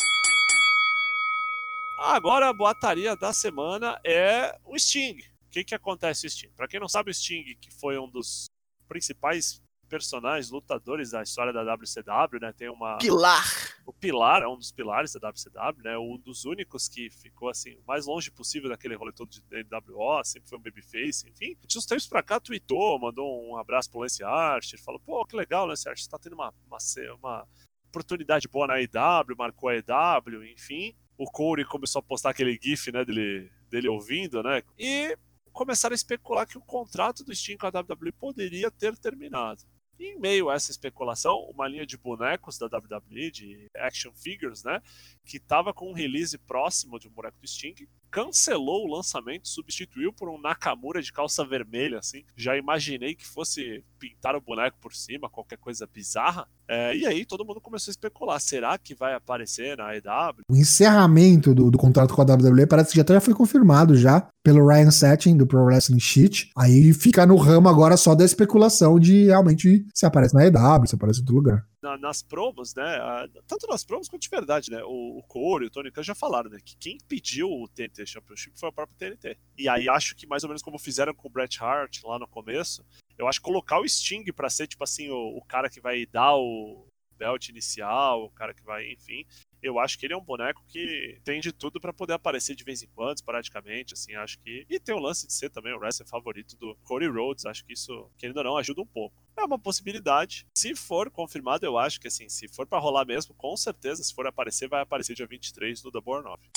Agora 1.98 2.48
a 2.48 2.54
boataria 2.54 3.14
da 3.16 3.34
semana 3.34 4.00
é 4.02 4.58
o 4.64 4.78
Sting. 4.78 5.18
O 5.46 5.50
que, 5.50 5.62
que 5.62 5.74
acontece 5.74 6.22
com 6.22 6.26
o 6.28 6.30
Sting? 6.30 6.52
Pra 6.56 6.68
quem 6.68 6.80
não 6.80 6.88
sabe, 6.88 7.10
o 7.10 7.14
Sting, 7.14 7.54
que 7.60 7.70
foi 7.70 7.98
um 7.98 8.08
dos 8.08 8.46
principais 8.88 9.60
personagens, 9.88 10.50
lutadores 10.50 11.10
da 11.10 11.22
história 11.22 11.52
da 11.52 11.62
WCW, 11.74 12.40
né? 12.40 12.52
Tem 12.52 12.68
uma 12.68 12.98
Pilar. 12.98 13.42
o 13.86 13.92
Pilar 13.92 14.42
é 14.42 14.48
um 14.48 14.56
dos 14.56 14.70
pilares 14.70 15.12
da 15.12 15.28
WCW, 15.28 15.82
né? 15.82 15.98
Um 15.98 16.18
dos 16.18 16.44
únicos 16.44 16.88
que 16.88 17.10
ficou 17.10 17.48
assim 17.48 17.74
o 17.76 17.82
mais 17.86 18.06
longe 18.06 18.30
possível 18.30 18.68
daquele 18.68 18.94
rolê 18.94 19.12
todo 19.12 19.30
de 19.30 19.42
NWO, 19.50 20.22
sempre 20.24 20.48
foi 20.48 20.58
um 20.58 20.62
babyface, 20.62 21.28
enfim. 21.28 21.56
De 21.66 21.78
uns 21.78 21.86
tempos 21.86 22.06
pra 22.06 22.22
cá 22.22 22.38
tweetou, 22.38 22.98
mandou 22.98 23.50
um 23.50 23.56
abraço 23.56 23.90
pro 23.90 24.00
Lance 24.00 24.22
Archer, 24.22 24.80
falou: 24.82 25.00
"Pô, 25.00 25.24
que 25.24 25.36
legal, 25.36 25.66
Lance 25.66 25.88
Archer, 25.88 26.04
você 26.04 26.10
tá 26.10 26.18
tendo 26.18 26.34
uma, 26.34 26.52
uma 26.66 26.78
uma 27.18 27.48
oportunidade 27.88 28.46
boa 28.48 28.66
na 28.66 28.80
EW, 28.80 29.36
marcou 29.36 29.68
a 29.68 29.76
EW, 29.76 30.44
enfim. 30.52 30.94
O 31.16 31.24
Corey 31.30 31.64
começou 31.64 32.00
a 32.00 32.02
postar 32.02 32.30
aquele 32.30 32.58
gif, 32.62 32.92
né, 32.92 33.04
dele 33.04 33.50
dele 33.68 33.88
ouvindo, 33.88 34.42
né? 34.42 34.62
E 34.78 35.16
começaram 35.52 35.92
a 35.92 35.96
especular 35.96 36.46
que 36.46 36.56
o 36.58 36.62
contrato 36.62 37.24
do 37.24 37.34
Sting 37.34 37.56
com 37.56 37.66
a 37.66 37.70
WWE 37.70 38.12
poderia 38.12 38.70
ter 38.70 38.96
terminado. 38.96 39.62
E 39.98 40.12
em 40.12 40.18
meio 40.18 40.48
a 40.48 40.54
essa 40.54 40.70
especulação, 40.70 41.40
uma 41.50 41.66
linha 41.66 41.84
de 41.84 41.96
bonecos 41.96 42.56
da 42.56 42.66
WWE, 42.66 43.30
de 43.30 43.66
action 43.74 44.12
figures, 44.12 44.62
né, 44.62 44.80
que 45.24 45.38
estava 45.38 45.74
com 45.74 45.90
um 45.90 45.94
release 45.94 46.38
próximo 46.38 46.98
de 46.98 47.08
um 47.08 47.10
boneco 47.10 47.38
do 47.40 47.46
Sting, 47.46 47.88
cancelou 48.10 48.86
o 48.86 48.96
lançamento, 48.96 49.48
substituiu 49.48 50.12
por 50.12 50.28
um 50.28 50.40
Nakamura 50.40 51.02
de 51.02 51.12
calça 51.12 51.44
vermelha, 51.44 51.98
assim. 51.98 52.24
Já 52.36 52.56
imaginei 52.56 53.14
que 53.14 53.26
fosse 53.26 53.84
pintar 53.98 54.36
o 54.36 54.40
boneco 54.40 54.78
por 54.80 54.94
cima, 54.94 55.28
qualquer 55.28 55.58
coisa 55.58 55.86
bizarra. 55.86 56.46
É, 56.68 56.94
e 56.96 57.06
aí 57.06 57.24
todo 57.24 57.44
mundo 57.44 57.60
começou 57.60 57.90
a 57.90 57.92
especular, 57.92 58.40
será 58.40 58.76
que 58.76 58.94
vai 58.94 59.14
aparecer 59.14 59.76
na 59.76 59.96
EW? 59.96 60.42
O 60.50 60.56
encerramento 60.56 61.54
do, 61.54 61.70
do 61.70 61.78
contrato 61.78 62.14
com 62.14 62.22
a 62.22 62.24
WWE 62.24 62.66
parece 62.66 62.90
que 62.90 62.96
já 62.96 63.02
até 63.02 63.18
foi 63.20 63.34
confirmado 63.34 63.96
já 63.96 64.28
pelo 64.44 64.66
Ryan 64.66 64.90
Setting 64.90 65.36
do 65.36 65.46
Pro 65.46 65.64
Wrestling 65.64 66.00
Sheet. 66.00 66.50
Aí 66.56 66.92
fica 66.92 67.26
no 67.26 67.36
ramo 67.36 67.68
agora 67.68 67.96
só 67.96 68.14
da 68.14 68.24
especulação 68.24 68.98
de 68.98 69.26
realmente 69.26 69.86
se 69.94 70.06
aparece 70.06 70.34
na 70.34 70.46
EW, 70.46 70.86
se 70.86 70.94
aparece 70.94 71.20
em 71.20 71.22
outro 71.22 71.34
lugar. 71.36 71.66
Na- 71.90 71.98
nas 71.98 72.22
promos, 72.22 72.74
né? 72.74 72.96
a- 72.96 73.28
tanto 73.46 73.66
nas 73.66 73.84
promos 73.84 74.08
quanto 74.08 74.22
de 74.22 74.28
verdade, 74.28 74.70
né? 74.70 74.82
O, 74.84 75.18
o 75.18 75.62
e 75.62 75.66
o 75.66 75.70
Tony 75.70 75.90
Khan 75.90 76.02
já 76.02 76.14
falaram, 76.14 76.50
né? 76.50 76.58
Que 76.64 76.76
quem 76.76 76.98
pediu 77.08 77.50
o 77.50 77.68
TNT 77.68 78.06
Championship 78.06 78.58
foi 78.58 78.68
o 78.68 78.72
próprio 78.72 78.96
TNT. 78.98 79.36
E 79.56 79.68
aí 79.68 79.88
acho 79.88 80.14
que 80.14 80.26
mais 80.26 80.42
ou 80.44 80.48
menos 80.48 80.62
como 80.62 80.78
fizeram 80.78 81.14
com 81.14 81.28
o 81.28 81.30
Bret 81.30 81.58
Hart 81.62 82.02
lá 82.04 82.18
no 82.18 82.28
começo, 82.28 82.84
eu 83.16 83.26
acho 83.26 83.40
que 83.40 83.44
colocar 83.44 83.80
o 83.80 83.88
Sting 83.88 84.24
pra 84.32 84.50
ser, 84.50 84.66
tipo 84.66 84.84
assim, 84.84 85.10
o, 85.10 85.36
o 85.38 85.44
cara 85.44 85.68
que 85.70 85.80
vai 85.80 86.04
dar 86.06 86.36
o 86.36 86.86
belt 87.16 87.48
inicial, 87.48 88.24
o 88.24 88.30
cara 88.30 88.54
que 88.54 88.62
vai, 88.62 88.90
enfim. 88.92 89.24
Eu 89.62 89.78
acho 89.78 89.98
que 89.98 90.06
ele 90.06 90.14
é 90.14 90.16
um 90.16 90.24
boneco 90.24 90.64
que 90.68 91.20
tem 91.24 91.40
de 91.40 91.52
tudo 91.52 91.80
pra 91.80 91.92
poder 91.92 92.14
aparecer 92.14 92.54
de 92.54 92.64
vez 92.64 92.82
em 92.82 92.88
quando, 92.88 93.16
esporadicamente, 93.16 93.94
assim, 93.94 94.14
acho 94.14 94.38
que. 94.40 94.66
E 94.68 94.78
tem 94.78 94.94
o 94.94 95.00
lance 95.00 95.26
de 95.26 95.32
ser 95.32 95.50
também 95.50 95.72
o 95.72 95.78
wrestler 95.78 96.08
favorito 96.08 96.56
do 96.56 96.76
Cody 96.84 97.06
Rhodes, 97.06 97.46
acho 97.46 97.64
que 97.64 97.72
isso, 97.72 98.10
querendo 98.16 98.38
ou 98.38 98.44
não, 98.44 98.56
ajuda 98.56 98.80
um 98.80 98.86
pouco. 98.86 99.16
É 99.36 99.44
uma 99.44 99.58
possibilidade. 99.58 100.46
Se 100.56 100.74
for 100.74 101.10
confirmado, 101.10 101.64
eu 101.64 101.78
acho 101.78 102.00
que 102.00 102.08
assim, 102.08 102.28
se 102.28 102.48
for 102.48 102.66
pra 102.66 102.78
rolar 102.78 103.04
mesmo, 103.04 103.34
com 103.34 103.56
certeza, 103.56 104.02
se 104.02 104.14
for 104.14 104.26
aparecer, 104.26 104.68
vai 104.68 104.80
aparecer 104.80 105.14
dia 105.14 105.26
23 105.26 105.82
no 105.82 105.90
Double 105.90 106.14
or 106.14 106.22
Nothing. 106.22 106.48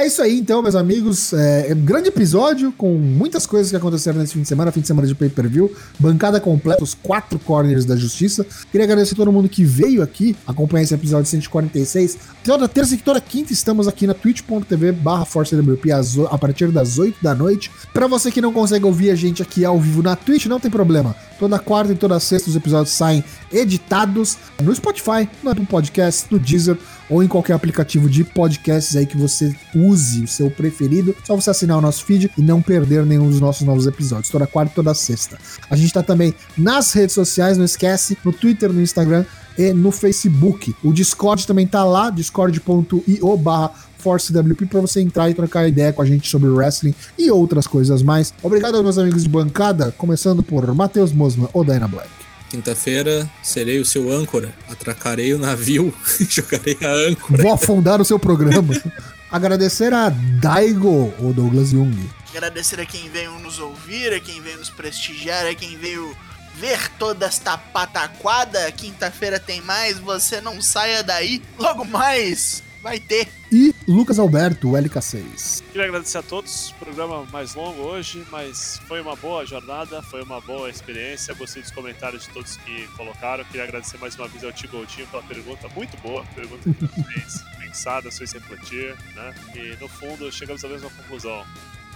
É 0.00 0.06
isso 0.06 0.22
aí, 0.22 0.38
então, 0.38 0.62
meus 0.62 0.74
amigos. 0.74 1.34
É, 1.34 1.72
é 1.72 1.74
um 1.74 1.84
grande 1.84 2.08
episódio 2.08 2.72
com 2.72 2.94
muitas 2.94 3.46
coisas 3.46 3.70
que 3.70 3.76
aconteceram 3.76 4.18
nesse 4.18 4.32
fim 4.32 4.40
de 4.40 4.48
semana, 4.48 4.72
fim 4.72 4.80
de 4.80 4.86
semana 4.86 5.06
de 5.06 5.14
pay-per-view, 5.14 5.70
bancada 5.98 6.40
completa, 6.40 6.82
os 6.82 6.94
quatro 6.94 7.38
corners 7.38 7.84
da 7.84 7.94
justiça. 7.94 8.46
Queria 8.72 8.86
agradecer 8.86 9.12
a 9.12 9.16
todo 9.18 9.30
mundo 9.30 9.46
que 9.46 9.62
veio 9.62 10.02
aqui 10.02 10.34
acompanhar 10.46 10.84
esse 10.84 10.94
episódio 10.94 11.26
146. 11.26 12.16
Toda 12.42 12.66
terça 12.66 12.94
e 12.94 12.96
toda 12.96 13.20
quinta 13.20 13.52
estamos 13.52 13.86
aqui 13.86 14.06
na 14.06 14.14
twitch.tv 14.14 14.92
barra 14.92 15.26
ForceWP 15.26 15.90
a 15.92 16.38
partir 16.38 16.68
das 16.68 16.98
8 16.98 17.22
da 17.22 17.34
noite. 17.34 17.70
Para 17.92 18.06
você 18.06 18.30
que 18.30 18.40
não 18.40 18.54
consegue 18.54 18.86
ouvir 18.86 19.10
a 19.10 19.14
gente 19.14 19.42
aqui 19.42 19.66
ao 19.66 19.78
vivo 19.78 20.02
na 20.02 20.16
Twitch, 20.16 20.46
não 20.46 20.58
tem 20.58 20.70
problema. 20.70 21.14
Toda 21.38 21.58
quarta 21.58 21.92
e 21.92 21.96
toda 21.96 22.18
sexta 22.18 22.48
os 22.48 22.56
episódios 22.56 22.94
saem 22.94 23.22
editados 23.52 24.38
no 24.62 24.74
Spotify, 24.74 25.28
no 25.42 25.50
Apple 25.50 25.66
Podcast, 25.66 26.26
no 26.30 26.38
Deezer 26.38 26.78
ou 27.10 27.22
em 27.22 27.28
qualquer 27.28 27.54
aplicativo 27.54 28.08
de 28.08 28.22
podcasts 28.22 28.96
aí 28.96 29.04
que 29.04 29.16
você 29.16 29.54
use, 29.74 30.22
o 30.22 30.28
seu 30.28 30.50
preferido. 30.50 31.14
Só 31.24 31.34
você 31.34 31.50
assinar 31.50 31.76
o 31.76 31.80
nosso 31.80 32.04
feed 32.04 32.30
e 32.38 32.40
não 32.40 32.62
perder 32.62 33.04
nenhum 33.04 33.28
dos 33.28 33.40
nossos 33.40 33.66
novos 33.66 33.86
episódios, 33.86 34.30
toda 34.30 34.46
quarta 34.46 34.72
e 34.72 34.74
toda 34.76 34.94
sexta. 34.94 35.36
A 35.68 35.76
gente 35.76 35.92
tá 35.92 36.02
também 36.02 36.32
nas 36.56 36.92
redes 36.92 37.14
sociais, 37.14 37.58
não 37.58 37.64
esquece, 37.64 38.16
no 38.24 38.32
Twitter, 38.32 38.72
no 38.72 38.80
Instagram 38.80 39.24
e 39.58 39.72
no 39.72 39.90
Facebook. 39.90 40.74
O 40.82 40.92
Discord 40.92 41.46
também 41.46 41.66
tá 41.66 41.84
lá, 41.84 42.10
discord.io 42.10 43.36
barra 43.36 43.72
ForceWP 43.98 44.66
para 44.66 44.80
você 44.80 45.00
entrar 45.00 45.28
e 45.28 45.34
trocar 45.34 45.68
ideia 45.68 45.92
com 45.92 46.00
a 46.00 46.06
gente 46.06 46.28
sobre 46.28 46.48
wrestling 46.48 46.94
e 47.18 47.30
outras 47.30 47.66
coisas 47.66 48.02
mais. 48.02 48.32
Obrigado 48.42 48.76
aos 48.76 48.84
meus 48.84 48.98
amigos 48.98 49.24
de 49.24 49.28
bancada, 49.28 49.92
começando 49.98 50.42
por 50.42 50.72
Matheus 50.74 51.12
Mosman 51.12 51.48
ou 51.52 51.64
Dyna 51.64 51.86
Black. 51.86 52.08
Quinta-feira 52.50 53.30
serei 53.44 53.78
o 53.78 53.84
seu 53.84 54.10
âncora, 54.10 54.52
atracarei 54.68 55.32
o 55.32 55.38
navio 55.38 55.94
e 56.18 56.24
jogarei 56.24 56.76
a 56.82 56.90
âncora. 57.08 57.42
Vou 57.44 57.52
afundar 57.52 58.00
o 58.00 58.04
seu 58.04 58.18
programa. 58.18 58.74
Agradecer 59.30 59.94
a 59.94 60.08
Daigo, 60.08 61.14
ou 61.20 61.32
Douglas 61.32 61.70
Jung. 61.70 62.10
Agradecer 62.30 62.80
a 62.80 62.86
quem 62.86 63.08
veio 63.08 63.30
nos 63.38 63.60
ouvir, 63.60 64.12
a 64.12 64.18
quem 64.18 64.40
veio 64.40 64.58
nos 64.58 64.68
prestigiar, 64.68 65.46
a 65.46 65.54
quem 65.54 65.78
veio 65.78 66.16
ver 66.56 66.90
toda 66.98 67.26
esta 67.26 67.56
pataquada. 67.56 68.70
Quinta-feira 68.72 69.38
tem 69.38 69.60
mais, 69.60 70.00
você 70.00 70.40
não 70.40 70.60
saia 70.60 71.04
daí. 71.04 71.40
Logo 71.56 71.84
mais, 71.84 72.64
vai 72.82 72.98
ter. 72.98 73.28
E 73.52 73.72
Lucas 73.90 74.20
Alberto, 74.20 74.68
LK6. 74.68 75.64
Queria 75.72 75.88
agradecer 75.88 76.18
a 76.18 76.22
todos. 76.22 76.72
Programa 76.78 77.26
mais 77.32 77.56
longo 77.56 77.82
hoje, 77.82 78.24
mas 78.30 78.80
foi 78.86 79.00
uma 79.00 79.16
boa 79.16 79.44
jornada, 79.44 80.00
foi 80.00 80.22
uma 80.22 80.40
boa 80.40 80.70
experiência. 80.70 81.34
Gostei 81.34 81.60
dos 81.60 81.72
comentários 81.72 82.22
de 82.22 82.28
todos 82.28 82.56
que 82.58 82.86
colocaram. 82.96 83.44
Queria 83.46 83.64
agradecer 83.64 83.98
mais 83.98 84.14
uma 84.14 84.28
vez 84.28 84.44
ao 84.44 84.52
Tigoldinho 84.52 85.08
pela 85.08 85.24
pergunta 85.24 85.68
muito 85.74 85.96
boa, 85.96 86.24
pergunta 86.36 86.62
que 86.62 86.84
nos 86.84 87.06
fez 87.08 87.44
pensada, 87.58 88.12
fez 88.12 88.30
refletir, 88.30 88.94
né? 89.16 89.34
E 89.56 89.76
no 89.80 89.88
fundo 89.88 90.30
chegamos 90.30 90.64
à 90.64 90.68
mesma 90.68 90.88
conclusão. 90.90 91.44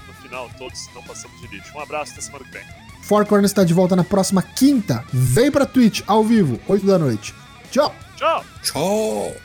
No 0.08 0.14
final, 0.14 0.50
todos 0.58 0.88
não 0.96 1.02
passamos 1.04 1.40
de 1.42 1.46
lixo. 1.46 1.76
Um 1.76 1.80
abraço, 1.80 2.10
até 2.10 2.22
semana 2.22 2.44
que 2.44 2.50
vem. 2.50 2.64
Four 3.02 3.24
Corners 3.24 3.52
está 3.52 3.62
de 3.62 3.72
volta 3.72 3.94
na 3.94 4.02
próxima 4.02 4.42
quinta. 4.42 5.04
Vem 5.12 5.48
pra 5.48 5.64
Twitch, 5.64 6.02
ao 6.08 6.24
vivo, 6.24 6.58
8 6.66 6.84
da 6.84 6.98
noite. 6.98 7.32
Tchau! 7.70 7.94
Tchau! 8.16 8.44
Tchau! 8.64 9.43